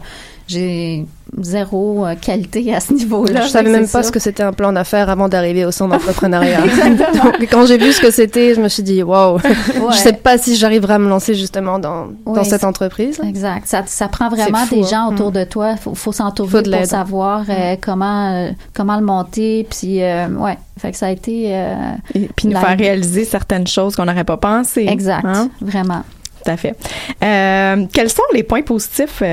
j'ai 0.54 1.06
zéro 1.42 2.06
euh, 2.06 2.14
qualité 2.16 2.74
à 2.76 2.80
ce 2.80 2.94
niveau-là. 2.94 3.42
Je 3.42 3.48
savais 3.48 3.72
même 3.72 3.82
pas 3.88 4.02
ça. 4.02 4.04
ce 4.04 4.12
que 4.12 4.20
c'était 4.20 4.44
un 4.44 4.54
plan 4.54 4.72
d'affaires 4.72 5.10
avant 5.10 5.28
d'arriver 5.28 5.66
au 5.66 5.72
centre 5.72 5.92
d'entrepreneuriat. 5.98 6.62
Donc, 7.24 7.48
quand 7.52 7.66
j'ai 7.66 7.78
vu 7.78 7.92
ce 7.92 8.00
que 8.00 8.12
c'était, 8.12 8.54
je 8.54 8.62
me 8.62 8.68
suis 8.70 8.84
dit, 8.84 9.02
waouh, 9.02 9.40
je 9.92 9.98
sais 9.98 10.14
pas 10.14 10.38
si 10.38 10.56
j'arriverai 10.56 10.94
à 10.94 11.00
me 11.00 11.10
lancer 11.10 11.34
justement 11.34 11.80
dans, 11.80 12.10
dans 12.26 12.44
cette 12.44 12.64
entreprise. 12.64 13.20
Exact. 13.28 13.66
Ça, 13.68 13.82
ça 13.88 14.08
prend 14.08 14.30
vraiment 14.30 14.60
fou, 14.66 14.76
des 14.76 14.84
hein. 14.84 14.88
gens 15.08 15.12
autour 15.14 15.32
Mm. 15.32 15.34
de 15.34 15.44
toi. 15.46 15.76
Faut, 15.78 15.96
faut 15.96 16.12
s'entourer 16.12 16.62
de 16.62 16.72
pour 16.72 16.86
savoir 16.86 17.44
euh, 17.50 17.76
comment 17.82 18.32
euh, 18.32 18.52
comment 18.74 18.98
le 18.98 19.04
monter. 19.06 19.66
Puis 19.70 20.04
euh, 20.04 20.28
ouais, 20.30 20.58
fait 20.78 20.92
que 20.92 20.98
ça 20.98 21.08
a 21.08 21.12
été 21.12 21.48
euh, 21.56 21.74
Et 22.14 22.30
puis 22.36 22.48
nous 22.48 22.60
faire 22.60 22.78
réaliser 22.78 23.26
certaines 23.26 23.66
choses 23.68 23.96
qu'on 23.96 24.06
n'aurait 24.06 24.24
pas 24.24 24.38
pensé. 24.38 24.86
Exact, 24.88 25.26
Hein? 25.26 25.50
vraiment. 25.62 26.04
Tout 26.46 26.52
à 26.52 26.58
fait. 26.58 26.76
Euh, 27.24 27.86
quels 27.94 28.10
sont 28.10 28.22
les 28.34 28.44
points 28.44 28.62
positifs 28.62 29.24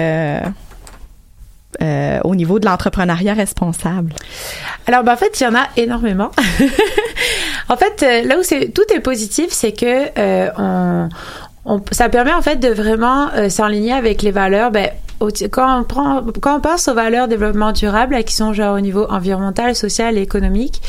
euh, 1.82 2.18
au 2.24 2.34
niveau 2.34 2.58
de 2.58 2.66
l'entrepreneuriat 2.66 3.34
responsable? 3.34 4.12
Alors, 4.86 5.02
ben, 5.04 5.12
en 5.12 5.16
fait, 5.16 5.40
il 5.40 5.44
y 5.44 5.46
en 5.46 5.54
a 5.54 5.66
énormément. 5.76 6.30
en 7.68 7.76
fait, 7.76 8.02
euh, 8.02 8.22
là 8.28 8.38
où 8.38 8.42
c'est 8.42 8.68
tout 8.74 8.82
est 8.94 9.00
positif, 9.00 9.48
c'est 9.50 9.72
que 9.72 10.06
euh, 10.18 10.48
on, 10.58 11.08
on- 11.64 11.82
ça 11.92 12.08
permet 12.08 12.32
en 12.32 12.42
fait 12.42 12.56
de 12.56 12.68
vraiment 12.68 13.28
euh, 13.34 13.48
s'enligner 13.48 13.92
avec 13.92 14.22
les 14.22 14.30
valeurs. 14.30 14.70
Ben, 14.70 14.90
quand 15.50 15.84
on 16.46 16.60
pense 16.60 16.88
aux 16.88 16.94
valeurs 16.94 17.28
développement 17.28 17.72
durable, 17.72 18.22
qui 18.24 18.34
sont 18.34 18.52
genre 18.52 18.76
au 18.76 18.80
niveau 18.80 19.06
environnemental, 19.10 19.74
social 19.74 20.16
et 20.16 20.22
économique, 20.22 20.80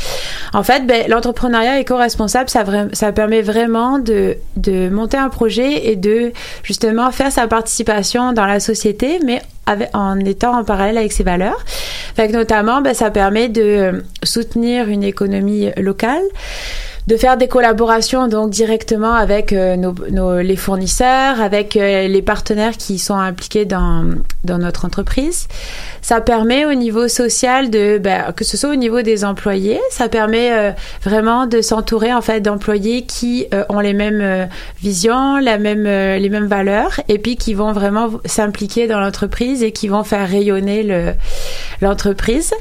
en 0.53 0.63
fait, 0.63 0.85
ben, 0.85 1.07
l'entrepreneuriat 1.09 1.79
éco-responsable, 1.79 2.49
ça, 2.49 3.11
permet 3.11 3.41
vraiment 3.41 3.99
de, 3.99 4.37
monter 4.89 5.17
un 5.17 5.29
projet 5.29 5.87
et 5.89 5.95
de 5.95 6.31
justement 6.63 7.11
faire 7.11 7.31
sa 7.31 7.47
participation 7.47 8.33
dans 8.33 8.45
la 8.45 8.59
société, 8.59 9.19
mais 9.25 9.41
en 9.93 10.19
étant 10.19 10.57
en 10.57 10.63
parallèle 10.63 10.97
avec 10.97 11.11
ses 11.11 11.23
valeurs. 11.23 11.59
Fait 12.15 12.27
que 12.27 12.33
notamment, 12.33 12.81
ben, 12.81 12.93
ça 12.93 13.11
permet 13.11 13.49
de 13.49 14.03
soutenir 14.23 14.87
une 14.87 15.03
économie 15.03 15.69
locale 15.77 16.23
de 17.07 17.17
faire 17.17 17.35
des 17.37 17.47
collaborations 17.47 18.27
donc 18.27 18.51
directement 18.51 19.13
avec 19.13 19.53
euh, 19.53 19.75
nos, 19.75 19.93
nos- 20.11 20.39
les 20.41 20.55
fournisseurs, 20.55 21.41
avec 21.41 21.75
euh, 21.75 22.07
les 22.07 22.21
partenaires 22.21 22.77
qui 22.77 22.99
sont 22.99 23.15
impliqués 23.15 23.65
dans, 23.65 24.05
dans 24.43 24.57
notre 24.59 24.85
entreprise. 24.85 25.47
Ça 26.01 26.21
permet 26.21 26.65
au 26.65 26.73
niveau 26.73 27.07
social 27.07 27.69
de 27.69 27.97
ben, 27.97 28.31
que 28.35 28.43
ce 28.43 28.55
soit 28.57 28.69
au 28.69 28.75
niveau 28.75 29.01
des 29.01 29.25
employés, 29.25 29.79
ça 29.89 30.09
permet 30.09 30.51
euh, 30.51 30.71
vraiment 31.03 31.47
de 31.47 31.61
s'entourer 31.61 32.13
en 32.13 32.21
fait 32.21 32.39
d'employés 32.41 33.03
qui 33.03 33.47
ont 33.69 33.79
les 33.79 33.93
mêmes 33.93 34.47
visions, 34.81 35.37
la 35.37 35.57
même 35.57 35.83
les 35.83 36.29
mêmes 36.29 36.47
valeurs 36.47 36.99
et 37.07 37.17
puis 37.19 37.35
qui 37.35 37.53
vont 37.53 37.71
vraiment 37.71 38.09
s'impliquer 38.25 38.87
dans 38.87 38.99
l'entreprise 38.99 39.63
et 39.63 39.71
qui 39.71 39.87
vont 39.87 40.03
faire 40.03 40.27
rayonner 40.27 40.83
le 40.83 41.13
l'entreprise. 41.81 42.53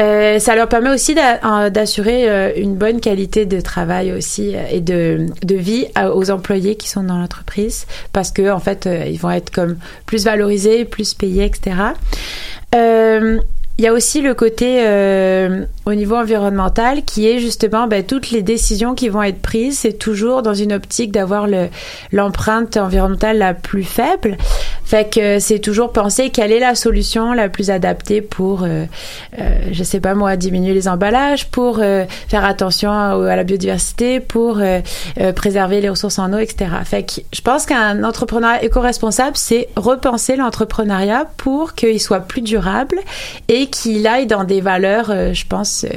Euh, 0.00 0.40
ça 0.40 0.56
leur 0.56 0.68
permet 0.68 0.90
aussi 0.90 1.14
d'a- 1.14 1.70
d'assurer 1.70 2.28
euh, 2.28 2.50
une 2.56 2.74
bonne 2.74 3.00
qualité 3.00 3.46
de 3.46 3.60
travail 3.60 4.10
aussi 4.12 4.56
euh, 4.56 4.62
et 4.70 4.80
de, 4.80 5.28
vie 5.54 5.86
aux 6.14 6.30
employés 6.32 6.74
qui 6.74 6.88
sont 6.88 7.04
dans 7.04 7.16
l'entreprise 7.16 7.86
parce 8.12 8.32
que 8.32 8.50
en 8.50 8.58
fait 8.58 8.88
ils 9.08 9.18
vont 9.18 9.30
être 9.30 9.50
comme 9.50 9.76
plus 10.04 10.24
valorisés, 10.24 10.84
plus 10.84 11.14
payés, 11.14 11.44
etc. 11.44 11.76
Euh, 12.74 13.38
il 13.78 13.84
y 13.84 13.88
a 13.88 13.92
aussi 13.92 14.20
le 14.20 14.34
côté 14.34 14.84
euh, 14.86 15.64
au 15.84 15.94
niveau 15.94 16.14
environnemental 16.14 17.02
qui 17.04 17.28
est 17.28 17.40
justement 17.40 17.88
ben, 17.88 18.04
toutes 18.04 18.30
les 18.30 18.40
décisions 18.42 18.94
qui 18.94 19.08
vont 19.08 19.22
être 19.22 19.42
prises, 19.42 19.78
c'est 19.80 19.94
toujours 19.98 20.42
dans 20.42 20.54
une 20.54 20.72
optique 20.72 21.10
d'avoir 21.10 21.48
le- 21.48 21.68
l'empreinte 22.12 22.76
environnementale 22.76 23.38
la 23.38 23.52
plus 23.52 23.82
faible. 23.82 24.36
Fait 24.84 25.10
que 25.10 25.38
c'est 25.38 25.58
toujours 25.58 25.92
penser 25.92 26.30
quelle 26.30 26.52
est 26.52 26.60
la 26.60 26.74
solution 26.74 27.32
la 27.32 27.48
plus 27.48 27.70
adaptée 27.70 28.20
pour, 28.20 28.64
euh, 28.64 28.84
euh, 29.38 29.58
je 29.72 29.82
sais 29.82 30.00
pas 30.00 30.14
moi, 30.14 30.36
diminuer 30.36 30.74
les 30.74 30.88
emballages, 30.88 31.46
pour 31.46 31.78
euh, 31.80 32.04
faire 32.28 32.44
attention 32.44 32.90
à, 32.92 33.36
la 33.36 33.44
biodiversité, 33.44 34.20
pour 34.20 34.58
euh, 34.58 34.80
euh, 35.20 35.32
préserver 35.32 35.80
les 35.80 35.88
ressources 35.88 36.18
en 36.18 36.32
eau, 36.32 36.38
etc. 36.38 36.70
Fait 36.84 37.02
que 37.02 37.20
je 37.32 37.40
pense 37.40 37.66
qu'un 37.66 38.04
entrepreneur 38.04 38.62
éco-responsable, 38.62 39.36
c'est 39.36 39.68
repenser 39.76 40.36
l'entrepreneuriat 40.36 41.26
pour 41.36 41.74
qu'il 41.74 42.00
soit 42.00 42.20
plus 42.20 42.42
durable 42.42 42.98
et 43.48 43.66
qu'il 43.66 44.06
aille 44.06 44.26
dans 44.26 44.44
des 44.44 44.60
valeurs, 44.60 45.10
euh, 45.10 45.32
je 45.32 45.46
pense, 45.46 45.84
euh, 45.84 45.96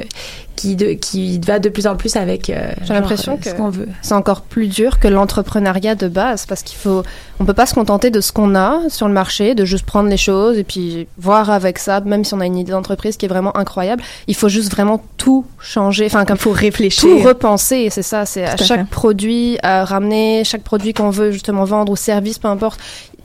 qui, 0.58 0.74
de, 0.74 0.92
qui 0.94 1.38
va 1.38 1.60
de 1.60 1.68
plus 1.68 1.86
en 1.86 1.94
plus 1.94 2.16
avec 2.16 2.50
euh, 2.50 2.72
J'ai 2.82 2.92
l'impression 2.92 3.34
euh, 3.34 3.36
que 3.36 3.48
ce 3.48 3.54
qu'on 3.54 3.70
veut. 3.70 3.86
c'est 4.02 4.14
encore 4.14 4.40
plus 4.40 4.66
dur 4.66 4.98
que 4.98 5.06
l'entrepreneuriat 5.06 5.94
de 5.94 6.08
base 6.08 6.46
parce 6.46 6.64
qu'il 6.64 6.76
faut, 6.76 7.04
on 7.38 7.44
peut 7.44 7.54
pas 7.54 7.66
se 7.66 7.74
contenter 7.74 8.10
de 8.10 8.20
ce 8.20 8.32
qu'on 8.32 8.56
a 8.56 8.80
sur 8.88 9.06
le 9.06 9.14
marché, 9.14 9.54
de 9.54 9.64
juste 9.64 9.86
prendre 9.86 10.08
les 10.08 10.16
choses 10.16 10.58
et 10.58 10.64
puis 10.64 11.06
voir 11.16 11.50
avec 11.50 11.78
ça, 11.78 12.00
même 12.00 12.24
si 12.24 12.34
on 12.34 12.40
a 12.40 12.46
une 12.46 12.56
idée 12.56 12.72
d'entreprise 12.72 13.16
qui 13.16 13.26
est 13.26 13.28
vraiment 13.28 13.56
incroyable, 13.56 14.02
il 14.26 14.34
faut 14.34 14.48
juste 14.48 14.72
vraiment 14.72 15.00
tout 15.16 15.46
changer, 15.60 16.06
enfin 16.06 16.24
comme 16.24 16.38
faut 16.38 16.50
réfléchir, 16.50 17.02
tout 17.02 17.18
repenser, 17.20 17.88
c'est 17.90 18.02
ça, 18.02 18.26
c'est 18.26 18.44
à 18.44 18.56
chaque 18.56 18.80
fait. 18.80 18.90
produit 18.90 19.58
à 19.62 19.84
ramener, 19.84 20.42
chaque 20.44 20.62
produit 20.62 20.92
qu'on 20.92 21.10
veut 21.10 21.30
justement 21.30 21.64
vendre 21.64 21.92
ou 21.92 21.96
service, 21.96 22.40
peu 22.40 22.48
importe, 22.48 22.80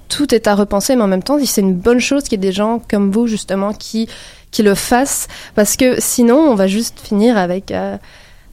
tout 0.08 0.36
est 0.36 0.46
à 0.46 0.54
repenser, 0.54 0.96
mais 0.96 1.02
en 1.02 1.08
même 1.08 1.24
temps, 1.24 1.40
c'est 1.44 1.62
une 1.62 1.74
bonne 1.74 2.00
chose 2.00 2.24
qu'il 2.24 2.34
y 2.34 2.36
ait 2.36 2.50
des 2.50 2.52
gens 2.52 2.80
comme 2.88 3.10
vous 3.10 3.26
justement 3.26 3.74
qui 3.74 4.08
qui 4.54 4.64
le 4.64 4.76
fassent 4.76 5.28
parce 5.56 5.76
que 5.76 5.99
sinon 5.99 6.38
on 6.38 6.56
va 6.56 6.68
juste 6.68 6.99
finir 7.04 7.38
avec 7.38 7.72
euh, 7.72 7.97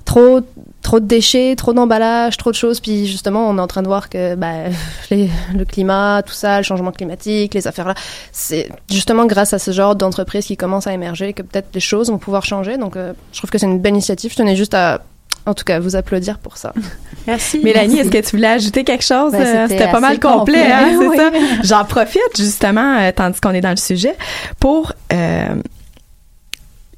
trop 0.04 0.40
trop 0.82 0.98
de 0.98 1.04
déchets, 1.04 1.54
trop 1.56 1.72
d'emballages, 1.74 2.36
trop 2.38 2.50
de 2.50 2.56
choses. 2.56 2.80
Puis 2.80 3.06
justement, 3.06 3.48
on 3.48 3.58
est 3.58 3.60
en 3.60 3.66
train 3.66 3.82
de 3.82 3.86
voir 3.86 4.08
que 4.08 4.34
bah, 4.34 4.48
les- 5.10 5.30
le 5.54 5.64
climat, 5.64 6.22
tout 6.26 6.32
ça, 6.32 6.56
le 6.56 6.64
changement 6.64 6.90
climatique, 6.90 7.54
les 7.54 7.66
affaires 7.68 7.86
là, 7.86 7.94
c'est 8.32 8.70
justement 8.90 9.26
grâce 9.26 9.52
à 9.52 9.58
ce 9.58 9.70
genre 9.70 9.94
d'entreprise 9.94 10.46
qui 10.46 10.56
commence 10.56 10.86
à 10.86 10.92
émerger 10.94 11.32
que 11.34 11.42
peut-être 11.42 11.68
les 11.74 11.80
choses 11.80 12.10
vont 12.10 12.18
pouvoir 12.18 12.44
changer. 12.44 12.76
Donc, 12.78 12.96
euh, 12.96 13.12
je 13.32 13.38
trouve 13.38 13.50
que 13.50 13.58
c'est 13.58 13.66
une 13.66 13.78
belle 13.78 13.92
initiative. 13.92 14.32
Je 14.32 14.36
tenais 14.36 14.56
juste 14.56 14.72
à, 14.74 15.02
en 15.46 15.52
tout 15.54 15.64
cas, 15.64 15.78
vous 15.78 15.94
applaudir 15.96 16.38
pour 16.38 16.56
ça. 16.56 16.72
Merci. 17.26 17.60
Mélanie, 17.62 17.98
est-ce 17.98 18.10
que 18.10 18.18
tu 18.26 18.36
voulais 18.36 18.48
ajouter 18.48 18.82
quelque 18.84 19.04
chose? 19.04 19.32
Ben, 19.32 19.68
c'était 19.68 19.90
pas 19.90 20.00
mal 20.00 20.18
complet, 20.18 20.62
complet, 20.64 20.72
hein, 20.72 20.98
c'est 21.12 21.16
ça? 21.18 21.30
J'en 21.62 21.84
profite 21.84 22.22
justement, 22.36 22.98
euh, 23.00 23.12
tandis 23.14 23.38
qu'on 23.40 23.52
est 23.52 23.60
dans 23.60 23.70
le 23.70 23.76
sujet, 23.76 24.16
pour... 24.58 24.94
euh, 25.12 25.46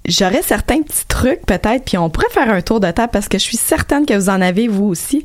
J'aurais 0.06 0.42
certains 0.42 0.82
petits 0.82 1.06
trucs 1.06 1.46
peut-être, 1.46 1.84
puis 1.84 1.96
on 1.96 2.10
pourrait 2.10 2.30
faire 2.30 2.50
un 2.50 2.60
tour 2.60 2.80
de 2.80 2.90
table 2.90 3.10
parce 3.12 3.28
que 3.28 3.38
je 3.38 3.44
suis 3.44 3.56
certaine 3.56 4.04
que 4.04 4.14
vous 4.14 4.28
en 4.28 4.40
avez 4.40 4.66
vous 4.66 4.86
aussi. 4.86 5.22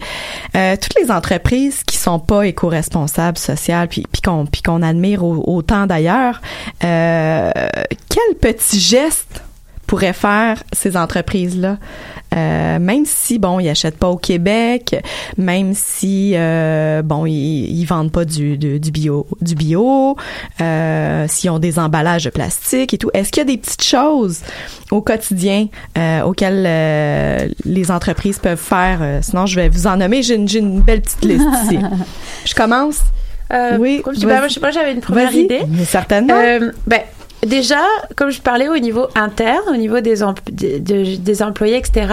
Euh, 0.55 0.75
toutes 0.79 0.93
les 1.01 1.09
entreprises 1.11 1.83
qui 1.83 1.97
sont 1.97 2.19
pas 2.19 2.43
éco-responsables 2.45 3.37
sociales, 3.39 3.87
puis, 3.87 4.03
puis 4.11 4.21
qu'on 4.21 4.45
qu'on 4.63 4.81
admire 4.83 5.23
au- 5.23 5.43
autant 5.47 5.87
d'ailleurs, 5.87 6.41
euh, 6.83 7.51
quel 8.09 8.35
petit 8.39 8.79
geste 8.79 9.41
pourraient 9.87 10.13
faire 10.13 10.63
ces 10.73 10.95
entreprises-là, 10.97 11.77
Euh, 12.35 12.77
même 12.77 13.05
si 13.05 13.39
bon 13.39 13.57
ils 13.61 13.69
achètent 13.69 13.97
pas 13.97 14.09
au 14.09 14.17
Québec, 14.17 15.01
même 15.37 15.71
si 15.73 16.33
euh, 16.35 17.01
bon 17.01 17.25
ils, 17.25 17.71
ils 17.79 17.85
vendent 17.85 18.11
pas 18.11 18.25
du, 18.25 18.57
du, 18.57 18.81
du 18.81 18.91
bio, 18.91 19.25
du 19.39 19.55
bio, 19.55 20.17
euh, 20.59 21.25
s'ils 21.29 21.49
ont 21.51 21.57
des 21.59 21.79
emballages 21.79 22.25
de 22.25 22.29
plastique 22.29 22.93
et 22.93 22.97
tout. 22.97 23.09
Est-ce 23.13 23.31
qu'il 23.31 23.39
y 23.39 23.45
a 23.47 23.49
des 23.49 23.57
petites 23.57 23.81
choses 23.81 24.41
au 24.91 24.99
quotidien 25.01 25.67
auxquelles 26.25 27.53
les 27.63 27.91
entreprises 27.91 28.39
peuvent 28.39 28.59
faire? 28.59 28.99
Sinon, 29.21 29.45
je 29.45 29.55
vais 29.55 29.69
vous 29.69 29.87
en 29.87 29.95
nommer. 29.95 30.21
J'ai 30.21 30.35
une, 30.35 30.49
une 30.53 30.81
belle 30.81 31.01
petite 31.03 31.23
liste 31.23 31.47
ici. 31.63 31.79
Je 32.45 32.53
commence. 32.55 32.99
Euh, 33.53 33.77
oui. 33.79 34.03
je, 34.05 34.25
ben, 34.25 34.39
moi, 34.39 34.47
je 34.49 34.55
sais 34.55 34.59
pas, 34.59 34.71
j'avais 34.71 34.91
une 34.91 34.99
première 35.01 35.33
idée. 35.33 35.61
Mais 35.69 35.85
certainement. 35.85 36.33
Euh, 36.35 36.71
ben, 36.85 37.01
déjà, 37.45 37.79
comme 38.15 38.29
je 38.29 38.41
parlais 38.41 38.67
au 38.67 38.77
niveau 38.77 39.07
interne, 39.15 39.61
au 39.69 39.75
niveau 39.77 39.99
des, 39.99 40.23
em- 40.23 40.33
de- 40.51 40.77
de- 40.79 41.15
des 41.17 41.43
employés, 41.43 41.77
etc., 41.77 42.07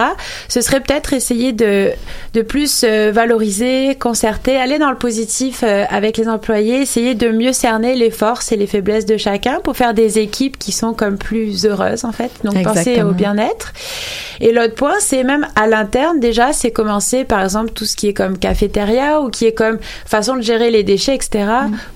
ce 0.47 0.61
serait 0.61 0.79
peut-être 0.81 1.13
essayer 1.13 1.51
de, 1.51 1.89
de 2.33 2.41
plus 2.41 2.83
euh, 2.83 3.11
valoriser, 3.13 3.95
concerter, 3.99 4.57
aller 4.57 4.77
dans 4.79 4.91
le 4.91 4.97
positif 4.97 5.61
euh, 5.63 5.83
avec 5.89 6.17
les 6.17 6.27
employés, 6.29 6.81
essayer 6.81 7.15
de 7.15 7.29
mieux 7.29 7.53
cerner 7.53 7.95
les 7.95 8.11
forces 8.11 8.51
et 8.51 8.55
les 8.57 8.67
faiblesses 8.67 9.05
de 9.05 9.17
chacun 9.17 9.59
pour 9.63 9.75
faire 9.75 9.93
des 9.93 10.19
équipes 10.19 10.57
qui 10.57 10.71
sont 10.71 10.93
comme 10.93 11.17
plus 11.17 11.65
heureuses, 11.65 12.05
en 12.05 12.11
fait. 12.11 12.31
Donc, 12.43 12.53
penser 12.63 12.95
au 13.09 13.11
bien-être. 13.13 13.73
Et 14.41 14.51
l'autre 14.51 14.75
point, 14.75 14.95
c'est 14.99 15.23
même 15.23 15.47
à 15.55 15.67
l'interne, 15.67 16.19
déjà, 16.19 16.53
c'est 16.53 16.71
commencer, 16.71 17.23
par 17.23 17.41
exemple, 17.43 17.71
tout 17.71 17.85
ce 17.85 17.95
qui 17.95 18.07
est 18.07 18.13
comme 18.13 18.37
cafétéria 18.37 19.21
ou 19.21 19.29
qui 19.29 19.45
est 19.45 19.53
comme 19.53 19.79
façon 20.05 20.35
de 20.35 20.41
gérer 20.41 20.71
les 20.71 20.83
déchets, 20.83 21.15
etc. 21.15 21.45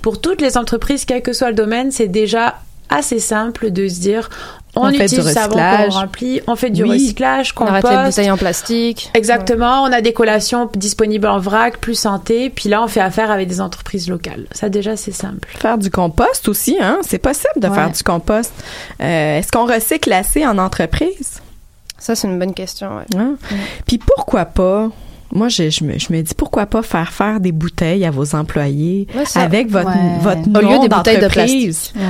Pour 0.01 0.19
toutes 0.21 0.41
les 0.41 0.57
entreprises, 0.57 1.05
quel 1.05 1.21
que 1.21 1.33
soit 1.33 1.49
le 1.49 1.55
domaine, 1.55 1.91
c'est 1.91 2.07
déjà 2.07 2.55
assez 2.89 3.19
simple 3.19 3.71
de 3.71 3.87
se 3.87 3.99
dire 3.99 4.29
on, 4.75 4.81
On 4.85 4.89
fait 4.89 5.05
utilise 5.05 5.11
du 5.19 5.27
le 5.27 5.33
savon 5.33 5.55
qu'on 5.57 5.89
remplit, 5.89 6.41
on 6.47 6.55
fait 6.55 6.69
du 6.69 6.83
Oui. 6.83 6.91
recyclage, 6.91 7.53
On 7.57 7.65
arrête 7.65 7.83
les 7.83 7.89
compost. 7.89 8.05
bouteilles 8.17 8.31
en 8.31 8.37
plastique. 8.37 9.09
Exactement, 9.15 9.81
on 9.83 9.91
a 9.91 10.01
des 10.01 10.13
collations 10.13 10.69
disponibles 10.75 11.27
en 11.27 11.39
vrac, 11.39 11.77
plus 11.79 11.95
santé, 11.97 12.49
puis 12.49 12.69
là 12.69 12.83
on 12.83 12.87
fait 12.87 12.99
affaire 13.01 13.31
avec 13.31 13.47
des 13.47 13.61
entreprises 13.61 14.07
locales. 14.09 14.45
Ça 14.51 14.69
déjà 14.69 14.95
c'est 14.95 15.11
simple. 15.11 15.47
Faire 15.57 15.77
du 15.77 15.89
compost 15.89 16.47
aussi, 16.47 16.77
hein? 16.79 16.99
C'est 17.01 17.17
possible 17.17 17.47
de 17.57 17.67
Ouais. 17.67 17.73
faire 17.75 17.91
du 17.91 18.03
compost. 18.03 18.53
Euh, 19.01 19.39
Est-ce 19.39 19.51
qu'on 19.51 19.65
recycle 19.65 20.11
assez 20.13 20.45
en 20.45 20.57
entreprise? 20.57 21.41
Ça, 21.97 22.15
c'est 22.15 22.27
une 22.27 22.39
bonne 22.39 22.53
question. 22.53 22.95
ouais. 22.95 23.17
Hein? 23.19 23.35
Puis 23.85 23.97
pourquoi 23.97 24.45
pas? 24.45 24.89
Moi, 25.31 25.47
je, 25.47 25.69
je, 25.69 25.83
me, 25.83 25.99
je 25.99 26.11
me 26.11 26.21
dis 26.21 26.33
pourquoi 26.33 26.65
pas 26.65 26.81
faire 26.81 27.11
faire 27.13 27.39
des 27.39 27.51
bouteilles 27.51 28.03
à 28.05 28.11
vos 28.11 28.35
employés 28.35 29.07
Ouais, 29.15 29.25
ça. 29.25 29.41
avec 29.41 29.69
votre, 29.69 29.87
Ouais. 29.87 30.17
votre 30.21 30.41
Au 30.57 30.61
lieu 30.61 30.75
nom 30.75 30.81
des 30.81 30.89
bouteilles 30.89 31.17
de 31.17 31.21
d'entreprise? 31.21 31.91
Ouais. 31.95 32.01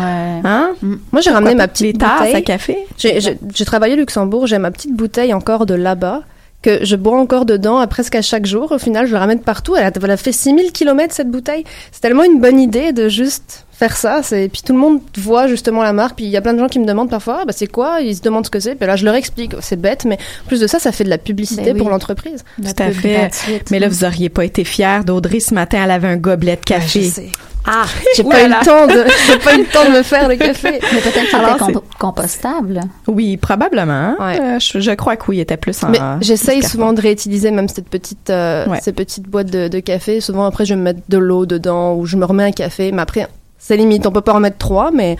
Hein? 0.45 0.71
Moi, 1.11 1.21
j'ai 1.21 1.29
ramené 1.31 1.53
ma 1.55 1.67
petite 1.67 1.97
bouteille. 1.99 2.35
à 2.35 2.41
café? 2.41 2.77
J'ai- 2.97 3.19
travaillé 3.65 3.95
au 3.95 3.97
Luxembourg, 3.97 4.47
j'ai 4.47 4.57
ma 4.57 4.71
petite 4.71 4.95
bouteille 4.95 5.33
encore 5.33 5.65
de 5.65 5.73
là-bas 5.73 6.21
que 6.61 6.83
je 6.83 6.95
bois 6.97 7.17
encore 7.19 7.45
dedans 7.45 7.77
à 7.77 7.87
presque 7.87 8.15
à 8.15 8.21
chaque 8.21 8.45
jour. 8.45 8.71
Au 8.73 8.77
final, 8.79 9.05
je 9.07 9.13
la 9.13 9.19
ramène 9.19 9.39
partout. 9.39 9.75
Elle 9.77 9.83
a, 9.85 9.91
elle 10.01 10.11
a 10.11 10.17
fait 10.17 10.31
6000 10.33 10.71
km 10.73 11.13
cette 11.13 11.29
bouteille. 11.31 11.63
C'est 11.91 12.01
tellement 12.01 12.23
une 12.23 12.39
bonne 12.41 12.59
idée 12.59 12.91
de 12.93 13.07
juste 13.09 13.65
faire 13.79 13.95
ça. 13.95 14.21
C'est 14.23 14.49
puis 14.49 14.61
tout 14.63 14.73
le 14.73 14.79
monde 14.79 14.99
voit 15.17 15.47
justement 15.47 15.81
la 15.83 15.93
marque. 15.93 16.15
Puis 16.17 16.25
il 16.25 16.31
y 16.31 16.37
a 16.37 16.41
plein 16.41 16.53
de 16.53 16.59
gens 16.59 16.67
qui 16.67 16.79
me 16.79 16.85
demandent 16.85 17.09
parfois, 17.09 17.39
ah, 17.41 17.45
bah 17.45 17.53
c'est 17.55 17.67
quoi? 17.67 18.01
Ils 18.01 18.15
se 18.15 18.21
demandent 18.21 18.45
ce 18.45 18.51
que 18.51 18.59
c'est. 18.59 18.75
Puis 18.75 18.85
là, 18.85 18.95
je 18.95 19.05
leur 19.05 19.15
explique. 19.15 19.53
C'est 19.61 19.79
bête, 19.79 20.05
mais 20.05 20.17
en 20.45 20.47
plus 20.47 20.59
de 20.59 20.67
ça, 20.67 20.79
ça 20.79 20.91
fait 20.91 21.05
de 21.05 21.09
la 21.09 21.17
publicité 21.17 21.63
Ben 21.63 21.73
oui. 21.73 21.79
pour 21.79 21.89
l'entreprise. 21.89 22.43
Tout 22.61 22.69
à 22.77 22.91
fait. 22.91 23.31
Mais 23.71 23.79
là, 23.79 23.87
vous 23.87 24.03
auriez 24.03 24.29
pas 24.29 24.43
été 24.45 24.63
fiers 24.63 24.99
d'Audrey 25.05 25.39
ce 25.39 25.53
matin. 25.53 25.79
Elle 25.83 25.91
avait 25.91 26.07
un 26.09 26.17
gobelet 26.17 26.57
de 26.57 26.61
café. 26.65 26.99
Ouais, 26.99 27.05
je 27.05 27.09
sais. 27.11 27.27
Ah, 27.71 27.83
J'ai 28.15 28.23
pas 28.23 28.43
eu 28.45 28.47
le 28.47 28.65
temps 28.65 28.87
de, 28.87 29.03
j'ai 29.27 29.37
pas 29.37 29.53
eu 29.55 29.59
le 29.59 29.65
temps 29.71 29.83
de 29.85 29.97
me 29.97 30.01
faire 30.01 30.27
le 30.27 30.35
café. 30.37 30.79
Mais 30.81 31.01
peut-être 31.01 31.29
qu'il 31.29 31.69
était 31.69 31.79
compostable. 31.99 32.81
Oui, 33.07 33.37
probablement. 33.37 34.15
Ouais. 34.19 34.39
Euh, 34.41 34.59
je, 34.59 34.79
je 34.79 34.91
crois 34.91 35.17
que 35.17 35.25
oui, 35.27 35.37
il 35.37 35.39
était 35.41 35.57
plus 35.57 35.81
en. 35.83 35.89
Mais 35.89 35.99
j'essaye 36.21 36.63
souvent 36.63 36.93
de 36.93 37.01
réutiliser 37.01 37.51
même 37.51 37.67
cette 37.67 37.89
petite, 37.89 38.29
euh, 38.29 38.65
Ouais. 38.67 38.79
ces 38.81 38.91
petites 38.93 39.27
boîtes 39.27 39.51
de, 39.51 39.67
de 39.67 39.79
café. 39.79 40.19
Souvent 40.21 40.45
après, 40.45 40.65
je 40.65 40.73
vais 40.73 40.77
me 40.79 40.83
mettre 40.83 41.01
de 41.09 41.17
l'eau 41.17 41.45
dedans 41.45 41.93
ou 41.95 42.05
je 42.05 42.15
me 42.17 42.25
remets 42.25 42.43
un 42.45 42.51
café. 42.51 42.91
Mais 42.91 43.01
après, 43.01 43.27
c'est 43.59 43.77
limite. 43.77 44.07
On 44.07 44.11
peut 44.11 44.21
pas 44.21 44.33
en 44.33 44.39
mettre 44.39 44.57
trois, 44.57 44.89
mais 44.91 45.17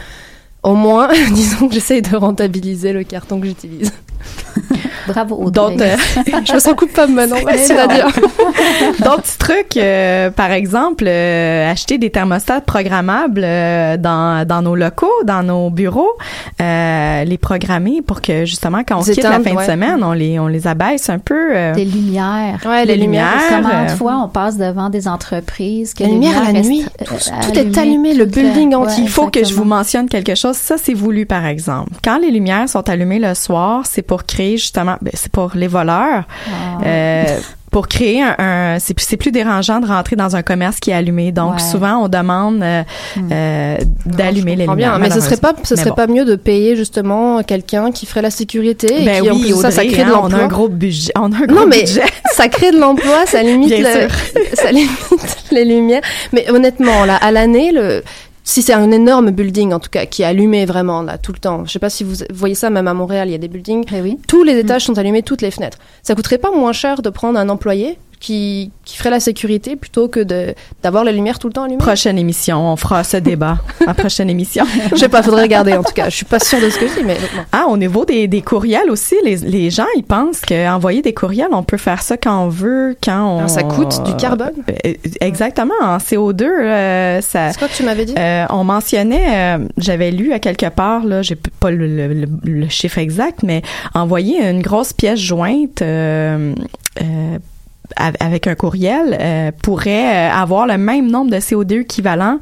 au 0.64 0.74
moins, 0.74 1.10
disons 1.34 1.68
que 1.68 1.76
j'essaye 1.76 2.02
de 2.02 2.16
rentabiliser 2.16 2.94
le 2.94 3.04
carton 3.04 3.40
que 3.40 3.46
j'utilise. 3.46 3.94
Bravo, 5.10 5.36
Audrey. 5.36 5.52
D'autres, 5.52 5.84
euh, 5.84 6.40
je 6.48 6.54
me 6.54 6.60
sens 6.60 6.74
coupable 6.76 7.14
maintenant. 7.14 7.38
Merci 7.46 7.72
non. 7.74 7.78
Nadia. 7.88 8.08
D'autres 9.00 9.22
petits 9.24 9.38
trucs, 9.38 9.78
euh, 9.78 10.30
par 10.32 10.52
exemple, 10.52 11.06
euh, 11.08 11.72
acheter 11.72 11.98
des 11.98 12.10
thermostats 12.10 12.62
programmables 12.62 13.42
euh, 13.44 13.98
dans, 13.98 14.46
dans 14.48 14.62
nos 14.62 14.76
locaux, 14.76 15.12
dans 15.26 15.44
nos 15.44 15.70
bureaux, 15.70 16.12
euh, 16.62 17.24
les 17.24 17.38
programmer 17.38 18.02
pour 18.02 18.22
que 18.22 18.46
justement 18.46 18.80
quand 18.88 19.00
on 19.00 19.04
quitte 19.04 19.24
la 19.24 19.40
fin 19.40 19.56
ouais. 19.56 19.66
de 19.66 19.72
semaine, 19.72 20.04
on 20.04 20.14
les 20.14 20.40
on 20.40 20.48
les 20.48 20.68
abaisse 20.68 21.10
un 21.10 21.20
peu. 21.20 21.56
euh, 21.56 21.74
Des 21.74 21.86
lumières. 21.86 22.60
Ouais, 22.66 22.86
les 22.86 22.96
Les 22.96 23.02
lumières. 23.04 23.34
lumières. 23.34 23.62
Comment 23.64 23.84
euh, 23.84 23.86
de 23.86 23.98
fois 23.98 24.22
on 24.24 24.28
passe 24.30 24.58
devant 24.58 24.90
des 24.90 25.08
entreprises 25.08 25.94
que 25.94 26.04
La 26.04 26.10
les 26.10 26.14
lumière 26.16 26.44
la 26.44 26.52
lumières 26.52 26.66
nuit. 26.66 26.86
Tout- 27.06 27.58
est 27.60 27.78
allumé, 27.78 28.14
le 28.14 28.26
building 28.26 28.76
il 29.00 29.10
faut 29.10 29.30
que 29.30 29.44
je 29.44 29.54
vous 29.54 29.64
mentionne 29.66 30.08
quelque 30.08 30.36
chose. 30.36 30.56
Ça, 30.56 30.76
c'est 30.82 30.94
voulu, 30.94 31.26
par 31.26 31.46
exemple. 31.46 31.92
Quand 32.04 32.18
les 32.20 32.32
lumières 32.32 32.68
sont 32.70 32.88
allumées 32.90 33.20
le 33.20 33.34
soir, 33.34 33.82
c'est 33.86 34.02
pour 34.02 34.26
créer 34.26 34.58
justement, 34.58 34.96
ben, 35.02 35.12
c'est 35.14 35.32
pour 35.32 35.52
les 35.56 35.68
voleurs. 35.68 36.24
Ah. 36.48 36.84
Euh, 36.86 37.24
pour 37.72 37.88
créer 37.88 38.20
un, 38.24 38.36
un- 38.40 38.80
c'est 38.80 38.96
plus 38.96 39.06
c'est 39.06 39.16
plus 39.16 39.32
dérangeant 39.32 39.80
de 39.80 39.86
rentrer 39.86 40.16
dans 40.16 40.36
un 40.36 40.42
commerce 40.42 40.80
qui 40.80 40.90
est 40.90 40.94
allumé. 40.96 41.32
Donc 41.32 41.54
Ouais. 41.54 41.60
souvent 41.60 41.98
on 42.04 42.08
demande 42.08 42.64
euh, 42.64 42.82
euh, 43.32 43.78
d'allumer 44.08 44.56
les 44.56 44.66
lumières. 44.66 44.98
bien, 44.98 44.98
mais 44.98 45.12
ce 45.12 45.20
serait 45.22 45.38
pas, 45.38 45.54
ce 45.64 45.76
serait 45.76 45.92
bon. 45.92 45.96
pas 45.96 46.08
mieux 46.08 46.26
de 46.26 46.36
payer 46.36 46.76
justement 46.76 47.44
quelqu'un 47.44 47.92
qui 47.92 48.08
ferait 48.08 48.24
la 48.24 48.32
sécurité 48.32 49.04
et 49.04 49.06
Ben 49.06 49.22
qui 49.22 49.30
en 49.30 49.36
oui, 49.36 49.42
plus 49.42 49.50
de 49.58 49.62
ça, 49.62 49.70
ça 49.70 49.86
crée 49.86 49.98
de 50.04 50.10
hein, 50.10 50.14
on 50.16 50.18
a 50.18 50.30
l'emploi. 50.30 50.40
un 50.46 50.48
gros 50.48 50.68
budget. 50.68 51.12
On 51.16 51.32
a 51.32 51.36
un 51.36 51.46
gros 51.46 51.56
Non, 51.60 51.68
mais 51.68 51.82
budget. 51.82 52.02
ça 52.34 52.48
crée 52.48 52.72
de 52.72 52.80
l'emploi, 52.80 53.28
ça 53.28 53.44
limite, 53.44 53.70
le- 53.70 54.08
ça 54.56 54.72
limite 54.72 55.46
les 55.52 55.66
lumières. 55.66 56.02
Mais 56.34 56.50
honnêtement, 56.50 57.06
là, 57.06 57.18
à 57.18 57.32
l'année, 57.32 57.72
le, 57.72 58.02
si 58.50 58.64
c'est 58.64 58.74
un 58.74 58.90
énorme 58.90 59.30
building, 59.30 59.74
en 59.74 59.80
tout 59.80 59.92
cas, 59.92 60.08
qui 60.08 60.24
est 60.24 60.26
allumé 60.26 60.66
vraiment, 60.66 61.04
là, 61.04 61.20
tout 61.20 61.32
le 61.32 61.38
temps. 61.38 61.66
Je 61.66 61.72
sais 61.72 61.78
pas 61.78 61.92
si 61.92 62.04
vous 62.04 62.16
voyez 62.34 62.56
ça, 62.56 62.72
même 62.72 62.88
à 62.88 62.96
Montréal, 62.96 63.28
il 63.28 63.32
y 63.32 63.36
a 63.36 63.38
des 63.38 63.48
buildings. 63.48 63.86
Ben 63.92 64.02
oui. 64.02 64.18
Tous 64.28 64.42
les 64.44 64.58
étages 64.58 64.86
sont 64.86 64.98
allumés, 64.98 65.22
toutes 65.22 65.44
les 65.44 65.52
fenêtres. 65.52 65.78
Ça 66.02 66.16
coûterait 66.16 66.40
pas 66.40 66.50
moins 66.50 66.74
cher 66.74 67.04
de 67.04 67.12
prendre 67.12 67.38
un 67.38 67.48
employé 67.48 68.00
qui, 68.20 68.72
qui 68.86 68.98
ferait 68.98 69.10
la 69.12 69.20
sécurité 69.20 69.76
plutôt 69.76 70.08
que 70.10 70.20
de, 70.20 70.54
d'avoir 70.84 71.04
la 71.04 71.12
lumière 71.12 71.40
tout 71.40 71.48
le 71.48 71.54
temps 71.54 71.64
allumée? 71.64 71.78
Prochaine 71.78 72.18
émission, 72.18 72.72
on 72.72 72.76
fera 72.76 73.04
ce 73.04 73.18
débat. 73.18 73.60
La 73.88 73.94
prochaine 73.94 74.30
émission. 74.30 74.66
Je 74.92 74.98
sais 74.98 75.10
pas, 75.10 75.24
faudrait 75.24 75.44
regarder, 75.44 75.74
en 75.74 75.84
tout 75.84 75.94
cas. 75.94 76.10
Je 76.10 76.16
suis 76.16 76.26
pas 76.26 76.40
sûre 76.40 76.60
de 76.62 76.70
ce 76.70 76.78
que 76.78 76.88
je 76.88 76.96
dis, 77.00 77.04
mais. 77.06 77.18
Ah, 77.52 77.66
au 77.70 77.78
niveau 77.78 78.04
des, 78.06 78.28
des 78.28 78.42
courriels 78.42 78.90
aussi, 78.92 79.16
les, 79.24 79.38
les 79.38 79.70
gens, 79.70 79.86
ils 79.96 80.04
pensent 80.04 80.42
qu'envoyer 80.42 81.02
des 81.02 81.14
courriels, 81.14 81.48
on 81.54 81.64
peut 81.64 81.78
faire 81.78 82.02
ça 82.04 82.18
quand 82.18 82.44
on 82.46 82.50
veut, 82.50 82.96
quand 83.04 83.26
on... 83.36 83.38
Alors, 83.40 83.50
ça 83.50 83.64
coûte 83.64 84.04
du 84.04 84.16
carbone. 84.16 84.52
Euh, 84.86 84.94
Exactement. 85.22 85.74
En 85.82 85.98
CO2, 85.98 86.44
euh, 86.44 87.22
ça... 87.22 87.52
C'est 87.52 87.58
quoi 87.60 87.68
que 87.70 87.74
tu 87.74 87.84
m'avais 87.84 88.06
dit? 88.06 88.14
Euh, 88.18 88.46
on 88.50 88.64
mentionnait, 88.66 89.58
euh, 89.58 89.66
j'avais 89.78 90.12
lu 90.12 90.34
à 90.34 90.40
quelque 90.40 90.70
part, 90.70 91.06
là, 91.06 91.22
j'ai 91.22 91.36
pas 91.36 91.72
le, 91.72 91.88
le- 91.88 92.14
le- 92.14 92.28
le 92.44 92.70
chiffre 92.70 92.98
exact, 92.98 93.44
mais 93.44 93.62
envoyer 93.96 94.46
une 94.48 94.62
grosse 94.62 94.94
pièce 94.94 95.20
jointe 95.20 95.82
euh, 95.82 96.54
euh, 97.02 97.38
avec 97.96 98.48
un 98.48 98.56
courriel 98.56 99.18
euh, 99.20 99.52
pourrait 99.62 100.30
euh, 100.30 100.32
avoir 100.32 100.68
le 100.68 100.78
même 100.78 101.10
nombre 101.10 101.32
de 101.32 101.38
CO2 101.38 101.82
équivalent 101.82 102.40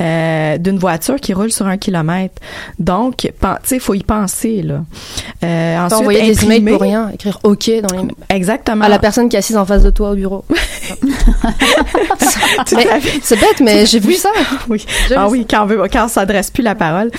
euh, 0.00 0.58
d'une 0.58 0.78
voiture 0.78 1.16
qui 1.16 1.32
roule 1.34 1.50
sur 1.50 1.66
un 1.66 1.76
kilomètre. 1.76 2.34
Donc, 2.78 3.16
tu 3.18 3.30
sais, 3.64 3.78
faut 3.78 3.94
y 3.94 4.02
penser 4.02 4.62
là. 4.62 4.84
Euh, 5.42 5.78
ensuite, 5.78 6.00
envoyer 6.00 6.34
des 6.34 6.44
emails 6.44 6.60
pour 6.60 6.80
rien, 6.80 7.10
écrire 7.10 7.38
OK 7.42 7.70
dans 7.82 7.96
les 7.96 8.08
Exactement. 8.28 8.84
à 8.84 8.88
la 8.88 8.98
personne 8.98 9.28
qui 9.28 9.36
est 9.36 9.38
assise 9.38 9.56
en 9.56 9.64
face 9.64 9.82
de 9.82 9.90
toi 9.90 10.10
au 10.10 10.14
bureau. 10.14 10.44
C'est 13.22 13.36
bête, 13.40 13.60
mais 13.60 13.86
j'ai 13.86 13.98
vu 14.00 14.14
ça. 14.14 14.30
Oui. 14.68 14.84
Ah 15.16 15.28
oui, 15.28 15.46
quand 15.48 15.62
on 15.62 15.66
veut, 15.66 15.82
quand 15.92 16.08
s'adresse 16.08 16.50
plus 16.50 16.62
la 16.62 16.74
parole. 16.74 17.10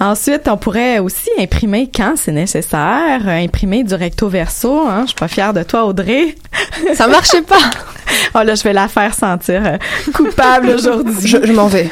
Ensuite, 0.00 0.48
on 0.48 0.56
pourrait 0.56 0.98
aussi 0.98 1.30
imprimer 1.38 1.90
quand 1.94 2.14
c'est 2.16 2.32
nécessaire, 2.32 3.20
euh, 3.26 3.44
imprimer 3.44 3.84
du 3.84 3.94
recto 3.94 4.28
verso. 4.28 4.86
Hein. 4.86 5.02
Je 5.02 5.08
suis 5.08 5.16
pas 5.16 5.28
fière 5.28 5.54
de 5.54 5.62
toi, 5.62 5.84
Audrey. 5.86 6.34
Ça 6.94 7.06
marchait 7.08 7.42
pas. 7.42 7.56
Oh 8.34 8.38
là, 8.42 8.54
je 8.54 8.62
vais 8.62 8.72
la 8.72 8.88
faire 8.88 9.12
sentir 9.12 9.60
euh, 9.66 9.76
coupable 10.14 10.70
aujourd'hui. 10.70 11.14
Je, 11.28 11.44
je 11.44 11.52
m'en 11.52 11.66
vais. 11.66 11.90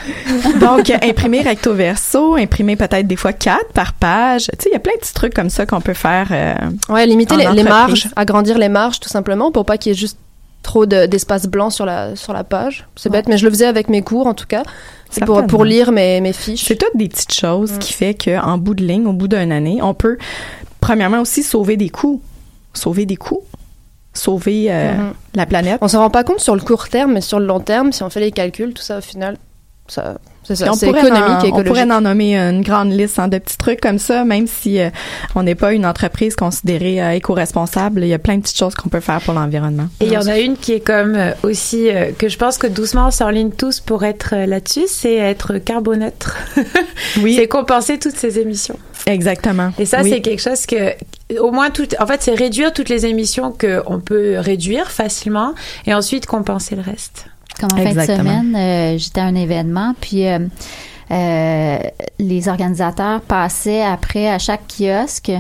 Donc, 0.59 0.89
euh, 0.89 0.97
imprimer 1.03 1.43
recto 1.43 1.75
verso, 1.75 2.37
imprimer 2.37 2.75
peut-être 2.75 3.07
des 3.07 3.17
fois 3.17 3.35
quatre 3.35 3.71
par 3.75 3.93
page. 3.93 4.45
Tu 4.45 4.51
sais, 4.63 4.69
il 4.71 4.73
y 4.73 4.77
a 4.77 4.79
plein 4.79 4.95
de 4.95 5.01
petits 5.01 5.13
trucs 5.13 5.35
comme 5.35 5.51
ça 5.51 5.67
qu'on 5.67 5.83
peut 5.83 5.93
faire. 5.93 6.29
euh, 6.31 6.55
Ouais, 6.89 7.05
limiter 7.05 7.37
les, 7.37 7.47
les 7.53 7.63
marges, 7.63 8.09
agrandir 8.17 8.57
les 8.57 8.71
marges 8.71 8.99
tout 8.99 9.11
simplement 9.11 9.53
pour 9.53 9.67
pas 9.67 9.77
qu'il 9.77 9.93
y 9.93 9.95
ait 9.95 9.99
juste 9.99 10.17
trop 10.67 10.85
de- 10.85 11.07
d'espace 11.07 11.47
blanc 11.47 11.71
sur 11.71 11.87
la 11.87 12.17
sur 12.17 12.33
la 12.33 12.45
page. 12.45 12.87
C'est 12.97 13.09
bête, 13.11 13.29
mais 13.29 13.39
je 13.39 13.45
le 13.45 13.51
faisais 13.51 13.67
avec 13.67 13.89
mes 13.89 14.03
cours 14.03 14.27
en 14.27 14.35
tout 14.35 14.47
cas. 14.47 14.65
C'est 15.11 15.25
pour 15.25 15.47
pour 15.47 15.65
lire 15.65 15.93
mes 15.93 16.21
mes 16.21 16.33
fiches. 16.33 16.65
C'est 16.67 16.77
toutes 16.77 16.97
des 16.97 17.09
petites 17.09 17.33
choses 17.33 17.79
qui 17.79 17.93
fait 17.93 18.15
qu'en 18.15 18.59
bout 18.59 18.75
de 18.75 18.85
ligne, 18.85 19.07
au 19.07 19.13
bout 19.13 19.29
d'une 19.29 19.53
année, 19.53 19.79
on 19.83 19.95
peut, 19.95 20.19
premièrement 20.81 21.21
aussi, 21.21 21.43
sauver 21.43 21.77
des 21.77 21.89
coûts. 21.89 22.21
Sauver 22.75 23.07
des 23.07 23.17
coûts. 23.17 23.43
Sauver 24.13 24.67
euh, 24.71 24.95
Mhm. 24.95 25.13
la 25.35 25.47
planète. 25.47 25.79
On 25.83 25.89
s'en 25.89 26.01
rend 26.01 26.11
pas 26.11 26.25
compte 26.25 26.41
sur 26.41 26.55
le 26.55 26.61
court 26.63 26.89
terme, 26.89 27.13
mais 27.13 27.21
sur 27.21 27.39
le 27.39 27.47
long 27.47 27.61
terme, 27.61 27.93
si 27.93 28.03
on 28.03 28.11
fait 28.11 28.21
les 28.21 28.33
calculs, 28.33 28.73
tout 28.75 28.83
ça 28.83 28.99
au 28.99 29.03
final, 29.03 29.37
ça 29.89 30.17
c'est 30.47 30.57
ça, 30.57 30.65
Puis 30.65 30.71
on 30.71 30.75
c'est 30.77 30.87
pourrait 30.87 31.01
économique 31.01 31.29
en- 31.29 31.45
et 31.45 31.53
On 31.53 31.63
pourrait 31.65 31.91
en 31.91 32.01
nommer 32.01 32.37
une 32.37 32.63
grande 32.63 32.93
liste 32.93 33.19
hein, 33.19 33.29
de 33.29 33.39
petits 33.39 33.57
trucs 33.59 33.81
comme 33.81 33.99
ça, 33.99 34.25
même 34.25 34.47
si 34.47 34.81
euh, 34.81 34.91
on 35.35 35.43
n'est 35.43 35.55
pas 35.55 35.73
une 35.73 35.85
entreprise 35.87 36.35
considérée 36.37 37.03
euh, 37.03 37.11
éco-responsable. 37.13 38.03
Il 38.03 38.09
y 38.09 38.15
a 38.15 38.19
plein 38.19 38.37
de 38.37 38.43
petites 38.43 38.59
choses 38.59 38.75
qu'on 38.75 38.89
peut 38.89 39.01
faire 39.01 39.21
pour 39.21 39.35
l'environnement. 39.35 39.87
Et 40.01 40.07
il 40.07 40.13
y 40.13 40.17
en 40.19 40.27
a 40.27 40.39
une 40.39 40.57
qui 40.57 40.73
est 40.75 40.81
comme 40.81 41.15
euh, 41.17 41.33
aussi 41.43 41.89
euh, 41.91 42.13
que 42.17 42.29
je 42.29 42.39
pense 42.39 42.59
que 42.59 42.67
doucement 42.67 43.09
on 43.09 43.11
s'enligne 43.11 43.51
tous 43.51 43.81
pour 43.81 44.05
être 44.05 44.35
euh, 44.35 44.47
là-dessus, 44.47 44.85
c'est 44.89 45.15
être 45.17 45.59
carboneutre. 45.59 46.37
Oui, 47.23 47.35
c'est 47.37 47.49
compenser 47.49 47.99
toutes 47.99 48.17
ces 48.17 48.39
émissions. 48.39 48.79
exactement. 49.07 49.73
Et 49.79 49.87
ça, 49.87 50.03
Oui. 50.03 50.11
c'est 50.11 50.21
quelque 50.21 50.41
chose 50.43 50.67
que, 50.67 50.93
au 51.41 51.51
moins, 51.51 51.71
tout, 51.71 51.87
en 51.99 52.07
fait, 52.07 52.23
c'est 52.23 52.35
réduire 52.35 52.73
toutes 52.73 52.89
les 52.89 53.07
émissions 53.07 53.53
qu'on 53.53 54.01
peut 54.01 54.37
réduire 54.39 54.91
facilement 54.91 55.55
et 55.87 55.95
ensuite 55.95 56.27
compenser 56.27 56.77
le 56.77 56.83
reste. 56.83 57.27
Comme 57.61 57.71
en 57.73 57.77
fin 57.83 57.93
de 57.95 58.01
semaine, 58.01 58.55
euh, 58.57 58.99
j'étais 58.99 59.21
à 59.21 59.25
un 59.25 59.35
événement, 59.35 59.95
puis 60.01 60.27
euh, 60.27 60.39
euh, 61.11 61.79
les 62.19 62.49
organisateurs 62.49 63.21
passaient 63.23 63.83
après 63.83 64.29
à 64.29 64.39
chaque 64.39 64.63
kiosque 64.69 65.33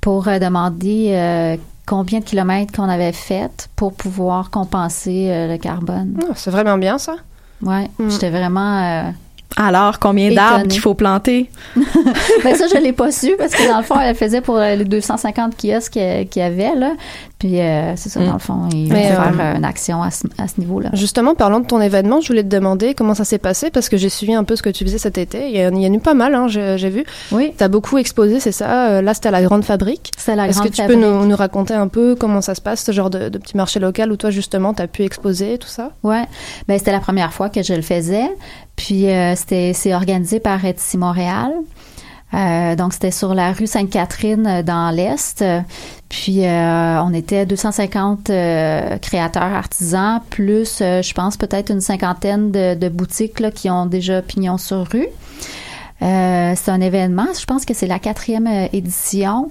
pour 0.00 0.28
euh, 0.28 0.38
demander 0.38 1.08
euh, 1.10 1.56
combien 1.86 2.20
de 2.20 2.24
kilomètres 2.24 2.72
qu'on 2.72 2.88
avait 2.88 3.12
fait 3.12 3.68
pour 3.76 3.92
pouvoir 3.92 4.50
compenser 4.50 5.26
euh, 5.30 5.48
le 5.52 5.58
carbone. 5.58 6.18
Ah, 6.22 6.32
c'est 6.36 6.50
vraiment 6.50 6.78
bien 6.78 6.96
ça. 6.98 7.16
Ouais, 7.62 7.90
j'étais 8.08 8.30
vraiment. 8.30 8.82
euh, 8.82 9.10
Alors, 9.56 9.98
combien 9.98 10.32
d'arbres 10.32 10.66
qu'il 10.68 10.80
faut 10.80 10.94
planter? 10.94 11.50
ben 11.76 12.54
ça, 12.56 12.64
je 12.72 12.80
l'ai 12.80 12.92
pas 12.94 13.10
su 13.12 13.34
parce 13.36 13.52
que 13.54 13.68
dans 13.68 13.78
le 13.78 13.84
fond, 13.84 14.00
elle 14.02 14.14
faisait 14.14 14.40
pour 14.40 14.58
les 14.58 14.84
250 14.84 15.56
kiosques 15.60 15.92
qu'il 15.92 16.26
qu'il 16.30 16.40
y 16.40 16.44
avait 16.44 16.74
là. 16.74 16.92
Puis 17.40 17.58
euh, 17.58 17.96
c'est 17.96 18.10
ça, 18.10 18.20
dans 18.22 18.34
le 18.34 18.38
fond, 18.38 18.68
il 18.72 18.92
Mais, 18.92 19.08
va 19.10 19.22
faire 19.32 19.34
euh, 19.40 19.42
euh, 19.54 19.56
une 19.56 19.64
action 19.64 20.02
à 20.02 20.10
ce, 20.10 20.26
à 20.38 20.46
ce 20.46 20.60
niveau-là. 20.60 20.90
Justement, 20.92 21.34
parlant 21.34 21.60
de 21.60 21.66
ton 21.66 21.80
événement, 21.80 22.20
je 22.20 22.28
voulais 22.28 22.42
te 22.42 22.48
demander 22.48 22.92
comment 22.94 23.14
ça 23.14 23.24
s'est 23.24 23.38
passé 23.38 23.70
parce 23.70 23.88
que 23.88 23.96
j'ai 23.96 24.10
suivi 24.10 24.34
un 24.34 24.44
peu 24.44 24.56
ce 24.56 24.62
que 24.62 24.68
tu 24.68 24.84
faisais 24.84 24.98
cet 24.98 25.16
été. 25.16 25.48
Il 25.48 25.56
y, 25.56 25.60
a- 25.62 25.70
il 25.70 25.80
y 25.80 25.86
en 25.88 25.92
a 25.92 25.96
eu 25.96 26.00
pas 26.00 26.12
mal, 26.14 26.34
hein, 26.34 26.48
j'ai 26.48 26.76
j'ai 26.76 26.90
vu. 26.90 27.02
Oui. 27.32 27.52
Tu 27.56 27.64
as 27.64 27.68
beaucoup 27.68 27.96
exposé, 27.96 28.40
c'est 28.40 28.52
ça? 28.52 28.90
Euh, 28.90 29.00
Là, 29.02 29.14
c'était 29.14 29.28
à 29.28 29.32
la 29.32 29.42
Grande 29.42 29.64
Fabrique. 29.64 30.10
C'est 30.18 30.36
la 30.36 30.48
Est-ce 30.48 30.58
que 30.58 30.64
grande 30.64 30.72
tu 30.74 30.82
fabrique. 30.82 31.00
peux 31.00 31.06
nous, 31.06 31.24
nous 31.24 31.36
raconter 31.36 31.72
un 31.72 31.88
peu 31.88 32.14
comment 32.14 32.42
ça 32.42 32.54
se 32.54 32.60
passe, 32.60 32.84
ce 32.84 32.92
genre 32.92 33.08
de, 33.08 33.30
de 33.30 33.38
petit 33.38 33.56
marché 33.56 33.80
local 33.80 34.12
où 34.12 34.16
toi, 34.16 34.28
justement, 34.30 34.74
tu 34.74 34.82
as 34.82 34.86
pu 34.86 35.02
exposer 35.02 35.56
tout 35.56 35.68
ça? 35.68 35.92
Ouais, 36.02 36.24
ben 36.68 36.78
c'était 36.78 36.92
la 36.92 37.00
première 37.00 37.32
fois 37.32 37.48
que 37.48 37.62
je 37.62 37.72
le 37.72 37.80
faisais. 37.82 38.30
Puis 38.76 39.08
euh, 39.10 39.34
c'était 39.34 39.72
c'est 39.74 39.94
organisé 39.94 40.40
par 40.40 40.62
Etsy 40.64 40.98
Montréal. 40.98 41.50
Euh, 42.32 42.76
donc 42.76 42.92
c'était 42.92 43.10
sur 43.10 43.34
la 43.34 43.52
rue 43.52 43.66
Sainte-Catherine 43.66 44.46
euh, 44.46 44.62
dans 44.62 44.90
l'est. 44.90 45.44
Puis 46.08 46.46
euh, 46.46 47.02
on 47.02 47.12
était 47.12 47.46
250 47.46 48.30
euh, 48.30 48.98
créateurs 48.98 49.42
artisans 49.42 50.20
plus 50.30 50.78
je 50.78 51.12
pense 51.12 51.36
peut-être 51.36 51.70
une 51.70 51.80
cinquantaine 51.80 52.50
de, 52.50 52.74
de 52.74 52.88
boutiques 52.88 53.40
là, 53.40 53.50
qui 53.50 53.70
ont 53.70 53.86
déjà 53.86 54.22
pignon 54.22 54.58
sur 54.58 54.86
rue. 54.88 55.08
C'est 56.00 56.70
un 56.70 56.80
événement, 56.80 57.26
je 57.38 57.44
pense 57.44 57.66
que 57.66 57.74
c'est 57.74 57.86
la 57.86 57.98
quatrième 57.98 58.48
édition. 58.72 59.50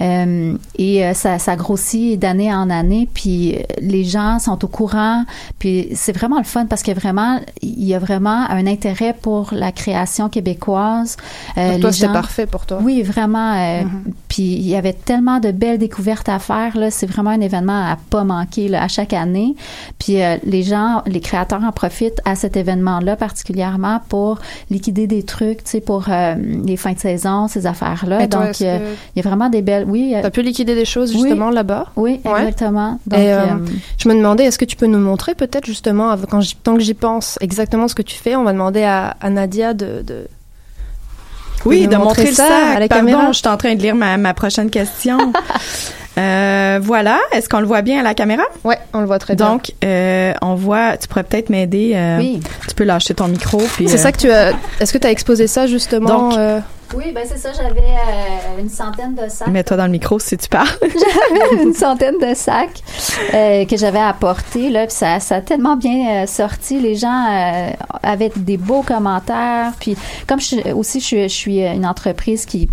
Euh, 0.00 0.56
et 0.78 1.04
euh, 1.06 1.14
ça, 1.14 1.38
ça 1.38 1.56
grossit 1.56 2.18
d'année 2.18 2.52
en 2.54 2.68
année, 2.68 3.08
puis 3.12 3.54
euh, 3.56 3.62
les 3.80 4.04
gens 4.04 4.38
sont 4.38 4.62
au 4.64 4.68
courant, 4.68 5.24
puis 5.58 5.88
c'est 5.94 6.12
vraiment 6.12 6.36
le 6.38 6.44
fun 6.44 6.66
parce 6.66 6.82
que 6.82 6.92
vraiment, 6.92 7.40
il 7.62 7.84
y 7.84 7.94
a 7.94 7.98
vraiment 7.98 8.48
un 8.50 8.66
intérêt 8.66 9.14
pour 9.20 9.48
la 9.52 9.72
création 9.72 10.28
québécoise. 10.28 11.16
Euh, 11.56 11.72
Donc, 11.72 11.80
toi, 11.80 11.92
c'était 11.92 12.12
parfait 12.12 12.46
pour 12.46 12.66
toi. 12.66 12.78
Oui, 12.82 13.02
vraiment. 13.02 13.54
euh, 13.54 13.82
Mhm. 13.84 14.12
Puis 14.28 14.42
il 14.42 14.66
y 14.68 14.74
avait 14.76 14.92
tellement 14.92 15.38
de 15.40 15.50
belles 15.50 15.78
découvertes 15.78 16.28
à 16.28 16.38
faire. 16.38 16.76
Là, 16.76 16.90
c'est 16.90 17.06
vraiment 17.06 17.30
un 17.30 17.40
événement 17.40 17.72
à 17.90 17.96
pas 18.10 18.24
manquer 18.24 18.68
là, 18.68 18.82
à 18.82 18.88
chaque 18.88 19.12
année. 19.12 19.54
Puis 19.98 20.22
euh, 20.22 20.36
les 20.44 20.62
gens, 20.62 21.02
les 21.06 21.20
créateurs 21.20 21.62
en 21.64 21.72
profitent 21.72 22.20
à 22.24 22.34
cet 22.34 22.56
événement-là 22.56 23.16
particulièrement 23.16 24.00
pour 24.08 24.38
liquider 24.70 25.06
des 25.06 25.22
trucs, 25.22 25.64
tu 25.64 25.70
sais, 25.70 25.80
pour 25.80 26.06
euh, 26.08 26.34
les 26.64 26.76
fins 26.76 26.92
de 26.92 26.98
saison, 26.98 27.48
ces 27.48 27.66
affaires-là. 27.66 28.26
Donc 28.26 28.60
euh, 28.60 28.78
que 28.78 28.94
il 29.14 29.22
y 29.22 29.26
a 29.26 29.28
vraiment 29.28 29.48
des 29.48 29.62
belles. 29.62 29.85
Oui. 29.86 30.12
euh, 30.14 30.20
Tu 30.20 30.26
as 30.26 30.30
pu 30.30 30.42
liquider 30.42 30.74
des 30.74 30.84
choses, 30.84 31.12
Oui. 31.14 31.20
justement, 31.22 31.50
là-bas 31.50 31.86
oui, 31.96 32.20
Ouais. 32.24 32.40
exactement. 32.42 33.00
Donc, 33.06 33.18
Et, 33.18 33.32
euh, 33.32 33.38
euh, 33.44 33.56
je 33.98 34.08
me 34.08 34.14
demandais, 34.14 34.44
est-ce 34.44 34.58
que 34.58 34.64
tu 34.64 34.76
peux 34.76 34.86
nous 34.86 34.98
montrer 34.98 35.34
peut-être 35.34 35.64
justement, 35.66 36.14
quand 36.28 36.40
j'y- 36.40 36.56
tant 36.56 36.74
que 36.74 36.80
j'y 36.82 36.94
pense, 36.94 37.38
exactement 37.40 37.88
ce 37.88 37.94
que 37.94 38.02
tu 38.02 38.16
fais 38.16 38.36
On 38.36 38.44
va 38.44 38.52
demander 38.52 38.82
à, 38.82 39.16
à 39.20 39.30
Nadia 39.30 39.72
de, 39.74 40.02
de- 40.02 40.26
Oui, 41.64 41.86
de 41.88 41.96
montrer 41.96 42.32
ça 42.32 42.44
à 42.74 42.78
la 42.80 42.88
Pardon, 42.88 43.06
caméra. 43.06 43.32
je 43.32 43.38
suis 43.38 43.48
en 43.48 43.56
train 43.56 43.74
de 43.74 43.80
lire 43.82 43.94
ma, 43.94 44.16
ma 44.18 44.34
prochaine 44.34 44.70
question. 44.70 45.32
Euh, 46.18 46.78
voilà. 46.82 47.18
Est-ce 47.32 47.48
qu'on 47.48 47.60
le 47.60 47.66
voit 47.66 47.82
bien 47.82 48.00
à 48.00 48.02
la 48.02 48.14
caméra? 48.14 48.44
Ouais, 48.64 48.78
on 48.94 49.00
le 49.00 49.06
voit 49.06 49.18
très 49.18 49.34
bien. 49.36 49.48
Donc, 49.50 49.72
euh, 49.84 50.32
on 50.42 50.54
voit, 50.54 50.96
tu 50.96 51.08
pourrais 51.08 51.24
peut-être 51.24 51.50
m'aider. 51.50 51.92
euh, 51.94 52.18
Oui. 52.18 52.40
Tu 52.68 52.74
peux 52.74 52.84
lâcher 52.84 53.14
ton 53.14 53.28
micro. 53.28 53.58
puis, 53.58 53.88
C'est 53.88 53.96
euh, 53.98 54.02
ça 54.02 54.12
que 54.12 54.18
tu 54.18 54.30
as. 54.30 54.52
Est-ce 54.80 54.92
que 54.92 54.98
tu 54.98 55.06
as 55.06 55.10
exposé 55.10 55.46
ça 55.46 55.66
justement 55.66 56.08
Donc, 56.28 56.38
euh, 56.38 56.60
Oui, 56.94 57.12
ben 57.14 57.24
c'est 57.28 57.36
ça. 57.38 57.50
J'avais 57.52 57.80
euh, 57.80 58.60
une 58.60 58.70
centaine 58.70 59.14
de 59.14 59.28
sacs. 59.28 59.48
Mets-toi 59.48 59.76
dans 59.76 59.84
le 59.86 59.90
micro 59.90 60.18
si 60.18 60.36
tu 60.38 60.48
parles. 60.48 60.68
J'avais 60.80 61.62
une 61.62 61.74
centaine 61.74 62.16
de 62.18 62.34
sacs 62.34 62.80
euh, 63.34 63.64
que 63.66 63.76
j'avais 63.76 63.98
apportés 63.98 64.70
là, 64.70 64.86
puis 64.86 64.94
ça, 64.96 65.20
ça 65.20 65.36
a 65.36 65.40
tellement 65.42 65.76
bien 65.76 66.22
euh, 66.22 66.26
sorti. 66.26 66.80
Les 66.80 66.94
gens 66.94 67.26
euh, 67.30 67.70
avaient 68.02 68.32
des 68.36 68.56
beaux 68.56 68.82
commentaires. 68.82 69.72
Puis 69.80 69.96
comme 70.26 70.40
je, 70.40 70.46
suis- 70.46 70.72
aussi 70.72 71.00
je, 71.00 71.04
suis- 71.04 71.22
je 71.28 71.34
suis 71.34 71.60
une 71.66 71.84
entreprise 71.86 72.46
qui 72.46 72.68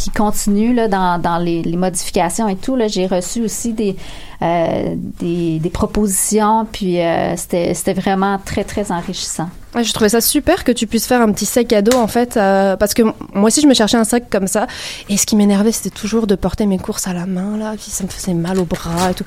qui 0.00 0.10
continue 0.10 0.72
là, 0.72 0.88
dans, 0.88 1.20
dans 1.20 1.36
les, 1.36 1.62
les 1.62 1.76
modifications 1.76 2.48
et 2.48 2.56
tout. 2.56 2.78
J'ai 2.86 3.06
reçu 3.06 3.42
aussi 3.42 3.74
des, 3.74 3.96
euh, 4.42 4.94
des, 4.96 5.58
des 5.58 5.70
propositions, 5.70 6.66
puis 6.70 7.00
euh, 7.00 7.36
c'était, 7.36 7.74
c'était 7.74 7.92
vraiment 7.94 8.38
très, 8.44 8.64
très 8.64 8.90
enrichissant. 8.92 9.48
Ouais, 9.74 9.84
je 9.84 9.92
trouvais 9.92 10.08
ça 10.08 10.20
super 10.20 10.64
que 10.64 10.72
tu 10.72 10.88
puisses 10.88 11.06
faire 11.06 11.20
un 11.20 11.30
petit 11.30 11.46
sac 11.46 11.72
à 11.72 11.80
dos 11.80 11.96
en 11.96 12.08
fait, 12.08 12.36
euh, 12.36 12.76
parce 12.76 12.92
que 12.92 13.02
moi 13.02 13.44
aussi 13.44 13.60
je 13.60 13.68
me 13.68 13.74
cherchais 13.74 13.96
un 13.98 14.02
sac 14.02 14.24
comme 14.28 14.48
ça, 14.48 14.66
et 15.08 15.16
ce 15.16 15.26
qui 15.26 15.36
m'énervait 15.36 15.70
c'était 15.70 15.90
toujours 15.94 16.26
de 16.26 16.34
porter 16.34 16.66
mes 16.66 16.78
courses 16.78 17.06
à 17.06 17.12
la 17.12 17.24
main 17.26 17.56
là, 17.56 17.74
puis 17.80 17.88
ça 17.90 18.02
me 18.02 18.08
faisait 18.08 18.34
mal 18.34 18.58
au 18.58 18.64
bras 18.64 19.12
et 19.12 19.14
tout. 19.14 19.22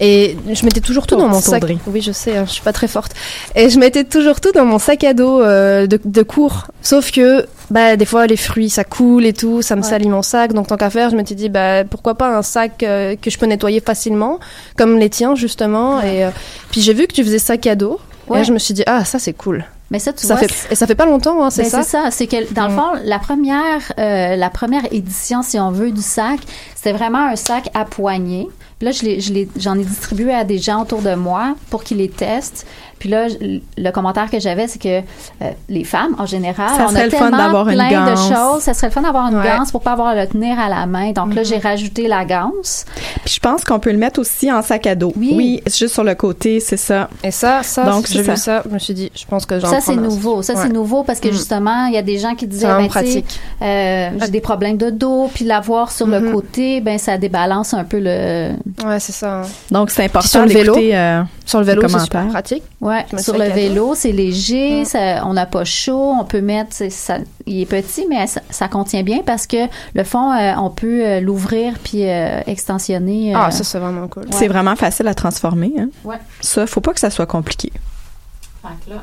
Et 0.00 0.36
je 0.52 0.64
mettais 0.66 0.82
toujours 0.82 1.06
tout 1.06 1.16
dans 1.16 1.28
mon 1.28 1.40
sac. 1.40 1.62
Oui, 1.86 2.02
je 2.02 2.12
sais, 2.12 2.36
hein, 2.36 2.44
je 2.46 2.50
suis 2.52 2.62
pas 2.62 2.74
très 2.74 2.88
forte. 2.88 3.12
Et 3.54 3.70
je 3.70 3.78
mettais 3.78 4.04
toujours 4.04 4.38
tout 4.42 4.52
dans 4.52 4.66
mon 4.66 4.78
sac 4.78 5.02
à 5.02 5.14
dos 5.14 5.40
euh, 5.40 5.86
de, 5.86 5.98
de 6.04 6.22
cours. 6.22 6.66
Sauf 6.82 7.10
que 7.10 7.46
bah 7.70 7.96
des 7.96 8.04
fois 8.04 8.26
les 8.26 8.36
fruits 8.36 8.68
ça 8.70 8.84
coule 8.84 9.24
et 9.24 9.32
tout, 9.32 9.62
ça 9.62 9.76
me 9.76 9.82
Ouais. 9.82 9.88
salit 9.88 10.08
mon 10.10 10.20
sac. 10.22 10.52
Donc 10.52 10.66
tant 10.66 10.76
qu'à 10.76 10.90
faire, 10.90 11.08
je 11.08 11.16
m'étais 11.16 11.34
dit 11.34 11.48
bah 11.48 11.84
pourquoi 11.84 12.16
pas 12.16 12.36
un 12.36 12.42
sac 12.42 12.82
euh, 12.82 13.16
que 13.20 13.30
je 13.30 13.38
peux 13.38 13.46
nettoyer 13.46 13.80
facilement, 13.80 14.40
comme 14.76 14.98
les 14.98 15.10
tiens 15.10 15.34
justement. 15.34 16.00
Et 16.02 16.24
euh, 16.24 16.30
puis 16.70 16.80
j'ai 16.80 16.94
vu 16.94 17.06
que 17.06 17.12
tu 17.12 17.22
faisais 17.24 17.38
sac 17.38 17.66
à 17.66 17.74
dos. 17.74 17.98
Et 18.30 18.34
là, 18.34 18.42
je 18.42 18.52
me 18.52 18.58
suis 18.58 18.74
dit 18.74 18.82
ah 18.86 19.04
ça 19.04 19.18
c'est 19.18 19.32
cool. 19.34 19.64
Mais 19.88 20.00
ça, 20.00 20.12
tu 20.12 20.26
Ça 20.26 20.34
vois, 20.34 20.48
fait, 20.48 20.72
et 20.72 20.74
ça 20.74 20.84
fait 20.88 20.96
pas 20.96 21.06
longtemps, 21.06 21.44
hein, 21.44 21.50
c'est 21.50 21.62
Ben, 21.62 21.70
ça? 21.70 21.82
C'est 21.84 21.90
ça. 21.90 22.10
C'est 22.10 22.26
que 22.26 22.52
dans 22.52 22.66
le 22.66 22.72
Mm. 22.74 22.76
fond, 22.76 22.90
la 23.04 23.20
première, 23.20 23.92
euh, 24.00 24.34
la 24.34 24.50
première 24.50 24.82
édition, 24.92 25.42
si 25.42 25.60
on 25.60 25.70
veut, 25.70 25.92
du 25.92 26.02
sac, 26.02 26.40
c'était 26.74 26.90
vraiment 26.92 27.24
un 27.28 27.36
sac 27.36 27.70
à 27.72 27.84
poignée. 27.84 28.48
Puis 28.80 28.86
là, 28.86 28.90
je 28.90 29.02
l'ai- 29.04 29.20
je 29.20 29.32
j'en 29.60 29.78
ai, 29.78 29.84
distribué 29.84 30.34
à 30.34 30.42
des 30.42 30.58
gens 30.58 30.82
autour 30.82 31.02
de 31.02 31.14
moi 31.14 31.54
pour 31.70 31.84
qu'ils 31.84 31.98
les 31.98 32.08
testent. 32.08 32.66
Puis 32.98 33.08
là, 33.10 33.26
le 33.40 33.90
commentaire 33.90 34.30
que 34.30 34.40
j'avais, 34.40 34.66
c'est 34.68 34.80
que 34.80 35.00
euh, 35.00 35.50
les 35.68 35.84
femmes, 35.84 36.14
en 36.18 36.26
général, 36.26 36.70
Ça 36.76 36.86
on 36.86 36.88
serait 36.88 37.02
a 37.02 37.04
le 37.04 37.10
fun 37.10 37.18
tellement 37.30 37.36
d'avoir 37.38 37.68
une 37.68 37.74
plein 37.74 37.88
de 38.06 38.10
ganse. 38.14 38.28
choses. 38.32 38.62
Ça 38.62 38.74
serait 38.74 38.86
le 38.88 38.92
fun 38.92 39.02
d'avoir 39.02 39.28
une 39.28 39.36
Ouais. 39.38 39.44
ganse 39.44 39.70
pour 39.70 39.82
pas 39.82 39.92
avoir 39.92 40.08
à 40.08 40.14
le 40.14 40.26
tenir 40.26 40.58
à 40.58 40.68
la 40.68 40.86
main. 40.86 41.12
Donc 41.12 41.34
là, 41.34 41.42
Mm-hmm. 41.42 41.48
j'ai 41.48 41.58
rajouté 41.58 42.08
la 42.08 42.24
ganse. 42.24 42.84
Puis 43.24 43.34
je 43.34 43.40
pense 43.40 43.64
qu'on 43.64 43.78
peut 43.78 43.92
le 43.92 43.98
mettre 43.98 44.18
aussi 44.20 44.50
en 44.50 44.62
sac 44.62 44.86
à 44.86 44.94
dos. 44.94 45.12
Oui. 45.16 45.60
c'est 45.66 45.78
juste 45.78 45.94
sur 45.94 46.04
le 46.04 46.14
côté, 46.14 46.60
c'est 46.60 46.76
ça. 46.78 47.08
Et 47.22 47.30
ça, 47.30 47.62
ça, 47.62 47.84
Donc, 47.84 48.06
j'ai 48.06 48.22
c'est 48.22 48.30
vu 48.30 48.36
ça, 48.36 48.62
je 48.66 48.72
me 48.72 48.78
suis 48.78 48.94
dit, 48.94 49.12
je 49.14 49.24
pense 49.26 49.44
que 49.46 49.58
j'en 49.60 49.68
Ça, 49.70 49.80
c'est 49.80 49.94
nouveau. 49.96 50.42
Ça, 50.42 50.54
Ouais. 50.54 50.60
c'est 50.62 50.72
nouveau 50.72 51.02
parce 51.02 51.20
que 51.20 51.28
Mm. 51.28 51.32
justement, 51.32 51.86
il 51.86 51.94
y 51.94 51.98
a 51.98 52.02
des 52.02 52.18
gens 52.18 52.34
qui 52.34 52.46
disaient, 52.46 52.66
ben, 52.66 52.88
pratique. 52.88 53.38
euh, 53.62 54.10
j'ai 54.22 54.30
des 54.30 54.40
problèmes 54.40 54.76
de 54.78 54.90
dos, 54.90 55.30
puis 55.34 55.44
l'avoir 55.44 55.90
sur 55.92 56.06
le 56.06 56.20
Mhm. 56.20 56.32
côté, 56.32 56.80
ben 56.80 56.98
ça 56.98 57.18
débalance 57.18 57.74
un 57.74 57.84
peu 57.84 57.98
le. 58.00 58.52
Ouais, 58.84 58.98
c'est 59.00 59.12
ça. 59.12 59.40
hein. 59.40 59.42
Donc 59.70 59.90
c'est 59.90 60.04
important 60.04 60.46
d'écouter, 60.46 60.96
euh, 60.96 61.22
Sur 61.46 61.60
le 61.60 61.64
vélo, 61.64 61.88
c'est 61.88 62.00
super 62.00 62.26
pratique. 62.28 62.64
Ouais, 62.80 63.06
sur 63.18 63.38
le 63.38 63.44
vélo, 63.48 63.94
c'est 63.94 64.10
léger, 64.10 64.84
ça, 64.84 65.24
on 65.24 65.32
n'a 65.32 65.46
pas 65.46 65.64
chaud, 65.64 66.12
on 66.20 66.24
peut 66.24 66.40
mettre, 66.40 66.74
ça, 66.90 67.18
il 67.46 67.60
est 67.62 67.66
petit, 67.66 68.04
mais 68.10 68.26
ça, 68.26 68.40
ça 68.50 68.66
contient 68.66 69.04
bien 69.04 69.20
parce 69.24 69.46
que 69.46 69.68
le 69.94 70.02
fond, 70.04 70.32
euh, 70.32 70.54
on 70.56 70.70
peut 70.70 71.06
euh, 71.06 71.20
l'ouvrir 71.20 71.74
puis 71.82 72.04
euh, 72.08 72.40
extensionner. 72.48 73.32
euh, 73.34 73.38
Ah, 73.40 73.50
ça, 73.52 73.62
c'est 73.62 73.78
vraiment 73.78 74.08
cool. 74.08 74.26
C'est 74.32 74.48
vraiment 74.48 74.74
facile 74.74 75.06
à 75.06 75.14
transformer. 75.14 75.72
Hein. 75.78 75.88
Ouais. 76.04 76.18
Ça, 76.40 76.66
faut 76.66 76.80
pas 76.80 76.92
que 76.92 77.00
ça 77.00 77.10
soit 77.10 77.26
compliqué. 77.26 77.72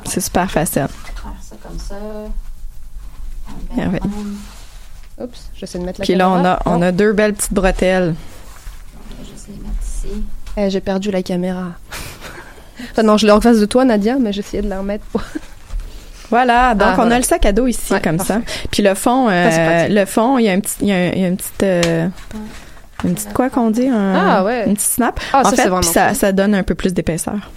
C'est 0.04 0.20
super 0.20 0.50
facile. 0.50 0.82
va 0.82 0.88
faire 0.88 1.32
ça 1.40 1.56
comme 1.62 1.78
ça. 1.78 1.96
Oups, 5.18 5.50
j'essaie 5.54 5.78
de 5.78 5.84
mettre 5.84 6.00
la 6.00 6.04
Puis 6.04 6.14
là, 6.14 6.28
on 6.28 6.44
a, 6.44 6.60
on 6.66 6.82
a 6.82 6.92
deux 6.92 7.12
belles 7.14 7.32
petites 7.34 7.54
bretelles. 7.54 8.14
je 9.10 9.24
vais 9.24 9.30
juste 9.30 9.48
les 9.48 9.54
mettre 9.54 9.82
ici. 9.82 10.24
Eh, 10.56 10.70
j'ai 10.70 10.80
perdu 10.80 11.10
la 11.10 11.22
caméra. 11.22 11.68
Enfin, 12.92 13.02
non, 13.02 13.16
je 13.16 13.26
l'ai 13.26 13.32
en 13.32 13.40
face 13.40 13.58
de 13.60 13.66
toi, 13.66 13.84
Nadia, 13.84 14.16
mais 14.20 14.32
j'essayais 14.32 14.62
de 14.62 14.68
la 14.68 14.78
remettre. 14.78 15.04
pour- 15.06 15.22
Voilà, 16.30 16.74
donc 16.74 16.88
Ah, 16.96 17.00
on 17.04 17.10
a 17.10 17.18
le 17.18 17.22
sac 17.22 17.44
à 17.46 17.52
dos 17.52 17.66
ici 17.66 17.92
Ouais, 17.92 18.00
comme 18.00 18.16
parfait. 18.16 18.34
ça. 18.34 18.40
Puis 18.70 18.82
le 18.82 18.94
fond, 18.94 19.28
euh, 19.28 19.88
le 19.88 20.04
fond, 20.06 20.38
il 20.38 20.46
y 20.46 20.48
a 20.48 20.52
un 20.52 20.60
petit, 20.60 20.74
il 20.80 20.88
y 20.88 20.92
a, 20.92 20.96
un- 20.96 21.10
il 21.14 21.20
y 21.20 21.24
a 21.24 21.28
une 21.28 21.36
petite, 21.36 21.62
euh, 21.62 22.08
une 23.04 23.14
petite 23.14 23.32
quoi 23.34 23.50
qu'on 23.50 23.70
dit, 23.70 23.86
un- 23.88 24.14
Ah, 24.14 24.42
ouais. 24.44 24.64
une 24.66 24.74
petite 24.74 24.88
snap. 24.88 25.20
Ah, 25.32 25.42
en 25.44 25.50
ça, 25.50 25.56
fait, 25.62 25.70
puis 25.70 25.84
ça, 25.84 26.14
ça 26.14 26.32
donne 26.32 26.54
un 26.54 26.62
peu 26.62 26.74
plus 26.74 26.94
d'épaisseur. 26.94 27.50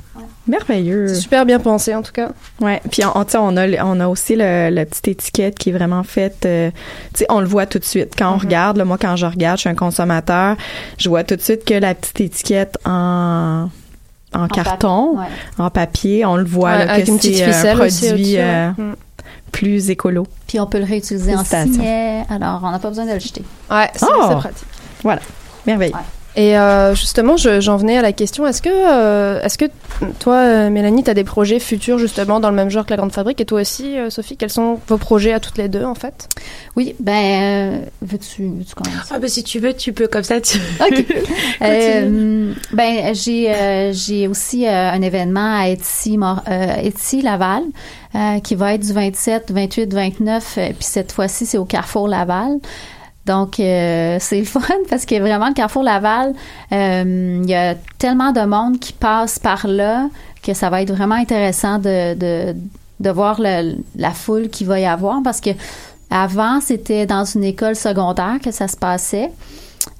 Merveilleux. 0.47 1.13
Super 1.13 1.45
bien 1.45 1.59
pensé, 1.59 1.93
en 1.95 2.01
tout 2.01 2.11
cas. 2.13 2.29
Ouais, 2.61 2.81
puis 2.89 3.03
on, 3.05 3.11
on, 3.17 3.57
a 3.57 3.83
on 3.83 3.99
a 3.99 4.07
aussi 4.07 4.35
le, 4.37 4.69
la 4.69 4.85
petite 4.85 5.07
étiquette 5.09 5.57
qui 5.59 5.69
est 5.69 5.73
vraiment 5.73 6.03
faite 6.03 6.45
euh, 6.45 6.69
tu 7.13 7.19
sais 7.19 7.25
on 7.29 7.41
le 7.41 7.47
voit 7.47 7.65
tout 7.65 7.79
de 7.79 7.83
suite 7.83 8.13
quand 8.17 8.33
on 8.33 8.37
regarde 8.37 8.77
là, 8.77 8.85
moi 8.85 8.97
quand 8.99 9.17
je 9.17 9.25
regarde, 9.25 9.57
je 9.57 9.61
suis 9.61 9.69
un 9.69 9.75
consommateur, 9.75 10.55
je 10.97 11.09
vois 11.09 11.25
tout 11.25 11.35
de 11.35 11.41
suite 11.41 11.65
que 11.65 11.73
la 11.73 11.93
petite 11.95 12.21
étiquette 12.21 12.77
en 12.85 13.69
en, 14.33 14.47
carton, 14.47 15.15
papier, 15.15 15.19
ouais. 15.19 15.63
en 15.65 15.69
papier, 15.69 16.25
on 16.25 16.35
le 16.35 16.43
voit 16.43 16.71
Ouais, 16.71 16.85
là, 16.85 16.93
avec 16.93 17.05
que 17.05 17.17
c'est 17.21 17.69
un 17.69 17.79
aussi 17.79 18.07
produit 18.07 18.37
euh. 18.37 18.71
Mm. 18.71 18.95
plus 19.51 19.89
écolo. 19.89 20.27
Puis 20.47 20.59
on 20.59 20.67
peut 20.67 20.79
le 20.79 20.85
réutiliser 20.85 21.35
en 21.35 21.43
signet. 21.43 22.25
Alors, 22.29 22.61
on 22.63 22.71
n'a 22.71 22.79
pas 22.79 22.89
besoin 22.89 23.05
de 23.05 23.13
le 23.13 23.19
jeter. 23.19 23.43
Ouais, 23.71 23.89
c'est 23.95 24.05
Oh! 24.05 24.35
pratique. 24.35 24.67
Voilà. 25.03 25.21
Merveille. 25.65 25.93
Ouais. 25.93 25.99
Et 26.39 26.55
euh, 26.55 26.93
justement, 26.93 27.35
je- 27.35 27.59
j'en 27.61 27.77
venais 27.77 27.97
à 27.97 28.03
la 28.03 28.13
question 28.13 28.45
est-ce 28.45 28.61
que, 28.61 28.69
euh, 28.71 29.41
est-ce 29.41 29.57
que 29.57 29.65
toi, 30.19 30.35
euh, 30.35 30.69
Mélanie, 30.69 31.03
tu 31.03 31.09
as 31.09 31.15
des 31.15 31.23
projets 31.23 31.57
futurs 31.59 31.97
justement 31.97 32.39
dans 32.39 32.51
le 32.51 32.55
même 32.55 32.69
genre 32.69 32.85
que 32.85 32.91
la 32.91 32.97
Grande 32.97 33.11
Fabrique? 33.11 33.41
Et 33.41 33.45
toi 33.45 33.61
aussi, 33.61 33.97
euh, 33.97 34.11
Sophie, 34.11 34.37
quels 34.37 34.51
sont 34.51 34.79
vos 34.87 34.97
projets 34.99 35.33
à 35.33 35.39
toutes 35.39 35.57
les 35.57 35.67
deux 35.67 35.83
en 35.83 35.95
fait? 35.95 36.29
Oui, 36.75 36.93
ben, 36.99 37.13
euh, 37.73 37.77
veux-tu 38.03 38.43
veux-tu 38.43 38.75
commencer? 38.75 38.95
Ah, 39.09 39.17
bah, 39.17 39.27
si 39.27 39.43
tu 39.43 39.57
veux, 39.57 39.73
tu 39.73 39.93
peux 39.93 40.05
comme 40.05 40.21
ça. 40.23 40.39
Tu... 40.39 40.59
OK. 40.79 41.05
Euh, 41.63 42.53
ben, 42.71 43.15
j'ai 43.15 43.51
euh, 43.51 43.91
j'ai 43.91 44.27
aussi 44.27 44.67
euh, 44.67 44.91
un 44.91 45.01
événement 45.01 45.59
à 45.59 45.69
Etsy, 45.69 46.19
euh, 46.21 46.75
Etsy 46.83 47.23
Laval 47.23 47.63
euh, 48.13 48.39
qui 48.41 48.53
va 48.53 48.75
être 48.75 48.85
du 48.85 48.93
27, 48.93 49.49
28, 49.51 49.91
29, 49.91 50.57
euh, 50.59 50.67
puis 50.67 50.75
cette 50.81 51.11
fois-ci, 51.11 51.47
c'est 51.47 51.57
au 51.57 51.65
Carrefour 51.65 52.07
Laval. 52.07 52.57
Donc, 53.27 53.59
euh, 53.59 54.17
c'est 54.19 54.39
le 54.39 54.45
fun 54.45 54.61
parce 54.89 55.05
que 55.05 55.19
vraiment, 55.19 55.49
le 55.49 55.53
Carrefour 55.53 55.83
Laval, 55.83 56.33
euh, 56.71 57.41
il 57.43 57.49
y 57.49 57.53
a 57.53 57.75
tellement 57.99 58.31
de 58.31 58.41
monde 58.41 58.79
qui 58.79 58.93
passe 58.93 59.37
par 59.37 59.67
là 59.67 60.09
que 60.41 60.53
ça 60.53 60.69
va 60.69 60.81
être 60.81 60.93
vraiment 60.93 61.15
intéressant 61.15 61.77
de, 61.77 62.15
de, 62.15 62.55
de 63.01 63.09
voir 63.09 63.39
la 63.39 64.11
foule 64.11 64.49
qu'il 64.49 64.65
va 64.65 64.79
y 64.79 64.85
avoir 64.85 65.21
parce 65.23 65.41
que 65.41 65.49
avant, 66.09 66.61
c'était 66.61 67.05
dans 67.05 67.25
une 67.25 67.43
école 67.43 67.75
secondaire 67.75 68.37
que 68.41 68.51
ça 68.51 68.69
se 68.69 68.77
passait. 68.77 69.29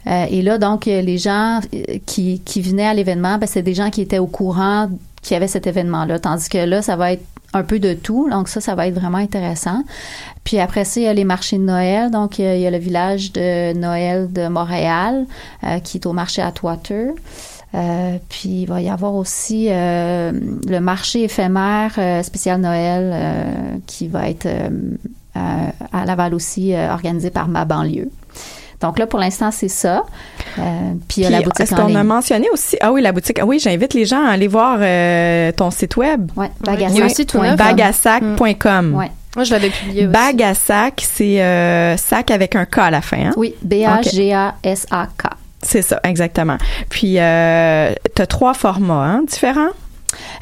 Euh, 0.08 0.26
et 0.30 0.42
là, 0.42 0.58
donc, 0.58 0.86
les 0.86 1.18
gens 1.18 1.60
qui, 2.06 2.40
qui 2.46 2.62
venaient 2.62 2.88
à 2.88 2.94
l'événement, 2.94 3.38
ben, 3.38 3.46
c'est 3.46 3.62
des 3.62 3.74
gens 3.74 3.90
qui 3.90 4.02
étaient 4.02 4.20
au 4.20 4.28
courant 4.28 4.90
qu'il 5.22 5.34
y 5.34 5.36
avait 5.36 5.50
cet 5.50 5.68
événement-là. 5.68 6.20
Tandis 6.20 6.48
que 6.48 6.60
là, 6.60 6.82
ça 6.82 6.96
va 6.96 7.12
être 7.12 7.26
un 7.58 7.64
peu 7.64 7.80
de 7.80 7.94
tout. 7.94 8.30
Donc, 8.30 8.48
ça, 8.48 8.62
ça 8.62 8.76
va 8.76 8.88
être 8.88 8.96
vraiment 8.96 9.18
intéressant. 9.18 9.84
Puis 10.44 10.60
après 10.60 10.86
ça, 10.86 11.00
il 11.00 11.04
y 11.04 11.08
a 11.08 11.14
les 11.14 11.26
marchés 11.26 11.58
de 11.58 11.64
Noël. 11.64 12.12
Donc, 12.12 12.40
il 12.40 12.60
y 12.60 12.66
a, 12.66 12.72
le 12.72 12.78
village 12.78 13.34
de 13.34 13.74
Noël 13.74 14.32
de 14.32 14.48
Montréal 14.48 15.26
euh, 15.64 15.80
qui 15.80 15.98
est 15.98 16.06
au 16.06 16.14
marché 16.14 16.42
à 16.42 16.52
Twater. 16.52 17.14
Euh, 17.76 18.18
puis 18.30 18.62
il 18.62 18.66
va 18.66 18.82
y 18.82 18.90
avoir 18.90 19.14
aussi 19.16 19.68
euh, 19.70 20.32
le 20.68 20.80
marché 20.80 21.24
éphémère 21.24 21.94
euh, 21.98 22.24
spécial 22.24 22.62
Noël 22.62 23.82
qui 23.86 24.08
va 24.08 24.30
être 24.30 24.48
à, 25.36 26.06
Laval 26.06 26.34
aussi 26.34 26.74
organisé 26.74 27.30
par 27.30 27.48
ma 27.48 27.66
banlieue. 27.66 28.10
Donc 28.82 29.00
là, 29.00 29.08
pour 29.08 29.20
l'instant, 29.20 29.50
c'est 29.52 29.68
ça. 29.70 30.04
Euh, 30.60 30.62
puis 31.08 31.22
il 31.22 31.24
y 31.24 31.26
a 31.26 31.30
la 31.32 31.42
boutique 31.42 31.62
Est-ce 31.62 31.74
en 31.74 31.78
qu'on 31.78 31.88
ligne. 31.88 31.98
a 31.98 32.04
mentionné 32.04 32.48
aussi 32.52 32.78
Ah 32.80 32.92
oui, 32.92 33.02
la 33.02 33.12
boutique. 33.12 33.40
Ah 33.40 33.46
oui, 33.46 33.58
j'invite 33.60 33.94
les 33.96 34.06
gens 34.06 34.24
à 34.24 34.30
aller 34.32 34.48
voir 34.48 34.78
euh, 34.82 35.52
ton 35.52 35.72
site 35.72 35.98
web. 35.98 36.30
Ouais, 36.36 36.52
Il 36.62 36.68
y 36.68 36.70
a 36.70 36.74
Bagassac. 36.76 37.02
un 37.04 37.10
site 37.10 37.30
tout 37.30 37.38
point 37.40 37.48
neuf, 37.52 37.58
com. 37.58 37.68
Bagassac.com. 37.68 38.96
Ouais. 38.96 39.12
Moi, 39.36 39.44
je 39.46 39.52
l'avais 39.52 39.70
publié 39.70 40.04
aussi. 40.08 40.12
Bagassac, 40.14 41.04
c'est 41.12 41.42
euh, 41.42 41.98
sac 41.98 42.32
avec 42.32 42.56
un 42.56 42.66
K 42.66 42.78
à 42.80 42.92
la 42.92 43.02
fin. 43.02 43.28
Hein? 43.28 43.32
Oui, 43.38 43.54
B-A-G-A-S-A-K. 43.64 45.24
C'est 45.62 45.82
ça, 45.82 46.00
exactement. 46.04 46.58
Puis, 46.90 47.16
euh, 47.20 47.92
tu 48.16 48.22
as 48.22 48.28
trois 48.28 48.54
formats 48.54 49.04
hein, 49.06 49.22
différents? 49.28 49.70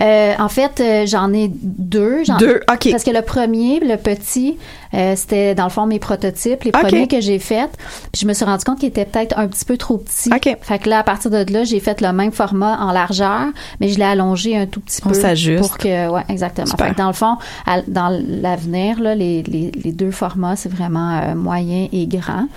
Euh, 0.01 0.33
en 0.39 0.49
fait, 0.49 0.79
euh, 0.79 1.05
j'en 1.05 1.31
ai 1.33 1.49
deux. 1.53 2.23
J'en- 2.25 2.37
Deux, 2.37 2.61
OK. 2.71 2.89
Parce 2.91 3.03
que 3.03 3.11
le 3.11 3.21
premier, 3.21 3.79
le 3.79 3.95
petit, 3.97 4.57
euh, 4.93 5.13
c'était 5.15 5.55
dans 5.55 5.63
le 5.65 5.69
fond 5.69 5.85
mes 5.85 5.99
prototypes, 5.99 6.63
les 6.63 6.71
premiers 6.71 7.07
que 7.07 7.21
j'ai 7.21 7.39
faits. 7.39 7.69
Puis 8.11 8.21
je 8.21 8.27
me 8.27 8.33
suis 8.33 8.43
rendu 8.45 8.63
compte 8.65 8.79
qu'ils 8.79 8.89
étaient 8.89 9.05
peut-être 9.05 9.37
un 9.37 9.47
petit 9.47 9.65
peu 9.65 9.77
trop 9.77 9.97
petits. 9.97 10.29
OK. 10.33 10.57
Fait 10.61 10.79
que 10.79 10.89
là, 10.89 10.99
à 10.99 11.03
partir 11.03 11.31
de 11.31 11.45
là, 11.51 11.63
j'ai 11.63 11.79
fait 11.79 12.01
le 12.01 12.11
même 12.11 12.31
format 12.31 12.77
en 12.81 12.91
largeur, 12.91 13.47
mais 13.79 13.89
je 13.89 13.97
l'ai 13.97 14.05
allongé 14.05 14.57
un 14.57 14.65
tout 14.65 14.79
petit 14.81 15.01
On 15.05 15.09
peu. 15.09 15.15
s'ajuste. 15.15 15.61
Pour 15.61 15.77
que, 15.77 16.09
ouais, 16.09 16.23
exactement. 16.29 16.67
Super. 16.67 16.87
Fait 16.87 16.93
que 16.93 16.97
dans 16.97 17.07
le 17.07 17.13
fond, 17.13 17.37
à- 17.65 17.81
dans 17.87 18.09
l'avenir, 18.09 18.99
là, 18.99 19.15
les, 19.15 19.43
les, 19.43 19.71
les 19.71 19.91
deux 19.91 20.11
formats, 20.11 20.55
c'est 20.55 20.69
vraiment 20.71 21.19
euh, 21.19 21.35
moyen 21.35 21.87
et 21.91 22.05
grand. 22.07 22.47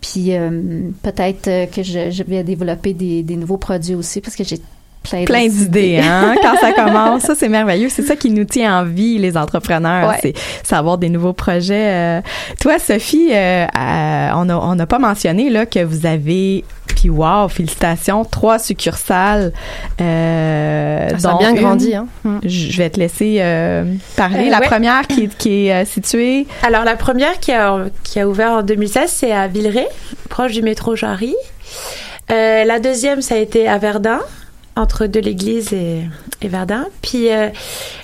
Puis 0.00 0.36
euh, 0.36 0.90
peut-être 1.02 1.48
euh, 1.48 1.66
que 1.66 1.82
je, 1.82 2.10
je 2.10 2.22
vais 2.22 2.42
développer 2.44 2.92
des, 2.94 3.22
des 3.22 3.36
nouveaux 3.36 3.56
produits 3.56 3.94
aussi 3.94 4.20
parce 4.20 4.36
que 4.36 4.44
j'ai 4.44 4.60
plein, 5.24 5.46
d'idées, 5.48 6.00
hein? 6.02 6.34
Quand 6.42 6.56
ça 6.60 6.72
commence, 6.72 7.22
ça 7.22 7.34
c'est 7.34 7.48
merveilleux. 7.48 7.88
C'est 7.88 8.02
ça 8.02 8.16
qui 8.16 8.30
nous 8.30 8.44
tient 8.44 8.80
en 8.80 8.84
vie, 8.84 9.18
les 9.18 9.36
entrepreneurs. 9.36 10.08
Ouais. 10.08 10.18
C'est 10.22 10.34
savoir 10.62 10.98
des 10.98 11.08
nouveaux 11.08 11.32
projets. 11.32 12.18
Euh, 12.18 12.20
toi, 12.60 12.78
Sophie, 12.78 13.30
euh, 13.32 13.66
euh, 13.66 14.28
on 14.34 14.48
a 14.48 14.56
on 14.56 14.74
n'a 14.74 14.86
pas 14.86 14.98
mentionné 14.98 15.50
là 15.50 15.66
que 15.66 15.82
vous 15.82 16.06
avez 16.06 16.64
puis 16.96 17.10
wow, 17.10 17.48
félicitations, 17.48 18.24
trois 18.24 18.58
succursales. 18.58 19.52
Euh, 20.00 21.08
Ça 21.18 21.32
a 21.32 21.38
bien 21.38 21.52
grandi, 21.54 21.94
hein. 21.94 22.06
Mm. 22.24 22.38
Je 22.44 22.76
vais 22.78 22.90
te 22.90 22.98
laisser 22.98 23.36
euh, 23.40 23.84
parler. 24.16 24.46
Euh, 24.46 24.50
la 24.50 24.60
ouais. 24.60 24.66
première 24.66 25.06
qui 25.06 25.24
est, 25.24 25.36
qui 25.36 25.66
est 25.66 25.72
euh, 25.72 25.84
située? 25.84 26.46
Alors, 26.62 26.84
la 26.84 26.96
première 26.96 27.38
qui 27.38 27.52
a, 27.52 27.86
qui 28.02 28.18
a 28.18 28.28
ouvert 28.28 28.52
en 28.52 28.62
2016, 28.62 29.10
c'est 29.10 29.32
à 29.32 29.46
Villeray, 29.46 29.86
proche 30.28 30.52
du 30.52 30.62
métro 30.62 30.96
Jarry. 30.96 31.34
Euh, 32.30 32.64
la 32.64 32.80
deuxième, 32.80 33.20
ça 33.22 33.36
a 33.36 33.38
été 33.38 33.68
à 33.68 33.78
Verdun, 33.78 34.20
entre 34.76 35.06
de 35.06 35.18
l'église 35.20 35.72
et, 35.72 36.02
Verdun. 36.42 36.86
Puis 37.02 37.32
euh, 37.32 37.48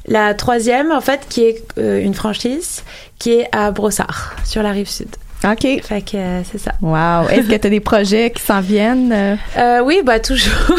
la 0.06 0.34
troisième, 0.34 0.90
en 0.90 1.00
fait, 1.00 1.26
qui 1.28 1.44
est 1.44 1.64
euh, 1.78 2.02
une 2.02 2.14
franchise, 2.14 2.82
qui 3.18 3.34
est 3.34 3.48
à 3.52 3.70
Brossard, 3.70 4.34
sur 4.44 4.62
la 4.62 4.72
rive 4.72 4.88
sud. 4.88 5.08
OK. 5.44 5.82
Fait 5.82 6.02
que 6.02 6.16
euh, 6.16 6.42
c'est 6.50 6.58
ça. 6.58 6.72
Wow. 6.80 7.28
Est-ce 7.28 7.48
que 7.48 7.56
tu 7.56 7.66
as 7.66 7.70
des 7.70 7.80
projets 7.80 8.30
qui 8.30 8.42
s'en 8.42 8.60
viennent? 8.60 9.12
euh? 9.12 9.36
Euh, 9.58 9.80
oui, 9.82 10.00
bah 10.04 10.20
toujours, 10.20 10.52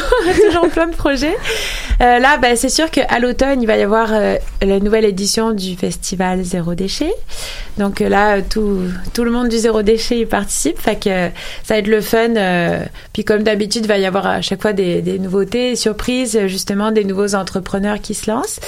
toujours 0.52 0.70
plein 0.70 0.88
de 0.88 0.96
projets. 0.96 1.36
Euh, 2.02 2.20
là, 2.20 2.38
bah, 2.38 2.56
c'est 2.56 2.70
sûr 2.70 2.90
qu'à 2.90 3.20
l'automne, 3.20 3.62
il 3.62 3.66
va 3.66 3.78
y 3.78 3.82
avoir 3.84 4.10
euh, 4.14 4.36
la 4.62 4.80
nouvelle 4.80 5.06
édition 5.06 5.52
du 5.52 5.76
festival 5.76 6.44
Zéro 6.44 6.76
Déchet. 6.76 7.14
Donc 7.78 8.02
euh, 8.02 8.10
là, 8.10 8.42
tout, 8.42 8.80
tout 9.14 9.24
le 9.24 9.32
monde 9.32 9.50
du 9.50 9.58
Zéro 9.58 9.82
Déchet 9.82 10.20
y 10.20 10.26
participe. 10.26 10.80
Fait 10.80 10.96
que 10.96 11.30
ça 11.64 11.74
va 11.74 11.78
être 11.78 11.88
le 11.88 12.02
fun. 12.02 12.36
euh, 12.36 12.80
puis 13.14 13.24
comme 13.24 13.44
d'habitude, 13.44 13.86
il 13.86 13.88
va 13.88 13.98
y 13.98 14.06
avoir 14.06 14.26
à 14.28 14.42
chaque 14.42 14.62
fois 14.62 14.74
des, 14.74 15.02
des 15.02 15.20
nouveautés, 15.20 15.72
des 15.72 15.76
surprises, 15.76 16.40
justement, 16.48 16.92
des 16.92 17.04
nouveaux 17.04 17.36
entrepreneurs 17.36 18.00
qui 18.02 18.14
se 18.14 18.30
lancent. 18.30 18.60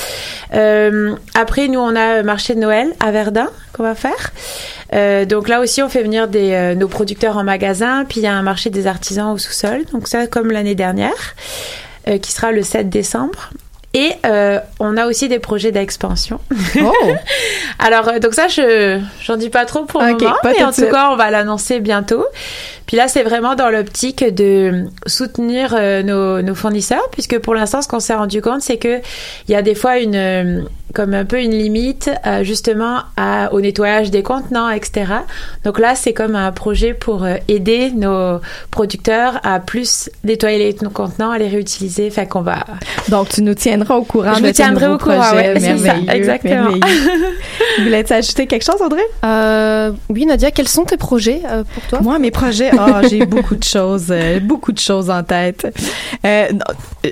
Euh, 0.53 1.15
après, 1.35 1.67
nous, 1.67 1.79
on 1.79 1.95
a 1.95 2.21
marché 2.23 2.55
de 2.55 2.59
Noël 2.59 2.93
à 2.99 3.11
Verdun 3.11 3.47
qu'on 3.73 3.83
va 3.83 3.95
faire. 3.95 4.31
Euh, 4.93 5.25
donc 5.25 5.47
là 5.47 5.59
aussi, 5.61 5.81
on 5.81 5.89
fait 5.89 6.03
venir 6.03 6.27
des, 6.27 6.51
euh, 6.51 6.75
nos 6.75 6.87
producteurs 6.87 7.37
en 7.37 7.43
magasin, 7.43 8.05
puis 8.07 8.19
il 8.19 8.23
y 8.23 8.27
a 8.27 8.33
un 8.33 8.41
marché 8.41 8.69
des 8.69 8.87
artisans 8.87 9.31
au 9.31 9.37
sous-sol. 9.37 9.83
Donc 9.91 10.07
ça, 10.07 10.27
comme 10.27 10.51
l'année 10.51 10.75
dernière, 10.75 11.35
euh, 12.07 12.17
qui 12.17 12.31
sera 12.31 12.51
le 12.51 12.61
7 12.63 12.89
décembre. 12.89 13.49
Et 13.97 14.11
on 14.81 14.97
a 14.97 15.05
aussi 15.07 15.29
des 15.29 15.39
projets 15.39 15.71
d'expansion. 15.71 16.41
Oh! 16.81 16.91
Alors, 17.79 18.19
donc 18.19 18.33
ça, 18.33 18.49
je 18.49 18.99
j'en 19.23 19.37
dis 19.37 19.49
pas 19.49 19.63
trop 19.63 19.85
pour 19.85 20.01
le 20.01 20.11
Ok, 20.11 20.21
moment, 20.21 20.35
mais 20.43 20.61
en 20.63 20.67
tout 20.67 20.81
suite. 20.81 20.91
cas, 20.91 21.11
on 21.13 21.15
va 21.15 21.31
l'annoncer 21.31 21.79
bientôt. 21.79 22.25
Puis 22.87 22.97
là, 22.97 23.07
c'est 23.07 23.23
vraiment 23.23 23.55
dans 23.55 23.69
l'optique 23.69 24.23
de 24.23 24.85
soutenir 25.07 25.73
euh, 25.77 26.03
nos, 26.03 26.41
nos 26.41 26.55
fournisseurs, 26.55 27.07
puisque 27.11 27.39
pour 27.39 27.53
l'instant, 27.55 27.81
ce 27.81 27.87
qu'on 27.87 27.99
s'est 27.99 28.13
rendu 28.15 28.41
compte, 28.41 28.61
c'est 28.61 28.77
que 28.77 28.99
il 29.47 29.51
y 29.51 29.55
a 29.55 29.61
des 29.61 29.75
fois 29.75 29.97
une 29.99 30.15
euh, 30.15 30.61
comme 30.93 31.13
un 31.13 31.25
peu 31.25 31.41
une 31.41 31.51
limite 31.51 32.09
euh, 32.25 32.43
justement 32.43 32.99
à, 33.17 33.51
au 33.53 33.59
nettoyage 33.59 34.11
des 34.11 34.23
contenants, 34.23 34.69
etc. 34.69 35.05
Donc 35.65 35.77
là, 35.77 35.93
c'est 35.93 36.13
comme 36.13 36.35
un 36.35 36.51
projet 36.53 36.93
pour 36.93 37.23
euh, 37.25 37.35
aider 37.49 37.91
nos 37.91 38.39
producteurs 38.71 39.39
à 39.43 39.59
plus 39.59 40.09
nettoyer 40.23 40.57
les 40.57 40.73
contenants, 40.89 41.31
à 41.31 41.37
les 41.37 41.49
réutiliser. 41.49 42.09
Fait 42.09 42.25
qu'on 42.27 42.41
va 42.41 42.65
Donc, 43.09 43.29
tu 43.29 43.41
nous 43.41 43.55
tiendras 43.55 43.95
au 43.95 44.03
courant 44.03 44.35
Je 44.35 44.41
de 44.41 44.47
tes 44.47 44.53
tiendrai 44.53 44.85
nouveaux 44.85 44.95
au 44.95 45.03
courant, 45.03 45.19
projets. 45.31 45.53
ouais, 45.53 45.59
c'est 45.59 45.77
ça, 45.79 45.95
exactement. 46.13 46.71
Voulais-tu 47.83 48.13
ajouter 48.13 48.47
quelque 48.47 48.63
chose, 48.63 48.81
Audrey? 48.81 49.03
Euh, 49.25 49.91
oui, 50.09 50.25
Nadia, 50.25 50.51
quels 50.51 50.67
sont 50.69 50.85
tes 50.85 50.97
projets 50.97 51.41
euh, 51.51 51.63
pour 51.73 51.83
toi? 51.87 51.99
Moi, 52.01 52.19
mes 52.19 52.31
projets, 52.31 52.71
ah, 52.77 53.01
j'ai 53.09 53.25
beaucoup 53.25 53.55
de 53.55 53.63
choses, 53.63 54.07
euh, 54.09 54.39
beaucoup 54.39 54.71
de 54.71 54.79
choses 54.79 55.09
en 55.09 55.23
tête. 55.23 55.67
Euh, 56.25 56.47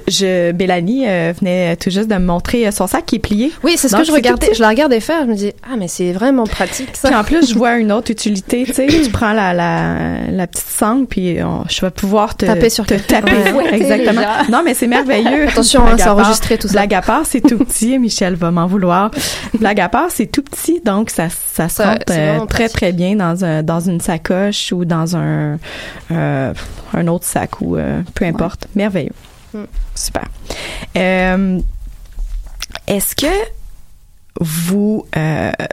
je, 0.08 0.52
Bélanie 0.52 1.08
euh, 1.08 1.34
venait 1.40 1.76
tout 1.76 1.90
juste 1.90 2.08
de 2.10 2.16
me 2.16 2.26
montrer 2.26 2.68
euh, 2.68 2.72
son 2.72 2.88
sac 2.88 3.06
qui 3.06 3.16
est 3.16 3.20
plié. 3.20 3.52
Oui, 3.64 3.74
c'est 3.78 3.88
ce 3.88 3.94
Donc, 3.94 4.02
que 4.02 4.08
je 4.08 4.12
regardais. 4.14 4.54
Je 4.54 4.62
la 4.62 4.70
regardais 4.70 5.00
faire. 5.00 5.22
Je 5.26 5.28
me 5.32 5.36
dis, 5.36 5.54
ah, 5.64 5.76
mais 5.78 5.88
c'est 5.88 6.12
vraiment 6.12 6.46
pratique 6.46 6.90
ça. 6.94 7.10
Puis 7.10 7.18
en 7.18 7.24
plus, 7.24 7.50
je 7.50 7.56
vois 7.58 7.78
une 7.78 7.92
autre 7.92 8.12
utilité. 8.12 8.64
Tu 8.66 8.74
sais, 8.74 8.88
tu 8.88 9.10
prends 9.12 9.34
la, 9.34 9.54
la, 9.54 9.96
la 10.32 10.48
petite 10.48 10.68
sangle, 10.68 11.06
puis 11.08 11.38
on- 11.44 11.64
je 11.70 11.82
vais 11.82 11.92
pouvoir 11.92 12.36
te 12.36 12.46
Taper 12.46 12.70
sur 12.70 12.86
te 12.86 12.94
taper. 12.96 13.52
Ouais. 13.54 13.74
Exactement. 13.74 14.22
Non, 14.52 14.62
mais 14.66 14.74
c'est 14.74 14.88
merveilleux. 14.88 15.48
Attention, 15.48 15.86
hein, 15.86 15.96
c'est 15.98 16.08
enregistré 16.10 16.58
tout 16.58 16.68
ça. 16.68 16.74
Blague 16.74 16.94
à 16.96 17.02
part, 17.02 17.22
c'est 17.26 17.42
tout 17.42 17.58
petit. 17.60 18.00
Michel 18.00 18.36
va 18.36 18.52
m'en 18.52 18.68
vouloir. 18.68 19.12
Blague 19.60 19.80
à 19.80 19.90
part, 19.90 20.08
c'est 20.10 20.26
tout 20.28 20.42
petit, 20.44 20.82
donc 20.84 21.10
ça, 21.10 21.28
ça 21.30 21.70
se 21.70 21.76
Ça, 21.76 21.90
rentre 21.92 22.04
c'est 22.08 22.20
euh, 22.20 22.38
très 22.46 22.46
pratique. 22.66 22.74
très 22.74 22.92
bien 22.92 23.16
dans 23.16 23.44
un 23.46 23.64
dans 23.64 23.80
une 23.80 24.00
sacoche 24.02 24.72
ou 24.72 24.86
dans 24.86 25.16
un 25.16 25.53
euh, 26.12 26.54
un 26.94 27.08
autre 27.08 27.26
sac 27.26 27.62
ou 27.62 27.78
euh, 27.78 28.02
peu 28.14 28.26
importe. 28.26 28.68
Merveilleux. 28.76 29.14
Mm. 29.54 29.64
Super. 29.96 30.28
Euh, 30.98 31.60
Est-ce 32.88 33.16
que 33.16 33.28
vous 34.40 35.06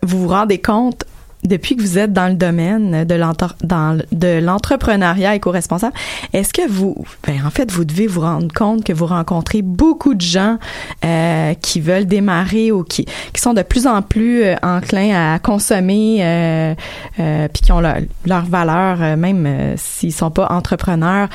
vous 0.02 0.18
vous 0.20 0.28
rendez 0.28 0.60
compte 0.60 1.04
depuis 1.42 1.76
que 1.76 1.82
vous 1.82 1.98
êtes 1.98 2.12
dans 2.12 2.28
le 2.28 2.34
domaine 2.34 3.04
de 3.04 4.40
l'entrepreneuriat 4.40 5.34
éco-responsable, 5.34 5.94
est-ce 6.32 6.52
que 6.52 6.68
vous, 6.68 7.04
ben, 7.26 7.40
en 7.46 7.50
fait, 7.50 7.70
vous 7.70 7.84
devez 7.84 8.06
vous 8.06 8.20
rendre 8.20 8.52
compte 8.52 8.84
que 8.84 8.92
vous 8.92 9.06
rencontrez 9.06 9.62
beaucoup 9.62 10.14
de 10.14 10.20
gens 10.20 10.58
euh, 11.04 11.54
qui 11.54 11.80
veulent 11.80 12.06
démarrer 12.06 12.72
ou 12.72 12.84
qui, 12.84 13.06
qui 13.32 13.40
sont 13.40 13.54
de 13.54 13.62
plus 13.62 13.86
en 13.86 14.02
plus 14.02 14.44
euh, 14.44 14.56
enclins 14.62 15.34
à 15.34 15.38
consommer, 15.38 16.18
euh, 16.20 16.74
euh, 17.18 17.48
puis 17.48 17.62
qui 17.62 17.72
ont 17.72 17.80
leur, 17.80 17.96
leur 18.26 18.44
valeur, 18.44 18.98
euh, 19.00 19.16
même 19.16 19.46
euh, 19.46 19.74
s'ils 19.76 20.12
sont 20.12 20.30
pas 20.30 20.46
entrepreneurs, 20.50 21.28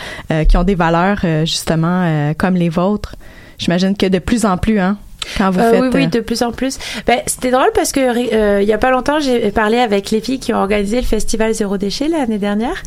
qui 0.48 0.58
ont 0.58 0.64
des 0.64 0.76
valeurs 0.76 1.20
justement 1.46 2.34
comme 2.38 2.56
les 2.56 2.70
vôtres? 2.70 3.16
J'imagine 3.58 3.96
que 3.96 4.06
de 4.06 4.20
plus 4.20 4.46
en 4.46 4.58
plus, 4.58 4.80
hein, 4.80 4.98
quand 5.38 5.52
vous 5.52 5.60
Euh, 5.60 5.72
faites. 5.72 5.82
oui, 5.82 5.90
oui, 5.94 6.04
euh, 6.06 6.08
de 6.08 6.20
plus 6.20 6.42
en 6.44 6.52
plus. 6.52 6.78
Ben, 7.08 7.20
c'était 7.26 7.52
drôle 7.52 7.70
parce 7.74 7.92
que 7.92 8.00
euh, 8.34 8.62
il 8.62 8.68
y 8.68 8.74
a 8.74 8.78
pas 8.78 8.92
longtemps, 8.92 9.20
j'ai 9.20 9.52
parlé 9.52 9.78
avec 9.80 10.12
les 10.12 10.22
filles 10.22 10.40
qui 10.40 10.54
ont 10.54 10.58
organisé 10.58 10.98
le 10.98 11.06
festival 11.06 11.54
Zéro 11.54 11.78
Déchet 11.78 12.08
l'année 12.08 12.38
dernière. 12.38 12.82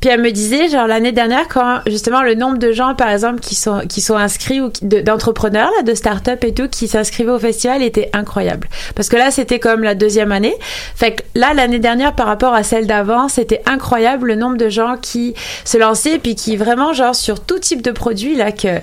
Puis 0.00 0.10
elles 0.10 0.20
me 0.20 0.30
disaient, 0.30 0.68
genre 0.68 0.86
l'année 0.86 1.12
dernière, 1.12 1.48
quand 1.48 1.80
justement 1.86 2.22
le 2.22 2.34
nombre 2.34 2.58
de 2.58 2.72
gens, 2.72 2.94
par 2.94 3.08
exemple, 3.10 3.40
qui 3.40 3.54
sont 3.54 3.82
qui 3.88 4.00
sont 4.00 4.16
inscrits 4.16 4.60
ou 4.60 4.70
qui- 4.70 4.84
de- 4.86 5.00
d'entrepreneurs 5.00 5.70
là, 5.76 5.82
de 5.82 5.94
start-up 5.94 6.42
et 6.44 6.52
tout, 6.54 6.68
qui 6.68 6.88
s'inscrivaient 6.88 7.32
au 7.32 7.38
festival, 7.38 7.82
était 7.82 8.10
incroyable. 8.12 8.68
Parce 8.94 9.08
que 9.08 9.16
là, 9.16 9.30
c'était 9.30 9.58
comme 9.58 9.82
la 9.82 9.94
deuxième 9.94 10.32
année. 10.32 10.54
Fait 10.96 11.12
que 11.16 11.22
là, 11.34 11.54
l'année 11.54 11.78
dernière, 11.78 12.14
par 12.14 12.26
rapport 12.26 12.54
à 12.54 12.62
celle 12.62 12.86
d'avant, 12.86 13.28
c'était 13.28 13.62
incroyable 13.66 14.28
le 14.28 14.34
nombre 14.36 14.56
de 14.56 14.68
gens 14.68 14.96
qui 15.00 15.34
se 15.64 15.76
lançaient 15.78 16.18
puis 16.18 16.34
qui 16.34 16.56
vraiment 16.56 16.92
genre 16.92 17.14
sur 17.14 17.40
tout 17.40 17.58
type 17.58 17.82
de 17.82 17.90
produits 17.90 18.34
là 18.36 18.52
que, 18.52 18.78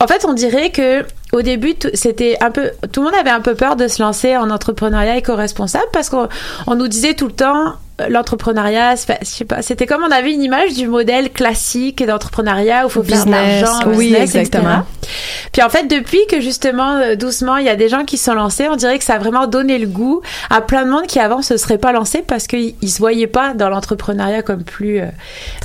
en 0.00 0.06
fait, 0.06 0.24
on 0.26 0.32
dirait 0.32 0.70
que 0.70 1.04
au 1.36 1.42
début, 1.42 1.74
c'était 1.92 2.38
un 2.40 2.50
peu, 2.50 2.70
tout 2.92 3.00
le 3.00 3.10
monde 3.10 3.18
avait 3.20 3.30
un 3.30 3.42
peu 3.42 3.54
peur 3.54 3.76
de 3.76 3.88
se 3.88 4.02
lancer 4.02 4.36
en 4.38 4.48
entrepreneuriat 4.48 5.18
éco-responsable 5.18 5.84
parce 5.92 6.08
qu'on 6.08 6.28
on 6.66 6.74
nous 6.76 6.88
disait 6.88 7.12
tout 7.12 7.26
le 7.26 7.32
temps, 7.32 7.74
l'entrepreneuriat, 8.08 8.96
c'est 8.96 9.06
pas- 9.06 9.18
je 9.22 9.26
sais 9.26 9.44
pas, 9.44 9.62
c'était 9.62 9.86
comme 9.86 10.02
on 10.06 10.10
avait 10.10 10.32
une 10.32 10.42
image 10.42 10.74
du 10.74 10.86
modèle 10.88 11.30
classique 11.30 12.04
d'entrepreneuriat 12.04 12.84
où 12.84 12.88
il 12.88 12.90
faut 12.92 13.02
faire 13.02 13.24
de 13.24 13.30
Business, 13.30 13.62
l'argent, 13.62 13.88
oui, 13.88 14.08
business, 14.10 14.34
exactement. 14.34 14.68
etc. 14.70 14.82
Puis 15.52 15.62
en 15.62 15.68
fait, 15.70 15.84
depuis 15.86 16.18
que 16.28 16.40
justement, 16.40 16.94
euh, 16.96 17.14
doucement, 17.14 17.56
il 17.56 17.64
y 17.64 17.68
a 17.68 17.76
des 17.76 17.88
gens 17.88 18.04
qui 18.04 18.18
se 18.18 18.24
sont 18.26 18.34
lancés, 18.34 18.68
on 18.70 18.76
dirait 18.76 18.98
que 18.98 19.04
ça 19.04 19.14
a 19.14 19.18
vraiment 19.18 19.46
donné 19.46 19.78
le 19.78 19.86
goût 19.86 20.20
à 20.50 20.60
plein 20.60 20.84
de 20.84 20.90
monde 20.90 21.06
qui 21.06 21.20
avant 21.20 21.42
se 21.42 21.56
serait 21.56 21.78
pas 21.78 21.92
lancé 21.92 22.22
parce 22.26 22.46
qu'ils 22.46 22.74
ils 22.82 22.90
se 22.90 22.98
voyaient 22.98 23.26
pas 23.28 23.54
dans 23.54 23.68
l'entrepreneuriat 23.68 24.42
comme 24.42 24.62
plus 24.64 24.98
euh, 25.00 25.06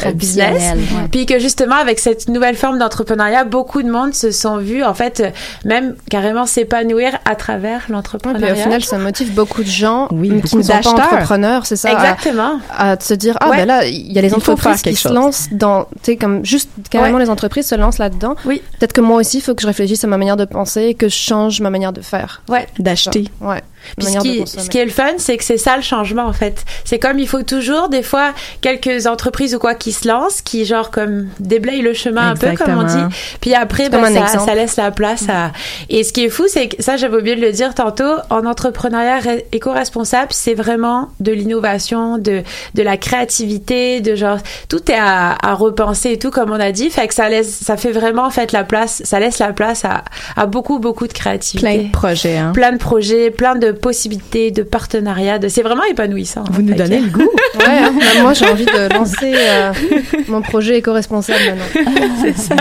euh, 0.05 0.11
business. 0.13 0.61
Ouais. 0.75 1.07
Puis 1.11 1.25
que 1.25 1.39
justement, 1.39 1.75
avec 1.75 1.99
cette 1.99 2.29
nouvelle 2.29 2.55
forme 2.55 2.77
d'entrepreneuriat, 2.79 3.43
beaucoup 3.43 3.82
de 3.84 3.89
monde 3.89 4.13
se 4.13 4.32
sont 4.32 4.57
vus, 4.57 4.84
en 4.84 4.93
fait, 4.93 5.19
euh, 5.19 5.29
même 5.65 5.95
carrément 6.09 6.45
s'épanouir 6.45 7.17
à 7.25 7.36
travers 7.36 7.82
Ouais, 7.89 7.95
l'entrepreneuriat. 7.95 8.53
au 8.53 8.55
final, 8.55 8.84
ça 8.84 8.97
motive 8.97 9.34
beaucoup 9.34 9.63
de 9.63 9.69
gens 9.69 10.07
Oui, 10.11 10.29
qui 10.29 10.36
beaucoup 10.36 10.57
ne 10.59 10.63
sont 10.63 10.67
pas 10.69 10.73
d'acheteurs. 10.75 10.93
entrepreneurs, 11.13 11.65
c'est 11.65 11.75
ça. 11.75 11.89
Exactement. 12.22 12.59
À, 12.69 12.99
se 12.99 13.13
dire, 13.13 13.38
ah 13.41 13.49
Ouais. 13.49 13.57
ben 13.57 13.65
là, 13.65 13.86
il 13.86 14.11
y 14.11 14.17
a 14.17 14.22
les 14.22 14.34
entreprises 14.34 14.82
qui 14.82 14.95
se 14.95 15.09
lancent 15.09 15.47
dans, 15.51 15.86
tu 15.86 15.89
sais, 16.03 16.17
comme 16.17 16.45
juste 16.45 16.69
carrément 16.89 17.17
les 17.17 17.30
entreprises 17.30 17.67
se 17.67 17.76
lancent 17.76 17.97
là-dedans. 17.97 18.36
Oui. 18.45 18.61
Peut-être 18.80 18.93
que 18.93 19.01
moi 19.01 19.19
aussi, 19.19 19.38
il 19.38 19.41
faut 19.41 19.55
que 19.55 19.61
je 19.61 19.67
réfléchisse 19.67 20.03
à 20.03 20.07
ma 20.07 20.17
manière 20.17 20.38
de 20.38 20.45
penser, 20.45 20.93
que 20.93 21.09
je 21.09 21.15
change 21.15 21.61
ma 21.61 21.69
manière 21.69 21.93
de 21.93 22.01
faire. 22.01 22.41
Ouais. 22.49 22.67
d'acheter. 22.80 23.26
Ouais. 23.39 23.61
Puis 23.97 24.07
ce 24.07 24.19
qui, 24.19 24.39
consommer. 24.39 24.63
ce 24.63 24.69
qui 24.69 24.77
est 24.77 24.86
le 24.86 24.91
fun, 24.91 25.13
c'est 25.17 25.38
que 25.38 25.43
c'est 25.43 25.57
ça 25.57 25.75
le 25.75 25.82
changement 25.82 26.25
en 26.25 26.34
fait. 26.34 26.63
C'est 26.86 26.99
comme 26.99 27.19
il 27.19 27.27
faut 27.27 27.43
toujours 27.43 27.89
des 27.89 28.03
fois 28.03 28.34
quelques 28.61 29.07
entreprises 29.07 29.55
ou 29.55 29.59
quoi 29.59 29.75
qui 29.75 29.91
se 29.91 30.07
lancent, 30.07 30.41
qui 30.41 30.65
genre 30.65 30.91
comme 30.91 31.29
déblayent 31.39 31.82
le 31.82 31.93
chemin 31.93 32.32
un 32.32 32.36
peu 32.36 32.51
comme 32.55 32.77
on 32.77 32.84
dit. 32.84 33.15
Puis 33.41 33.53
après, 33.53 33.89
ben, 33.89 34.01
ça, 34.27 34.55
laisse 34.55 34.75
la 34.77 34.91
place 34.91 35.25
à. 35.29 35.51
Et 35.89 36.03
ce 36.03 36.13
qui 36.13 36.25
est 36.25 36.29
fou, 36.29 36.45
c'est 36.47 36.69
que 36.69 36.82
ça 36.82 36.97
j'avais 36.97 37.17
oublié 37.17 37.36
de 37.36 37.41
le 37.41 37.51
dire 37.51 37.73
tantôt. 37.73 38.13
En 38.29 38.45
entrepreneuriat 38.45 39.19
éco-responsable, 39.51 40.29
c'est 40.32 40.53
vraiment 40.53 41.09
de 41.19 41.32
l'innovation, 41.32 42.17
de 42.17 42.43
de 42.75 42.84
la 42.84 42.97
créativité, 42.97 44.01
de 44.01 44.15
genre 44.15 44.38
tout 44.69 44.91
est 44.91 44.95
à, 44.95 45.38
à 45.41 45.53
repenser 45.53 46.11
et 46.11 46.19
tout 46.19 46.32
comme 46.32 46.51
on 46.51 46.59
a 46.59 46.71
dit. 46.71 46.89
Fait 46.89 47.07
que 47.07 47.13
ça 47.13 47.29
laisse, 47.29 47.49
ça 47.49 47.77
fait 47.77 47.91
vraiment 47.91 48.25
en 48.25 48.29
fait 48.29 48.51
la 48.51 48.63
place, 48.63 49.01
ça 49.05 49.19
laisse 49.19 49.39
la 49.39 49.53
place 49.53 49.86
à 49.86 50.03
à 50.36 50.45
beaucoup 50.45 50.79
beaucoup 50.79 51.07
de 51.07 51.13
créativité 51.13 51.61
Plein 51.61 51.84
de 51.84 51.91
projets, 51.91 52.38
hein. 52.38 52.51
plein 52.53 52.71
de 52.71 52.77
projets, 52.77 53.32
plein 53.32 53.55
de 53.55 53.70
possibilités, 53.72 54.51
de 54.51 54.63
partenariats. 54.63 55.39
De... 55.39 55.47
C'est 55.47 55.61
vraiment 55.61 55.84
épanouissant. 55.84 56.43
Vous 56.51 56.61
nous 56.61 56.74
donnez 56.74 56.99
le 56.99 57.07
goût. 57.11 57.30
Ouais, 57.59 57.65
hein. 57.67 57.93
Bah, 57.97 58.22
moi, 58.22 58.34
j'ai 58.34 58.45
envie 58.47 58.65
de 58.65 58.93
lancer 58.93 59.34
euh, 59.36 59.74
mon 60.28 60.41
projet 60.41 60.78
éco-responsable 60.78 61.39
maintenant. 61.45 61.91
C'est 62.22 62.38
ça. 62.38 62.55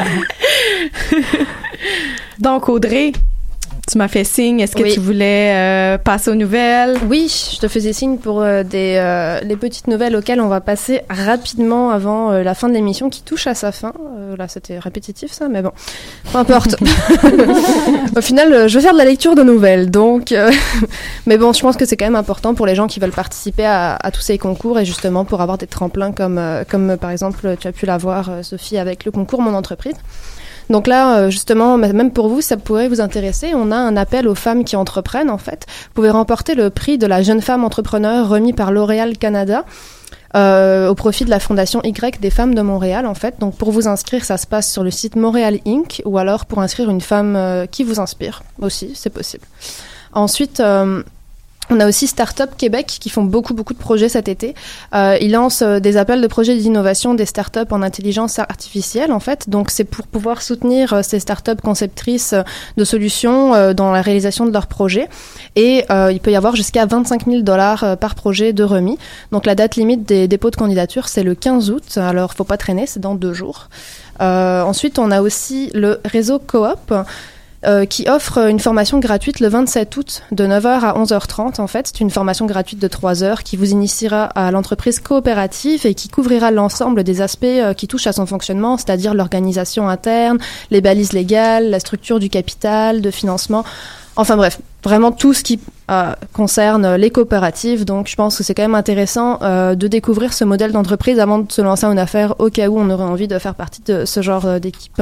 Donc, 2.39 2.69
Audrey, 2.69 3.13
tu 3.91 3.99
m'as 3.99 4.09
fait 4.09 4.25
signe. 4.25 4.61
Est-ce 4.61 4.77
que 4.77 4.83
Oui. 4.83 4.93
tu 4.93 5.01
voulais 5.01 5.53
euh, 5.55 5.99
passer 5.99 6.31
aux 6.31 6.35
nouvelles? 6.35 6.97
Oui, 7.09 7.33
je 7.55 7.59
te 7.59 7.69
faisais 7.69 7.93
signe 7.93 8.17
pour 8.19 8.41
euh, 8.43 8.63
des, 8.63 8.95
euh, 8.97 9.41
les 9.41 9.57
petites 9.57 9.89
nouvelles 9.89 10.15
auxquelles 10.17 10.41
on 10.41 10.49
va 10.49 10.61
passer 10.61 11.03
rapidement 11.09 11.91
avant 11.91 12.31
la 12.33 12.55
fin 12.55 12.69
de 12.69 12.75
l'émission 12.75 13.11
qui 13.11 13.23
touche 13.23 13.47
à 13.47 13.55
sa 13.55 13.73
fin. 13.73 13.93
Là, 14.39 14.47
c'était 14.49 14.79
répétitif 14.79 15.33
ça, 15.33 15.49
mais 15.49 15.63
bon, 15.63 15.73
peu 16.33 16.39
importe. 16.39 16.77
Au 18.17 18.21
final, 18.21 18.69
je 18.69 18.79
vais 18.79 18.83
faire 18.83 18.93
de 18.93 18.99
la 18.99 19.05
lecture 19.05 19.35
de 19.35 19.43
nouvelles, 19.43 19.91
donc. 19.91 20.33
mais 21.27 21.37
bon, 21.37 21.53
je 21.53 21.61
pense 21.61 21.77
que 21.77 21.85
c'est 21.85 21.97
quand 21.97 22.07
même 22.07 22.17
important 22.17 22.55
pour 22.55 22.67
les 22.67 22.75
gens 22.75 22.87
qui 22.87 23.01
veulent 23.01 23.11
participer 23.11 23.65
à, 23.65 23.97
à 23.97 24.11
tous 24.11 24.21
ces 24.21 24.39
concours 24.39 24.79
et 24.79 24.85
justement 24.85 25.25
pour 25.25 25.41
avoir 25.41 25.59
des 25.59 25.67
tremplins 25.67 26.13
comme, 26.13 26.41
comme 26.69 26.97
par 26.97 27.11
exemple, 27.11 27.57
tu 27.59 27.67
as 27.67 27.73
pu 27.73 27.87
l'avoir, 27.87 28.31
Sophie, 28.43 28.79
avec 28.79 29.05
le 29.05 29.11
concours 29.11 29.43
Mon 29.43 29.55
entreprise. 29.55 29.95
Donc 30.71 30.87
là, 30.87 31.19
euh, 31.19 31.31
justement, 31.31 31.77
même 31.77 32.13
pour 32.13 32.29
vous, 32.29 32.41
ça 32.41 32.57
pourrait 32.57 32.89
vous 32.89 33.01
intéresser. 33.01 33.53
On 33.55 33.71
a 33.71 33.77
un 33.77 33.97
appel 33.97 34.27
aux 34.29 34.35
femmes 34.35 34.65
qui 34.65 34.77
entreprennent, 34.77 35.31
en 35.31 35.39
fait. 35.39 35.67
Vous 35.69 35.95
pouvez 35.95 36.11
remporter 36.11 36.55
le 36.55 36.71
prix 36.71 36.97
de 36.97 37.07
la 37.07 37.23
jeune 37.23 37.43
femme 37.43 37.65
entrepreneur 37.65 38.29
remis 38.29 38.53
par 38.53 38.73
L'Oréal 38.73 39.19
Canada. 39.19 39.65
euh, 40.37 40.89
au 40.89 40.95
profit 40.95 41.25
de 41.25 41.31
la 41.31 41.41
Fondation 41.41 41.83
Y 41.83 42.21
des 42.21 42.31
femmes 42.31 42.55
de 42.55 42.63
Montréal, 42.63 43.07
en 43.07 43.15
fait. 43.15 43.41
Donc, 43.41 43.57
pour 43.57 43.73
vous 43.73 43.89
inscrire, 43.89 44.25
ça 44.25 44.37
se 44.37 44.47
passe 44.47 44.71
sur 44.71 44.85
le 44.85 44.91
site 44.91 45.17
Montréal 45.17 45.59
Inc. 45.67 46.03
ou 46.05 46.19
alors 46.19 46.47
pour 46.47 46.61
inscrire 46.61 46.89
une 46.91 47.01
femme 47.01 47.35
euh, 47.37 47.67
qui 47.67 47.83
vous 47.83 48.01
inspire 48.01 48.43
aussi, 48.61 48.93
c'est 48.95 49.11
possible. 49.11 49.45
Ensuite, 50.13 50.61
euh, 50.61 51.03
on 51.71 51.79
a 51.79 51.89
aussi 51.89 52.07
Startup 52.07 52.51
Québec 52.57 52.87
qui 53.01 53.09
font 53.09 53.23
beaucoup 53.23 53.55
beaucoup 53.55 53.73
de 53.73 53.79
projets 53.79 54.09
cet 54.09 54.29
été. 54.29 54.55
Euh, 54.95 55.17
ils 55.21 55.31
lancent 55.31 55.63
euh, 55.63 55.79
des 55.79 55.97
appels 55.97 56.21
de 56.21 56.27
projets 56.27 56.57
d'innovation 56.57 57.15
des 57.15 57.27
startups 57.27 57.71
en 57.71 57.83
intelligence 57.83 58.39
artificielle 58.39 59.13
en 59.13 59.21
fait. 59.21 59.49
Donc 59.49 59.71
c'est 59.71 59.85
pour 59.85 60.07
pouvoir 60.07 60.43
soutenir 60.43 60.93
euh, 60.93 61.03
ces 61.03 61.21
startups 61.21 61.61
conceptrices 61.63 62.35
de 62.77 62.85
solutions 62.85 63.73
dans 63.75 63.93
la 63.93 64.03
réalisation 64.03 64.47
de 64.47 64.53
leurs 64.53 64.67
projets. 64.67 65.09
Et 65.57 65.85
il 65.91 66.21
peut 66.21 66.31
y 66.31 66.37
avoir 66.37 66.57
jusqu'à 66.57 66.87
25 66.87 67.27
000 67.27 67.43
dollars 67.43 67.97
par 67.99 68.15
projet 68.15 68.53
de 68.53 68.65
remis. 68.65 68.99
Donc 69.33 69.47
la 69.47 69.55
date 69.55 69.77
limite 69.77 70.05
des 70.05 70.29
dépôts 70.29 70.51
de 70.51 70.57
candidature 70.57 71.09
c'est 71.09 71.23
le 71.23 71.35
15 71.35 71.71
août. 71.71 71.99
Alors 71.99 72.35
faut 72.35 72.45
pas 72.45 72.57
traîner, 72.57 72.87
c'est 72.87 73.01
dans 73.01 73.15
deux 73.15 73.33
jours. 73.33 73.69
Ensuite 74.19 74.99
on 74.99 75.11
a 75.11 75.23
aussi 75.23 75.71
le 75.75 76.01
réseau 76.05 76.39
Coop 76.39 76.93
euh, 77.67 77.85
qui 77.85 78.09
offre 78.09 78.39
une 78.49 78.59
formation 78.59 79.01
gratuite 79.01 79.41
le 79.41 79.49
27 79.49 79.95
août 79.97 80.23
de 80.33 80.47
9h 80.47 80.67
à 80.67 80.95
11h30 80.95 81.61
en 81.61 81.67
fait. 81.67 81.89
C'est 81.89 82.01
une 82.01 82.11
formation 82.11 82.47
gratuite 82.47 82.81
de 82.81 82.89
3 82.89 83.23
heures 83.23 83.43
qui 83.43 83.57
vous 83.57 83.71
initiera 83.71 84.25
à 84.25 84.51
l'entreprise 84.51 84.99
coopérative 84.99 85.85
et 85.85 85.95
qui 85.95 86.09
couvrira 86.09 86.51
l'ensemble 86.51 87.05
des 87.05 87.21
aspects 87.21 87.45
euh, 87.45 87.75
qui 87.75 87.87
touchent 87.87 88.07
à 88.07 88.13
son 88.13 88.25
fonctionnement, 88.25 88.79
c'est-à-dire 88.79 89.13
l'organisation 89.13 89.89
interne, 89.89 90.39
les 90.71 90.81
balises 90.81 91.13
légales, 91.13 91.69
la 91.69 91.81
structure 91.81 92.19
du 92.19 92.31
capital, 92.31 93.03
de 93.03 93.11
financement. 93.11 93.65
Enfin 94.17 94.37
bref, 94.37 94.59
vraiment 94.83 95.13
tout 95.13 95.33
ce 95.33 95.43
qui 95.43 95.61
euh, 95.91 96.13
concerne 96.33 96.95
les 96.97 97.11
coopératives. 97.11 97.85
Donc 97.85 98.09
je 98.09 98.17
pense 98.17 98.37
que 98.37 98.45
c'est 98.45 98.55
quand 98.55 98.63
même 98.63 98.75
intéressant 98.75 99.39
euh, 99.43 99.75
de 99.75 99.89
découvrir 99.89 100.33
ce 100.33 100.45
modèle 100.45 100.73
d'entreprise 100.73 101.19
avant 101.19 101.39
de 101.39 101.51
se 101.51 101.63
lancer 101.63 101.87
en 101.87 101.97
affaires 101.97 102.35
au 102.39 102.51
cas 102.51 102.69
où 102.69 102.79
on 102.79 102.91
aurait 102.91 103.05
envie 103.05 103.29
de 103.29 103.39
faire 103.39 103.55
partie 103.55 103.83
de 103.83 104.05
ce 104.05 104.23
genre 104.23 104.47
euh, 104.47 104.59
d'équipe. 104.59 105.01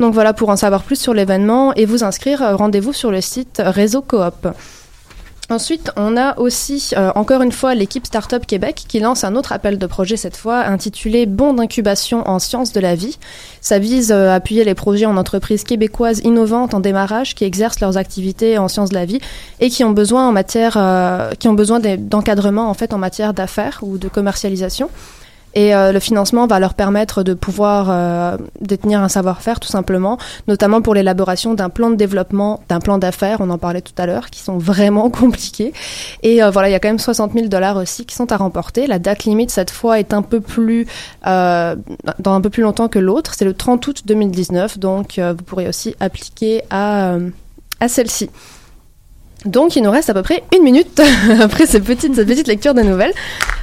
Donc 0.00 0.14
voilà, 0.14 0.32
pour 0.32 0.48
en 0.48 0.56
savoir 0.56 0.84
plus 0.84 0.96
sur 0.96 1.12
l'événement 1.12 1.74
et 1.74 1.84
vous 1.84 2.04
inscrire, 2.04 2.42
euh, 2.42 2.54
rendez-vous 2.54 2.92
sur 2.92 3.10
le 3.10 3.20
site 3.20 3.60
Réseau 3.64 4.00
Coop. 4.00 4.48
Ensuite, 5.50 5.90
on 5.96 6.16
a 6.18 6.38
aussi, 6.38 6.90
euh, 6.96 7.10
encore 7.14 7.40
une 7.40 7.52
fois, 7.52 7.74
l'équipe 7.74 8.06
Startup 8.06 8.46
Québec 8.46 8.84
qui 8.86 9.00
lance 9.00 9.24
un 9.24 9.34
autre 9.34 9.50
appel 9.50 9.78
de 9.78 9.86
projet 9.86 10.16
cette 10.18 10.36
fois 10.36 10.58
intitulé 10.58 11.24
Bon 11.24 11.54
d'incubation 11.54 12.28
en 12.28 12.38
sciences 12.38 12.72
de 12.72 12.80
la 12.80 12.94
vie. 12.94 13.18
Ça 13.60 13.78
vise 13.78 14.12
euh, 14.12 14.28
à 14.28 14.34
appuyer 14.34 14.62
les 14.62 14.74
projets 14.74 15.06
en 15.06 15.16
entreprises 15.16 15.64
québécoises 15.64 16.20
innovantes 16.22 16.74
en 16.74 16.80
démarrage 16.80 17.34
qui 17.34 17.44
exercent 17.44 17.80
leurs 17.80 17.96
activités 17.96 18.58
en 18.58 18.68
sciences 18.68 18.90
de 18.90 18.94
la 18.94 19.06
vie 19.06 19.20
et 19.58 19.68
qui 19.70 19.82
ont 19.82 19.92
besoin 19.92 20.28
en 20.28 20.32
matière, 20.32 20.78
qui 21.38 21.48
ont 21.48 21.54
besoin 21.54 21.80
d'encadrement 21.80 22.68
en 22.68 22.74
fait 22.74 22.92
en 22.92 22.98
matière 22.98 23.34
d'affaires 23.34 23.80
ou 23.82 23.98
de 23.98 24.08
commercialisation. 24.08 24.90
Et 25.54 25.74
euh, 25.74 25.92
le 25.92 26.00
financement 26.00 26.46
va 26.46 26.58
leur 26.58 26.74
permettre 26.74 27.22
de 27.22 27.34
pouvoir 27.34 27.86
euh, 27.88 28.36
détenir 28.60 29.00
un 29.00 29.08
savoir-faire 29.08 29.60
tout 29.60 29.68
simplement, 29.68 30.18
notamment 30.46 30.82
pour 30.82 30.94
l'élaboration 30.94 31.54
d'un 31.54 31.70
plan 31.70 31.90
de 31.90 31.96
développement, 31.96 32.60
d'un 32.68 32.80
plan 32.80 32.98
d'affaires, 32.98 33.38
on 33.40 33.50
en 33.50 33.58
parlait 33.58 33.80
tout 33.80 33.94
à 33.98 34.06
l'heure, 34.06 34.30
qui 34.30 34.40
sont 34.40 34.58
vraiment 34.58 35.10
compliqués. 35.10 35.72
Et 36.22 36.42
euh, 36.42 36.50
voilà, 36.50 36.68
il 36.68 36.72
y 36.72 36.74
a 36.74 36.80
quand 36.80 36.88
même 36.88 36.98
60 36.98 37.32
000 37.32 37.46
dollars 37.48 37.76
aussi 37.76 38.04
qui 38.04 38.14
sont 38.14 38.30
à 38.32 38.36
remporter. 38.36 38.86
La 38.86 38.98
date 38.98 39.24
limite 39.24 39.50
cette 39.50 39.70
fois 39.70 39.98
est 39.98 40.12
un 40.12 40.22
peu 40.22 40.40
plus, 40.40 40.86
euh, 41.26 41.76
dans 42.18 42.34
un 42.34 42.40
peu 42.40 42.50
plus 42.50 42.62
longtemps 42.62 42.88
que 42.88 42.98
l'autre. 42.98 43.34
C'est 43.34 43.44
le 43.44 43.54
30 43.54 43.86
août 43.86 44.02
2019, 44.06 44.78
donc 44.78 45.18
euh, 45.18 45.34
vous 45.36 45.44
pourrez 45.44 45.68
aussi 45.68 45.94
appliquer 46.00 46.62
à, 46.70 47.14
euh, 47.14 47.30
à 47.80 47.88
celle-ci. 47.88 48.30
Donc, 49.44 49.76
il 49.76 49.82
nous 49.82 49.90
reste 49.90 50.10
à 50.10 50.14
peu 50.14 50.22
près 50.22 50.42
une 50.56 50.64
minute 50.64 51.00
après 51.40 51.66
cette 51.66 51.84
petite, 51.84 52.14
cette 52.14 52.26
petite 52.26 52.48
lecture 52.48 52.74
de 52.74 52.82
nouvelles. 52.82 53.12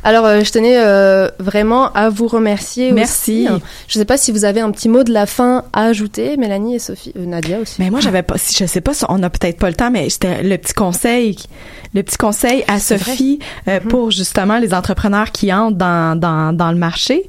Alors, 0.03 0.26
euh, 0.26 0.41
je 0.41 0.51
tenais 0.51 0.78
euh, 0.78 1.30
vraiment 1.39 1.91
à 1.93 2.09
vous 2.09 2.28
remercier 2.28 2.91
Merci. 2.91 3.47
aussi. 3.49 3.61
Je 3.88 3.97
ne 3.97 4.01
sais 4.01 4.05
pas 4.05 4.17
si 4.17 4.32
vous 4.32 4.45
avez 4.45 4.61
un 4.61 4.71
petit 4.71 4.88
mot 4.88 5.03
de 5.03 5.11
la 5.11 5.26
fin 5.26 5.65
à 5.73 5.86
ajouter, 5.86 6.38
Mélanie 6.38 6.76
et 6.76 6.80
Sophie, 6.80 7.11
euh, 7.17 7.26
Nadia 7.26 7.59
aussi. 7.59 7.76
Mais 7.80 7.89
moi, 7.89 7.99
j'avais 7.99 8.23
pas, 8.23 8.38
si 8.38 8.55
je 8.55 8.65
sais 8.65 8.82
pas, 8.82 8.93
on 9.09 9.21
a 9.23 9.30
peut-être 9.30 9.57
pas 9.57 9.69
le 9.69 9.76
temps, 9.76 9.91
mais 9.91 10.09
c'était 10.09 10.43
le 10.43 10.57
petit 10.57 10.73
conseil, 10.73 11.36
le 11.93 12.03
petit 12.03 12.17
conseil 12.17 12.63
à 12.67 12.80
Sophie 12.80 13.39
euh, 13.67 13.80
pour 13.82 14.11
justement 14.11 14.57
les 14.59 14.73
entrepreneurs 14.73 15.32
qui 15.32 15.51
entrent 15.51 15.78
dans, 15.78 16.17
dans, 16.17 16.55
dans 16.55 16.71
le 16.71 16.78
marché. 16.78 17.28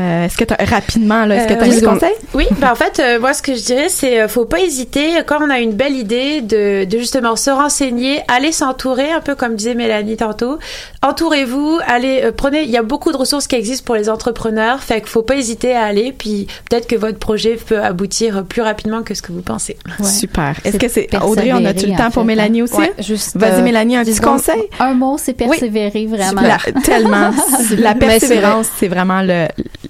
Euh, 0.00 0.24
est-ce 0.24 0.36
que 0.36 0.44
t'as, 0.44 0.56
rapidement, 0.64 1.24
là, 1.26 1.36
est-ce 1.36 1.46
que 1.48 1.52
Euh, 1.52 1.56
tu 1.56 1.62
as 1.64 1.68
oui, 1.68 1.80
des 1.80 1.86
conseils? 1.86 2.14
Oui, 2.34 2.46
bah 2.58 2.70
en 2.72 2.74
fait, 2.74 2.98
euh, 3.00 3.20
moi, 3.20 3.34
ce 3.34 3.42
que 3.42 3.54
je 3.54 3.62
dirais, 3.62 3.88
c'est 3.88 4.20
euh, 4.22 4.28
faut 4.28 4.44
pas 4.46 4.60
hésiter 4.60 5.10
quand 5.26 5.38
on 5.42 5.50
a 5.50 5.58
une 5.60 5.72
belle 5.72 5.94
idée 5.96 6.40
de, 6.40 6.84
de 6.84 6.98
justement 6.98 7.36
se 7.36 7.50
renseigner, 7.50 8.20
aller 8.28 8.52
s'entourer, 8.52 9.10
un 9.12 9.20
peu 9.20 9.34
comme 9.34 9.54
disait 9.56 9.74
Mélanie 9.74 10.16
tantôt. 10.16 10.58
Entourez-vous, 11.02 11.78
allez, 11.86 12.20
euh, 12.24 12.32
prenez. 12.36 12.62
Il 12.62 12.70
y 12.70 12.76
a 12.76 12.82
beaucoup 12.82 13.12
de 13.12 13.16
ressources 13.16 13.46
qui 13.46 13.56
existent 13.56 13.84
pour 13.84 13.94
les 13.96 14.08
entrepreneurs, 14.08 14.80
fait 14.82 15.00
qu'il 15.00 15.08
faut 15.10 15.22
pas 15.22 15.36
hésiter 15.36 15.74
à 15.74 15.84
aller. 15.84 16.12
Puis 16.16 16.46
peut-être 16.68 16.86
que 16.86 16.96
votre 16.96 17.18
projet 17.18 17.56
peut 17.56 17.80
aboutir 17.82 18.44
plus 18.44 18.62
rapidement 18.62 19.02
que 19.02 19.14
ce 19.14 19.22
que 19.22 19.32
vous 19.32 19.42
pensez. 19.42 19.76
Super. 20.02 20.54
Est-ce 20.64 20.72
C'est 20.72 20.78
que 20.78 20.88
c'est 20.88 21.22
Audrey, 21.22 21.52
on 21.52 21.64
a-tu 21.64 21.86
le 21.86 21.96
temps 21.96 22.10
pour 22.10 22.22
fait, 22.22 22.26
Mélanie 22.28 22.60
hein. 22.60 22.64
aussi? 22.64 22.76
Ouais, 22.76 22.92
juste, 22.98 23.36
Vas-y, 23.36 23.60
euh, 23.60 23.64
Mélanie, 23.64 23.96
un 23.96 24.02
10 24.02 24.10
petit 24.12 24.20
conseil? 24.20 24.62
Un 24.78 24.94
mot, 24.94 25.16
c'est 25.18 25.34
persévérer 25.34 26.06
vraiment. 26.06 26.42
La- 26.42 26.58
tellement. 26.82 27.30
la 27.78 27.94
persévérance, 27.94 28.66
c'est 28.78 28.88
vraiment 28.88 29.22
le, 29.22 29.46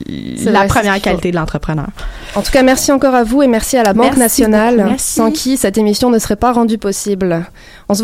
la 0.07 0.61
vrai, 0.61 0.67
première 0.69 1.01
qualité 1.01 1.31
de 1.31 1.37
l'entrepreneur. 1.37 1.89
En 2.35 2.43
tout 2.43 2.53
cas, 2.53 2.63
merci 2.63 2.93
encore 2.93 3.15
à 3.15 3.25
vous 3.25 3.43
et 3.43 3.49
merci 3.49 3.77
à 3.77 3.83
la 3.83 3.93
Banque 3.93 4.17
Merci 4.17 4.21
nationale, 4.21 4.77
beaucoup. 4.77 4.95
Sans 4.99 5.31
qui 5.33 5.57
cette 5.57 5.77
émission 5.77 6.11
ne 6.11 6.19
serait 6.19 6.37
pas 6.37 6.53
rendue 6.53 6.79
possible. 6.79 7.45
On 7.89 7.95
se 7.95 7.99